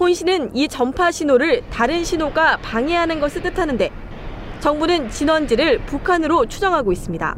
혼신은 0.00 0.54
이 0.54 0.68
전파 0.68 1.10
신호를 1.10 1.62
다른 1.70 2.04
신호가 2.04 2.58
방해하는 2.58 3.18
것을 3.18 3.42
뜻하는데 3.42 3.90
정부는 4.60 5.10
진원지를 5.10 5.84
북한으로 5.86 6.46
추정하고 6.46 6.92
있습니다. 6.92 7.36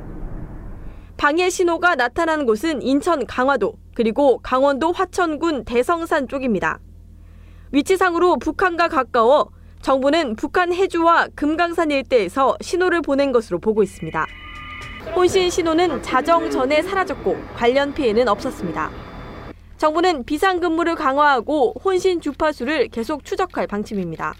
방해 1.17 1.49
신호가 1.51 1.95
나타나는 1.95 2.47
곳은 2.47 2.83
인천 2.83 3.27
강화도 3.27 3.75
그리고 3.95 4.39
강원도 4.39 4.93
화천군 4.93 5.65
대성산 5.65 6.29
쪽입니다. 6.29 6.81
위치상으로 7.73 8.39
북한과 8.39 8.89
가까워 8.89 9.51
정부는 9.81 10.37
북한 10.37 10.75
해주와 10.75 11.29
금강산 11.35 11.91
일대에서 11.91 12.57
신호를 12.61 13.01
보낸 13.01 13.33
것으로 13.33 13.59
보고 13.59 13.83
있습니다. 13.83 14.27
혼신 15.15 15.49
신호는 15.49 16.03
자정 16.03 16.51
전에 16.51 16.83
사라졌고 16.83 17.37
관련 17.55 17.95
피해는 17.95 18.29
없었습니다. 18.29 18.91
정부는 19.81 20.25
비상근무를 20.25 20.95
강화하고 20.95 21.75
혼신 21.83 22.21
주파수를 22.21 22.89
계속 22.89 23.25
추적할 23.25 23.67
방침입니다. 23.67 24.35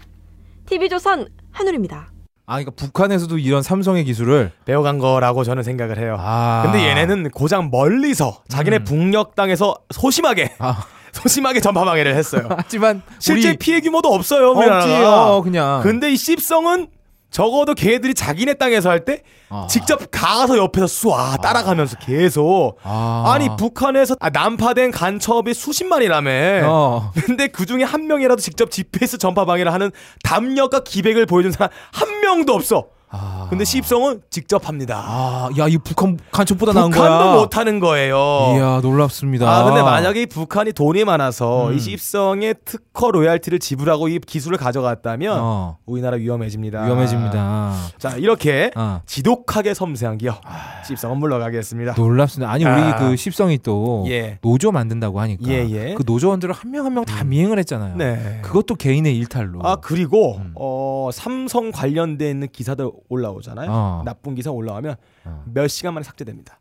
TV조선 0.67 1.29
한울입니다. 1.51 2.11
아 2.45 2.53
그러니까 2.59 2.73
북한에서도 2.75 3.39
이런 3.39 3.63
삼성의 3.63 4.03
기술을 4.03 4.51
배워간 4.65 4.99
거라고 4.99 5.43
저는 5.43 5.63
생각을 5.63 5.97
해요. 5.97 6.15
아. 6.19 6.61
근데 6.63 6.87
얘네는 6.87 7.31
고장 7.31 7.71
멀리서 7.71 8.43
자기네 8.49 8.77
음. 8.77 8.83
북녘 8.83 9.33
땅에서 9.33 9.73
소심하게 9.89 10.53
아. 10.59 10.85
소심하게 11.11 11.59
전파 11.59 11.85
방해를 11.85 12.15
했어요. 12.15 12.47
하지만 12.55 13.01
실제 13.17 13.49
우리 13.49 13.57
피해 13.57 13.81
규모도 13.81 14.09
없어요. 14.13 14.51
없지. 14.51 14.59
우리나라가. 14.59 15.35
어, 15.35 15.41
그냥. 15.41 15.81
근데 15.81 16.11
이 16.11 16.17
씹성은 16.17 16.87
적어도 17.31 17.73
걔들이 17.73 18.13
자기네 18.13 18.55
땅에서 18.55 18.89
할때 18.89 19.23
아. 19.49 19.65
직접 19.69 19.99
가서 20.11 20.57
옆에서 20.57 20.85
쏴 20.85 21.41
따라가면서 21.41 21.97
계속 21.97 22.77
아. 22.83 23.23
아니 23.33 23.49
북한에서 23.57 24.15
아, 24.19 24.29
난파된 24.29 24.91
간첩이 24.91 25.53
수십만이라며 25.53 26.29
어. 26.65 27.11
근데 27.25 27.47
그 27.47 27.65
중에 27.65 27.83
한 27.83 28.07
명이라도 28.07 28.41
직접 28.41 28.69
GPS 28.69 29.17
전파 29.17 29.45
방해를 29.45 29.73
하는 29.73 29.91
담력과 30.23 30.83
기백을 30.83 31.25
보여준 31.25 31.51
사람 31.51 31.69
한 31.93 32.19
명도 32.19 32.53
없어 32.53 32.87
아. 33.13 33.47
근데 33.49 33.65
씹성은 33.65 34.21
직접 34.29 34.67
합니다 34.69 35.03
아, 35.05 35.49
야, 35.57 35.67
이 35.67 35.77
북한 35.77 36.17
간첩보다 36.31 36.71
나은 36.73 36.91
거야. 36.91 37.09
북한도 37.09 37.39
못 37.41 37.57
하는 37.57 37.79
거예요 37.79 38.15
이야, 38.55 38.79
놀랍습니다. 38.81 39.49
아 39.49 39.63
근데 39.65 39.81
만약에 39.81 40.21
이 40.21 40.25
북한이 40.25 40.71
돈이 40.73 41.03
많아서 41.03 41.67
음. 41.67 41.73
이 41.75 41.79
씹성의 41.79 42.55
특허 42.63 43.11
로얄티를 43.11 43.59
지불하고 43.59 44.07
이 44.07 44.19
기술을 44.19 44.57
가져갔다면 44.57 45.37
어, 45.41 45.77
우리나라 45.85 46.17
위험해집니다 46.17 46.83
위험해집니다. 46.85 47.73
자 47.97 48.11
이렇게 48.15 48.71
아. 48.75 49.01
지독하게 49.05 49.73
섬세한 49.73 50.17
기업 50.17 50.39
씹성은 50.87 51.17
물러가겠습니다 51.17 51.93
놀랍습니다. 51.97 52.51
아니 52.51 52.65
아. 52.65 52.73
우리 52.73 53.09
그 53.09 53.15
십성이 53.17 53.57
또 53.57 54.05
예. 54.07 54.37
노조 54.41 54.71
만든다고 54.71 55.19
하니까 55.19 55.43
예, 55.51 55.67
예. 55.69 55.93
그 55.95 56.03
노조원들을 56.05 56.53
한 56.53 56.71
명 56.71 56.85
한 56.85 56.93
명 56.93 57.03
다 57.05 57.23
미행을 57.25 57.59
했잖아요. 57.59 57.95
네. 57.97 58.39
그것도 58.41 58.75
개인의 58.75 59.17
일탈로. 59.17 59.59
아 59.63 59.75
그리고 59.75 60.37
음. 60.37 60.53
어 60.55 61.09
삼성 61.11 61.71
관련돼 61.71 62.29
있는 62.29 62.47
기사들 62.51 62.89
올라오잖아요. 63.09 63.67
어. 63.71 64.01
나쁜 64.05 64.35
기사 64.35 64.51
올라오면 64.51 64.95
어. 65.25 65.43
몇 65.53 65.67
시간 65.67 65.93
만에 65.93 66.03
삭제됩니다. 66.03 66.59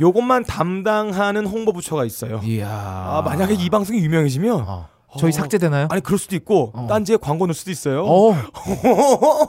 요것만 0.00 0.44
담당하는 0.44 1.46
홍보 1.46 1.72
부처가 1.72 2.04
있어요. 2.04 2.40
이야. 2.44 2.68
아 2.68 3.22
만약에 3.24 3.54
이 3.54 3.70
방송이 3.70 3.98
유명해지면 4.00 4.64
어. 4.66 4.88
저희 5.18 5.30
어. 5.30 5.32
삭제되나요? 5.32 5.88
아니 5.90 6.02
그럴 6.02 6.18
수도 6.18 6.36
있고 6.36 6.70
어. 6.74 6.86
딴지에 6.88 7.16
광고 7.16 7.46
넣을 7.46 7.54
수도 7.54 7.70
있어요. 7.70 8.04
어. 8.06 8.32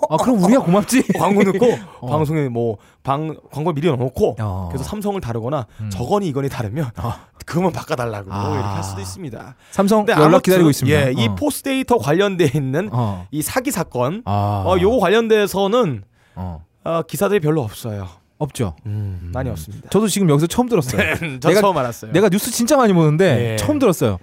아 0.10 0.18
그럼 0.18 0.44
우리가 0.44 0.62
고맙지. 0.62 1.04
광고 1.20 1.44
넣고 1.44 1.66
어. 2.02 2.08
방송에 2.08 2.50
뭐 2.50 2.78
방 3.04 3.36
광고 3.52 3.74
미리 3.74 3.88
넣어놓고 3.88 4.36
어. 4.40 4.68
그래서 4.72 4.84
삼성을 4.84 5.20
다루거나 5.22 5.66
음. 5.80 5.90
저건이 5.90 6.28
이건이 6.28 6.50
다르면 6.50 6.92
어. 6.98 7.14
그거만 7.46 7.72
바꿔달라고 7.72 8.32
아. 8.32 8.52
이렇게 8.54 8.68
할 8.68 8.84
수도 8.84 9.02
있습니다. 9.02 9.56
삼성 9.72 10.06
연락 10.08 10.22
아무튼, 10.26 10.42
기다리고 10.42 10.70
있습니다. 10.70 11.08
예, 11.08 11.14
이 11.18 11.28
어. 11.28 11.36
포스데이터 11.36 11.98
관련돼 11.98 12.52
있는 12.54 12.90
어. 12.92 13.26
이 13.32 13.42
사기 13.42 13.72
사건, 13.72 14.22
아. 14.26 14.64
어, 14.66 14.78
요거 14.80 15.00
관련돼서는 15.00 16.04
어. 16.40 16.64
어, 16.86 17.02
기사들이 17.04 17.40
별로 17.42 17.62
없어요. 17.62 18.08
없죠. 18.38 18.74
많이 18.84 19.50
없습니다. 19.50 19.90
저도 19.90 20.08
지금 20.08 20.30
여기서 20.30 20.48
처음 20.48 20.70
들었어요. 20.70 21.02
저 21.42 21.50
내가- 21.50 21.60
처음 21.62 21.78
알았어요. 21.78 22.12
내가 22.14 22.30
뉴스 22.30 22.52
진짜 22.52 22.78
많이 22.78 22.94
보는데 22.94 23.52
예. 23.52 23.56
처음 23.58 23.80
들었어요. 23.80 24.18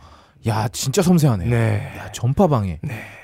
야 0.46 0.68
진짜 0.68 1.02
섬세하네요. 1.02 1.50
네. 1.50 1.92
야 1.98 2.10
전파방해. 2.12 2.80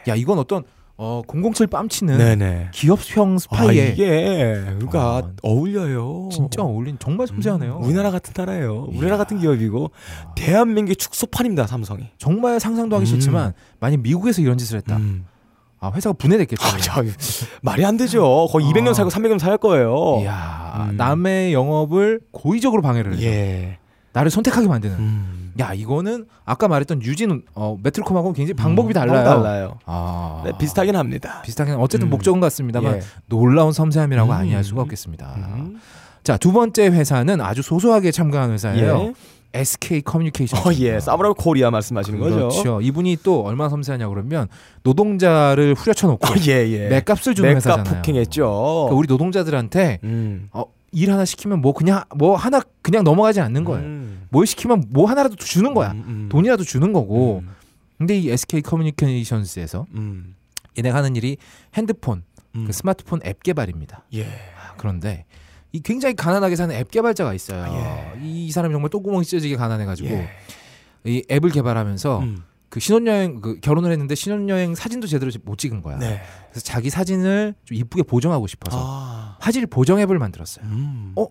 야 0.09 0.15
이건 0.15 0.39
어떤 0.39 0.65
어 0.99 1.23
007 1.27 1.69
뺨치는 1.69 2.19
네네. 2.19 2.69
기업형 2.73 3.37
아, 3.37 3.39
스파이에 3.39 3.89
이게 3.89 4.61
그러니까 4.65 5.01
아, 5.01 5.33
어울려요. 5.43 6.29
진짜 6.31 6.63
어울린 6.63 6.99
정말 6.99 7.27
섬세하네요. 7.27 7.79
음, 7.79 7.85
우리나라 7.85 8.11
같은 8.11 8.35
나라예요. 8.37 8.89
이야. 8.91 8.99
우리나라 8.99 9.17
같은 9.17 9.39
기업이고 9.39 9.91
대한민국의 10.37 10.97
축소판입니다. 10.97 11.67
삼성이. 11.67 12.11
정말 12.19 12.61
상상도 12.61 12.97
하기 12.97 13.05
음. 13.05 13.07
싫지만 13.07 13.55
만약 13.81 14.01
미국에서 14.01 14.43
이런 14.43 14.59
짓을 14.59 14.77
했다. 14.77 14.97
음. 14.99 15.25
아 15.83 15.91
회사가 15.93 16.15
분해됐겠죠. 16.15 16.65
아, 16.65 16.79
저, 16.79 17.03
말이 17.61 17.85
안 17.85 17.97
되죠. 17.97 18.47
거의 18.53 18.65
200년 18.67 18.91
아. 18.91 18.95
살고 18.95 19.11
300년 19.11 19.41
살 19.41 19.59
거예요. 19.59 20.21
이야 20.23 20.89
음. 20.91 20.97
남의 20.97 21.53
영업을 21.53 22.21
고의적으로 22.31 22.83
방해를 22.83 23.15
해서 23.15 23.23
예. 23.25 23.79
나를 24.13 24.31
선택하게 24.31 24.69
만드는. 24.69 24.97
음. 24.97 25.53
야 25.59 25.75
이거는 25.75 26.27
아까 26.45 26.69
말했던 26.69 27.03
유진 27.03 27.43
어, 27.55 27.77
메트로콤하고는 27.83 28.33
굉장히 28.33 28.55
방법이 28.55 28.95
달라요. 28.95 29.21
음, 29.23 29.25
달라요. 29.25 29.79
아 29.85 30.43
네, 30.45 30.53
비슷하긴 30.57 30.95
합니다. 30.95 31.43
비슷하긴 31.45 31.75
어쨌든 31.75 32.07
음. 32.07 32.11
목적은 32.11 32.41
같습니다만 32.41 32.99
예. 32.99 33.01
놀라운 33.27 33.73
섬세함이라고 33.73 34.31
음. 34.31 34.37
아니할 34.37 34.63
수가 34.63 34.83
없겠습니다. 34.83 35.35
음. 35.37 35.81
자두 36.23 36.53
번째 36.53 36.87
회사는 36.87 37.41
아주 37.41 37.61
소소하게 37.63 38.13
참가한 38.13 38.53
회사예요. 38.53 39.07
예. 39.09 39.15
SK 39.55 40.03
커뮤니케이션. 40.03 40.59
어, 40.61 40.73
예. 40.79 40.99
사무라이 41.01 41.33
코리아 41.37 41.71
말씀하시는 41.71 42.19
거죠? 42.19 42.37
그렇죠. 42.37 42.81
이분이 42.81 43.19
또 43.23 43.43
얼마나 43.45 43.69
섬세하냐 43.69 44.09
그러면 44.09 44.49
노동자를 44.83 45.75
후려쳐 45.75 46.07
놓고 46.07 46.27
어, 46.27 46.35
예, 46.47 46.69
예. 46.69 46.89
맥값을 46.89 47.35
주는 47.35 47.49
맥값 47.51 47.57
회사잖아요. 47.57 47.95
폭행했죠. 47.97 48.43
그러니까 48.43 48.95
우리 48.97 49.07
노동자들한테 49.09 49.99
음. 50.05 50.49
어, 50.53 50.65
일 50.93 51.11
하나 51.11 51.25
시키면 51.25 51.61
뭐 51.61 51.73
그냥 51.73 52.05
뭐 52.15 52.37
하나 52.37 52.61
그냥 52.83 53.05
넘어가지 53.05 53.41
않는 53.41 53.65
거예요. 53.65 53.85
음. 53.85 54.27
뭘 54.31 54.47
시키면 54.47 54.87
뭐 54.91 55.09
하나라도 55.09 55.37
주는 55.37 55.75
거야. 55.75 55.93
음, 55.93 56.05
음. 56.07 56.29
돈이라도 56.31 56.65
주는 56.65 56.93
거고. 56.93 57.43
음. 57.45 57.51
근데 57.99 58.19
이 58.19 58.31
SK 58.31 58.63
커뮤니케이션스에서 58.63 59.87
음. 59.95 60.35
얘네가 60.77 60.97
하는 60.99 61.15
일이 61.15 61.37
핸드폰, 61.75 62.25
음. 62.57 62.65
그 62.67 62.73
스마트폰 62.73 63.21
앱 63.25 63.43
개발입니다. 63.43 64.03
예. 64.15 64.25
아, 64.25 64.75
그런데 64.77 65.25
이 65.73 65.81
굉장히 65.81 66.15
가난하게 66.15 66.57
사는 66.57 66.75
앱 66.75 66.91
개발자가 66.91 67.35
있어요. 67.35 67.65
예. 67.73 68.21
이, 68.23 68.47
이 68.47 68.51
사람이 68.53 68.73
정말 68.73 68.91
똥구멍이 68.91 69.25
찢어지게 69.25 69.57
가난해가지고 69.57 70.09
예. 70.11 70.29
이 71.05 71.25
앱을 71.31 71.51
개발하면서 71.51 72.19
음. 72.21 72.45
그 72.69 72.81
신혼여행 72.81 73.41
그 73.41 73.61
결혼을 73.61 73.91
했는데 73.93 74.15
신혼여행 74.15 74.75
사진도 74.75 75.07
제대로 75.07 75.31
못 75.45 75.59
찍은 75.59 75.83
거야. 75.83 75.99
네. 75.99 76.23
그래서 76.51 76.65
자기 76.65 76.91
사진을 76.91 77.55
좀 77.65 77.77
이쁘게 77.77 78.03
보정하고 78.03 78.47
싶어서 78.47 78.79
아. 78.81 79.37
화질 79.41 79.67
보정 79.67 79.99
앱을 79.99 80.19
만들었어요. 80.19 80.65
음. 80.67 81.13
어? 81.17 81.27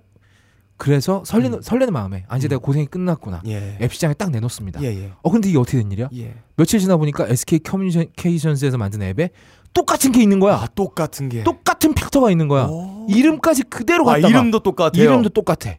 그래서 0.78 1.24
설레는 1.26 1.60
음. 1.60 1.62
설레는 1.62 1.94
마음에 1.94 2.26
아 2.28 2.38
이제 2.38 2.48
음. 2.48 2.50
내가 2.50 2.60
고생이 2.60 2.88
끝났구나. 2.88 3.42
예. 3.46 3.78
앱 3.80 3.94
시장에 3.94 4.16
딱 4.16 4.32
내놓습니다. 4.32 4.82
예, 4.82 4.88
예. 4.88 5.12
어 5.22 5.30
근데 5.30 5.50
이게 5.50 5.60
어떻게 5.60 5.78
된 5.78 5.92
일이야? 5.92 6.10
예. 6.16 6.36
며칠 6.56 6.80
지나 6.80 6.98
보니까 6.98 7.28
SK 7.28 7.60
커뮤니케이션스에서 7.60 8.78
만든 8.80 9.04
앱에 9.04 9.30
똑같은 9.74 10.12
게 10.12 10.22
있는 10.22 10.40
거야. 10.40 10.56
아, 10.56 10.68
똑같은 10.76 11.30
게. 11.30 11.44
똑같은 11.44 11.94
필터가 11.94 12.32
있는 12.32 12.48
거야. 12.48 12.66
오. 12.66 13.08
이름까지 13.10 13.64
그대로 13.64 14.04
아, 14.10 14.14
갖다가 14.14 14.28
이름도 14.30 14.60
똑같아요. 14.60 15.02
이름도 15.04 15.30
똑같아. 15.30 15.76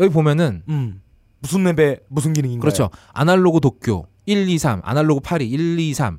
여기 0.00 0.12
보면은 0.12 0.62
음. 0.68 1.02
무슨 1.40 1.66
앱에 1.66 1.98
무슨 2.08 2.32
기능인가요? 2.32 2.60
그렇죠. 2.60 2.90
아날로그 3.12 3.60
도쿄 3.60 4.06
1, 4.26 4.48
2, 4.48 4.58
3, 4.58 4.80
아날로그 4.84 5.20
파리 5.20 5.48
1, 5.48 5.78
2, 5.78 5.92
3, 5.94 6.18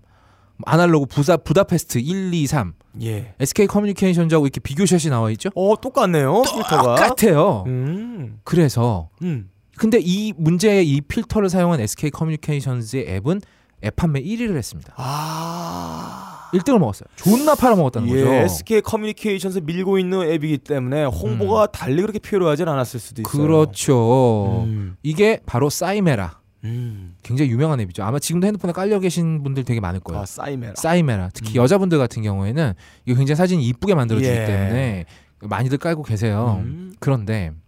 아날로그 0.66 1.06
부사 1.06 1.38
부다페스트 1.38 2.00
1, 2.00 2.34
2, 2.34 2.48
3. 2.48 2.74
예. 3.02 3.34
SK 3.40 3.68
커뮤니케이션즈하고 3.68 4.46
이렇게 4.46 4.60
비교샷이 4.60 5.10
나와 5.10 5.32
있죠? 5.32 5.50
어, 5.56 5.80
똑같네요. 5.80 6.42
필터가. 6.44 6.96
똑같아요. 6.96 7.64
음. 7.68 8.40
그래서 8.44 9.10
음. 9.24 9.50
근데 9.78 9.98
이 10.02 10.34
문제의 10.38 10.88
이 10.88 11.02
필터를 11.02 11.50
사용한 11.50 11.80
SK 11.80 12.12
커뮤니케이션즈의 12.12 13.06
앱은 13.16 13.42
앱 13.86 13.96
판매 13.96 14.22
1위를 14.22 14.56
했습니다. 14.58 14.94
아. 14.98 16.33
1등을 16.54 16.80
먹었어요. 16.80 17.08
존나 17.16 17.56
팔아먹었다는 17.56 18.10
예, 18.10 18.24
거죠. 18.24 18.34
SK 18.34 18.82
커뮤니케이션스 18.82 19.60
밀고 19.60 19.97
있는 19.97 20.22
앱이기 20.22 20.60
때문에 20.60 21.06
홍보가 21.06 21.68
달리 21.68 22.01
그렇게 22.01 22.20
필요하진 22.20 22.68
않았을 22.68 22.99
수도 22.99 23.22
있어요. 23.22 23.41
음. 23.41 23.47
그렇죠. 23.47 24.64
음. 24.66 24.95
이게 25.04 25.39
바로 25.45 25.70
사이메라. 25.70 26.39
음. 26.64 27.16
굉장히 27.24 27.51
유명한 27.51 27.80
앱이죠. 27.82 28.04
아마 28.04 28.20
지금도 28.20 28.47
핸드폰에 28.47 28.72
깔려 28.72 28.99
계신 28.99 29.43
분들 29.43 29.64
되게 29.66 29.80
많을 29.80 29.99
거예요. 29.99 30.22
아, 30.22 30.26
사이메라. 30.26 30.74
사이메라. 30.78 31.30
특히 31.34 31.58
음. 31.58 31.64
여자분들 31.64 31.97
같은 31.97 32.24
경우에는 32.24 32.74
이거 33.06 33.18
굉장히 33.18 33.36
사진이 33.36 33.66
이쁘게 33.68 33.95
만들어주기 33.95 34.30
예. 34.30 34.45
때문에 34.45 35.06
많이들 35.41 35.78
깔고 35.78 36.04
계세요. 36.04 36.62
음. 36.64 36.93
그런데 36.99 37.51
이 37.51 37.62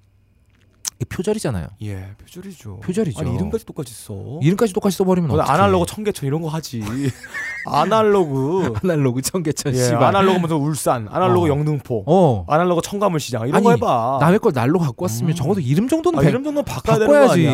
표절이잖아요. 1.09 1.67
예, 1.83 2.07
표절이죠. 2.21 2.79
표절이죠. 2.79 3.19
아니, 3.19 3.35
이름까지 3.35 3.65
똑같이 3.65 3.93
써. 3.93 4.13
이름까지 4.41 4.73
똑같이 4.73 4.95
써버리면 4.97 5.29
어떡해. 5.31 5.49
아날로그 5.51 5.85
청계천 5.87 6.25
이런 6.27 6.41
거 6.41 6.47
하지. 6.47 6.81
아날로그. 7.67 8.73
아날로그 8.83 9.21
청계천 9.21 9.75
예. 9.75 9.89
아날로그 9.93 10.39
무슨 10.39 10.55
울산, 10.57 11.07
아날로그 11.09 11.47
어. 11.47 11.49
영등포, 11.49 12.03
어. 12.05 12.45
아날로그 12.47 12.81
청가물 12.81 13.19
시장 13.19 13.41
이런 13.43 13.55
아니, 13.55 13.63
거 13.65 13.71
해봐. 13.71 14.17
남의 14.21 14.39
걸 14.39 14.53
날로 14.53 14.79
갖고 14.79 15.03
왔으면 15.05 15.31
음. 15.31 15.35
적어도 15.35 15.59
이름 15.59 15.87
정도는 15.87 16.19
아, 16.19 16.21
백- 16.21 16.29
이름 16.29 16.43
정도 16.43 16.63
바꿔야 16.63 16.97
바꿔야지. 16.99 17.45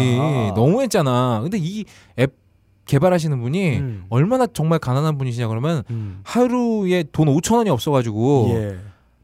너무했잖아. 0.55 1.39
근데 1.41 1.57
이 1.59 1.85
앱 2.19 2.35
개발하시는 2.85 3.39
분이 3.41 3.77
음. 3.77 4.03
얼마나 4.09 4.45
정말 4.47 4.79
가난한 4.79 5.17
분이시냐 5.17 5.47
그러면 5.47 5.83
음. 5.91 6.19
하루에 6.23 7.03
돈 7.11 7.27
5천 7.27 7.55
원이 7.57 7.69
없어가지고 7.69 8.49
예. 8.53 8.77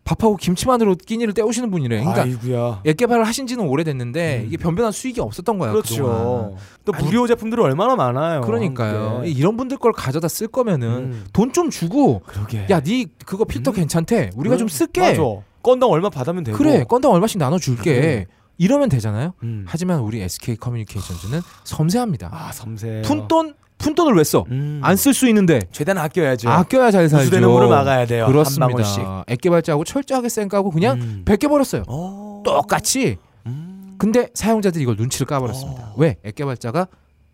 밥하고 0.07 0.37
김치만으로 0.37 0.95
끼니를 0.95 1.33
때우시는 1.33 1.69
분이래. 1.69 1.99
그러니까 1.99 2.23
아이구야. 2.23 2.81
앱 2.87 2.95
개발을 2.97 3.25
하신 3.25 3.45
지는 3.45 3.67
오래됐는데 3.67 4.39
음. 4.41 4.47
이게 4.47 4.55
변변한 4.55 4.93
수익이 4.93 5.19
없었던 5.19 5.57
거야. 5.59 5.73
그동안. 5.73 5.83
그렇죠. 5.83 6.57
또 6.85 6.93
아니, 6.95 7.05
무료 7.05 7.27
제품들이 7.27 7.61
얼마나 7.61 7.95
많아요. 7.97 8.41
그러니까요. 8.41 9.03
한국에. 9.03 9.29
이런 9.29 9.57
분들 9.57 9.77
걸 9.77 9.91
가져다 9.91 10.29
쓸 10.29 10.47
거면은 10.47 10.87
음. 10.87 11.25
돈좀 11.33 11.69
주고 11.69 12.21
그러게. 12.25 12.65
야, 12.69 12.79
네 12.79 13.05
그거 13.25 13.43
필터 13.43 13.71
음. 13.71 13.75
괜찮대. 13.75 14.29
우리가 14.35 14.55
그래, 14.55 14.57
좀 14.57 14.69
쓸게. 14.69 15.01
맞아. 15.01 15.21
건당 15.61 15.89
얼마 15.89 16.09
받으면 16.09 16.45
되고. 16.45 16.57
그래. 16.57 16.85
건당 16.87 17.11
얼마씩 17.11 17.37
나눠 17.37 17.59
줄게. 17.59 18.27
이러면 18.57 18.89
되잖아요. 18.89 19.33
음. 19.43 19.65
하지만 19.67 19.99
우리 19.99 20.21
SK 20.21 20.55
커뮤니케이션즈는 20.55 21.41
섬세합니다. 21.65 22.29
아 22.31 22.51
섬세. 22.53 23.01
푼돈 23.05 23.53
푼 23.77 23.95
돈을 23.95 24.15
왜 24.15 24.23
써? 24.23 24.43
음. 24.49 24.79
안쓸 24.83 25.13
수 25.13 25.27
있는데 25.27 25.59
최대한 25.71 25.97
아껴야죠. 26.03 26.49
아껴야 26.49 26.91
잘 26.91 27.09
살죠. 27.09 27.25
누수되는 27.25 27.49
물을 27.49 27.67
막아야 27.67 28.05
돼요. 28.05 28.25
한 28.25 28.33
방울씩. 28.33 28.55
그렇습니다. 28.75 29.23
앱 29.29 29.41
개발자하고 29.41 29.83
철저하게 29.83 30.29
쌩 30.29 30.49
까고 30.49 30.71
그냥 30.71 30.99
음. 30.99 31.21
베껴 31.25 31.47
버렸어요. 31.49 31.83
어. 31.87 32.41
똑같이. 32.43 33.17
음. 33.45 33.95
근데 33.97 34.29
사용자들이 34.33 34.83
이걸 34.83 34.95
눈치를 34.95 35.27
까버렸습니다. 35.27 35.83
어. 35.89 35.93
왜? 35.97 36.17
앱 36.25 36.35
개발자가 36.35 36.87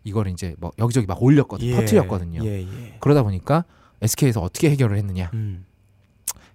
이걸 0.04 0.28
이제 0.28 0.54
뭐 0.58 0.70
여기저기 0.78 1.06
막 1.06 1.22
올렸거든, 1.22 1.66
예. 1.66 1.76
퍼뜨렸거든요. 1.76 2.44
예, 2.44 2.60
예. 2.62 2.96
그러다 3.00 3.22
보니까 3.22 3.64
SK에서 4.02 4.42
어떻게 4.42 4.70
해결을 4.70 4.98
했느냐? 4.98 5.30
음. 5.32 5.64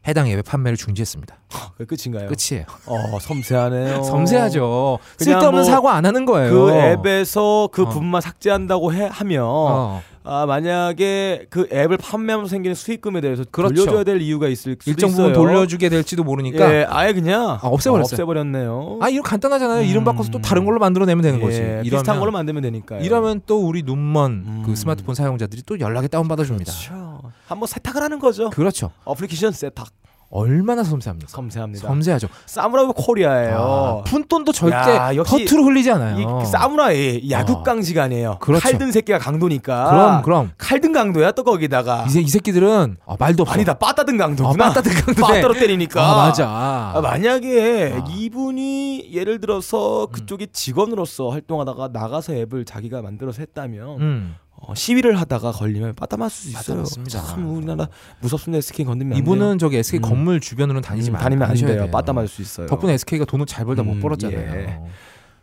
해당 0.10 0.28
앱의 0.28 0.43
판매를 0.43 0.76
중지했습니다. 0.78 1.36
그 1.78 1.86
끝인가요? 1.86 2.28
끝이에요. 2.28 2.66
어, 2.86 3.20
섬세하네요. 3.20 4.01
섬세하죠. 4.03 4.99
쓸데없는 5.18 5.51
뭐 5.51 5.64
사고 5.64 5.89
안 5.89 6.05
하는 6.05 6.26
거예요. 6.26 6.51
그 6.51 6.72
앱에서 6.72 7.70
그 7.72 7.84
어. 7.84 7.89
분만 7.89 8.22
삭제한다고 8.22 8.93
해, 8.93 9.07
하면 9.12 9.43
어. 9.45 10.01
아 10.24 10.45
만약에 10.45 11.47
그 11.49 11.68
앱을 11.72 11.97
판매하면서 11.97 12.49
생기는 12.49 12.76
수익금에 12.76 13.22
대해서 13.22 13.43
그렇죠. 13.49 13.74
돌려줘야 13.74 14.03
될 14.03 14.22
이유가 14.22 14.47
있을 14.47 14.76
수도 14.80 14.91
일정 14.91 15.10
있어요. 15.10 15.28
부분 15.30 15.34
돌려주게 15.34 15.89
될지도 15.89 16.24
모르니까 16.24 16.74
예, 16.74 16.86
아예 16.89 17.14
그냥 17.14 17.51
아, 17.51 17.60
없애버렸어요. 17.64 18.14
없애버렸네요. 18.14 18.99
아 19.01 19.10
이거 19.10 19.24
간단하잖아요. 19.24 19.84
이름 19.84 20.01
음. 20.01 20.05
바꿔서 20.05 20.30
또 20.30 20.39
다른 20.39 20.66
걸로 20.66 20.78
만들어내면 20.80 21.24
되는 21.24 21.39
거지. 21.39 21.57
예, 21.57 21.82
이러면 21.84 21.84
비슷한 21.84 22.20
걸로 22.20 22.32
만들면 22.32 22.62
되니까요. 22.62 23.01
이러면 23.01 23.41
또 23.45 23.66
우리 23.66 23.82
눈먼 23.84 24.32
음. 24.32 24.64
그 24.66 24.76
스마트폰 24.76 25.16
사용자들이 25.16 25.64
또 25.66 25.80
연락에 25.80 26.07
다운 26.07 26.28
받아줍니다. 26.28 26.72
그렇죠. 26.72 27.22
한번 27.47 27.68
세탁을 27.68 28.03
하는 28.03 28.20
거죠. 28.20 28.49
그렇죠. 28.51 28.91
어플리케이션 29.05 29.51
세탁 29.51 29.88
얼마나 30.32 30.84
섬세합니까? 30.84 31.27
섬세합니다. 31.32 31.88
섬세하죠. 31.88 32.27
사무라이 32.45 32.86
코리아예요. 32.95 33.57
아, 33.57 34.03
푼돈도 34.03 34.51
절대 34.51 34.75
야, 34.75 35.09
허투루 35.11 35.63
흘리지 35.65 35.91
않아요. 35.91 36.41
이 36.41 36.45
사무라이 36.45 37.30
야국강지가 37.32 38.03
아니에요. 38.03 38.38
그렇죠. 38.39 38.61
칼든 38.61 38.91
새끼가 38.91 39.17
강도니까. 39.17 39.89
그럼 39.89 40.21
그럼 40.21 40.51
칼든 40.57 40.91
강도야 40.91 41.32
또 41.32 41.43
거기다가. 41.43 42.05
이, 42.05 42.09
새, 42.09 42.21
이 42.21 42.27
새끼들은 42.27 42.97
아, 43.07 43.15
말도 43.17 43.41
없어. 43.43 43.53
아니다 43.53 43.73
빠따든 43.73 44.21
아, 44.21 44.25
강도구나. 44.25 44.65
빠따든 44.67 44.91
강도네. 44.93 45.19
빠따로 45.41 45.53
때리니까. 45.55 46.01
아, 46.03 46.15
맞아. 46.27 46.47
아, 46.47 47.01
만약에 47.01 47.95
아. 47.99 48.05
이분이 48.09 49.09
예를 49.11 49.39
들어서 49.39 50.03
음. 50.05 50.11
그쪽에 50.11 50.47
직원으로서 50.51 51.30
활동하다가 51.30 51.89
나가서 51.91 52.34
앱을 52.36 52.65
자기가 52.65 53.01
만들어서 53.01 53.39
했다면 53.41 54.01
음. 54.01 54.36
어, 54.62 54.76
시위를 54.76 55.20
하다가 55.20 55.51
걸리면 55.51 55.95
빠따 55.95 56.18
맞을 56.18 56.36
수 56.36 56.49
있어요. 56.49 56.78
맞습니다. 56.80 57.24
참 57.24 57.49
우리나라 57.49 57.88
무섭습니다. 58.20 58.57
SK 58.60 58.86
건드리면 58.86 59.16
안 59.16 59.20
이분은 59.20 59.57
저기 59.57 59.78
SK 59.78 59.99
음. 59.99 60.01
건물 60.01 60.39
주변으로는 60.39 60.82
돼요. 60.82 60.89
다니지 60.89 61.12
음, 61.12 61.14
마. 61.14 61.20
다니면 61.20 61.49
안 61.49 61.55
돼요. 61.55 61.89
빠따 61.91 62.14
맞을 62.14 62.28
수 62.28 62.41
있어요. 62.41 62.68
덕분에 62.68 62.93
SK가 62.93 63.26
돈을 63.26 63.45
잘 63.45 63.66
벌다 63.66 63.84
못 63.84 63.93
음, 63.93 63.99
벌었잖아요. 64.01 64.39
예. 64.39 64.80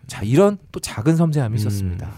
자 0.07 0.23
이런 0.23 0.59
또 0.71 0.81
작은 0.81 1.17
섬세함이 1.17 1.55
음, 1.55 1.57
있었습니다. 1.57 2.09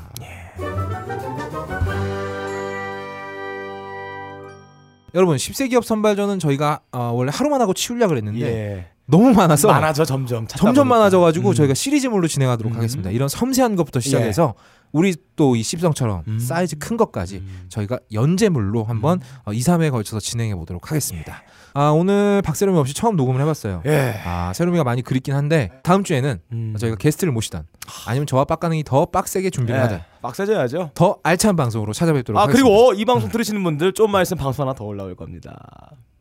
여러분 5.14 5.36
10세 5.36 5.70
기업 5.70 5.84
선발전은 5.84 6.38
저희가 6.38 6.80
어, 6.92 7.12
원래 7.14 7.30
하루만 7.34 7.61
하고 7.61 7.72
치우려고 7.72 8.11
그랬는데 8.11 8.40
예. 8.42 8.86
너무 9.07 9.32
많아서 9.32 9.68
많아져 9.68 10.05
점점. 10.05 10.46
점점. 10.46 10.86
많아져가지고 10.88 11.51
음. 11.51 11.55
저희가 11.55 11.72
시리즈물로 11.72 12.28
진행하도록 12.28 12.72
음. 12.72 12.76
하겠습니다. 12.76 13.11
이런 13.11 13.28
섬세한 13.28 13.74
것부터 13.76 14.01
시작해서 14.01 14.55
우리 14.93 15.14
또이 15.36 15.62
십성처럼 15.62 16.24
음. 16.26 16.39
사이즈 16.39 16.76
큰 16.78 16.97
것까지 16.97 17.43
저희가 17.68 17.99
연재물로 18.12 18.84
한번 18.84 19.20
어, 19.45 19.53
2, 19.53 19.59
3회에 19.59 19.91
걸쳐서 19.91 20.20
진행해 20.20 20.55
보도록 20.55 20.91
하겠습니다. 20.91 21.43
아, 21.74 21.91
오늘 21.91 22.43
박세롬이 22.43 22.78
없이 22.78 22.95
처음 22.95 23.16
녹음을 23.16 23.41
해봤어요. 23.43 23.82
예. 23.86 24.20
아, 24.24 24.53
세롬이가 24.55 24.84
많이 24.84 25.03
그립긴 25.03 25.34
한데 25.34 25.70
다음 25.82 26.03
주에는 26.03 26.41
음. 26.53 26.76
저희가 26.78 26.97
게스트를 26.97 27.32
모시던 27.32 27.66
아니면 28.07 28.26
저와 28.26 28.45
빡가능이 28.45 28.84
더 28.84 29.07
빡세게 29.07 29.51
준비를 29.51 29.78
예. 29.78 29.82
하든 29.82 30.01
빡세져야죠. 30.22 30.91
더 30.95 31.18
알찬 31.22 31.57
방송으로 31.57 31.93
찾아뵙도록 31.93 32.39
아 32.41 32.45
하겠습니다. 32.45 32.68
그리고 32.68 32.95
이 32.95 33.05
방송 33.05 33.30
들으시는 33.30 33.62
분들 33.62 33.93
좀만 33.93 34.22
있으면 34.22 34.43
방송 34.43 34.66
하나 34.66 34.74
더 34.74 34.84
올라올 34.84 35.14
겁니다. 35.14 35.57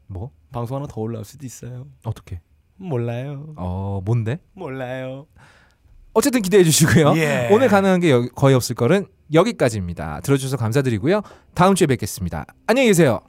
뭐 0.07 0.31
방송 0.51 0.77
하나 0.77 0.87
더 0.87 1.01
올라올 1.01 1.25
수도 1.25 1.45
있어요. 1.45 1.87
어떻게? 2.05 2.39
몰라요. 2.75 3.53
어 3.55 4.01
뭔데? 4.05 4.39
몰라요. 4.53 5.25
어쨌든 6.17 6.41
기대해 6.41 6.63
주시고요. 6.63 7.13
예. 7.17 7.47
오늘 7.51 7.67
가능한 7.67 7.99
게 7.99 8.09
여- 8.09 8.27
거의 8.35 8.55
없을 8.55 8.73
거는 8.75 9.05
여기까지입니다. 9.33 10.21
들어주셔서 10.23 10.57
감사드리고요. 10.57 11.21
다음 11.53 11.75
주에 11.75 11.85
뵙겠습니다. 11.85 12.47
안녕히 12.65 12.87
계세요. 12.87 13.19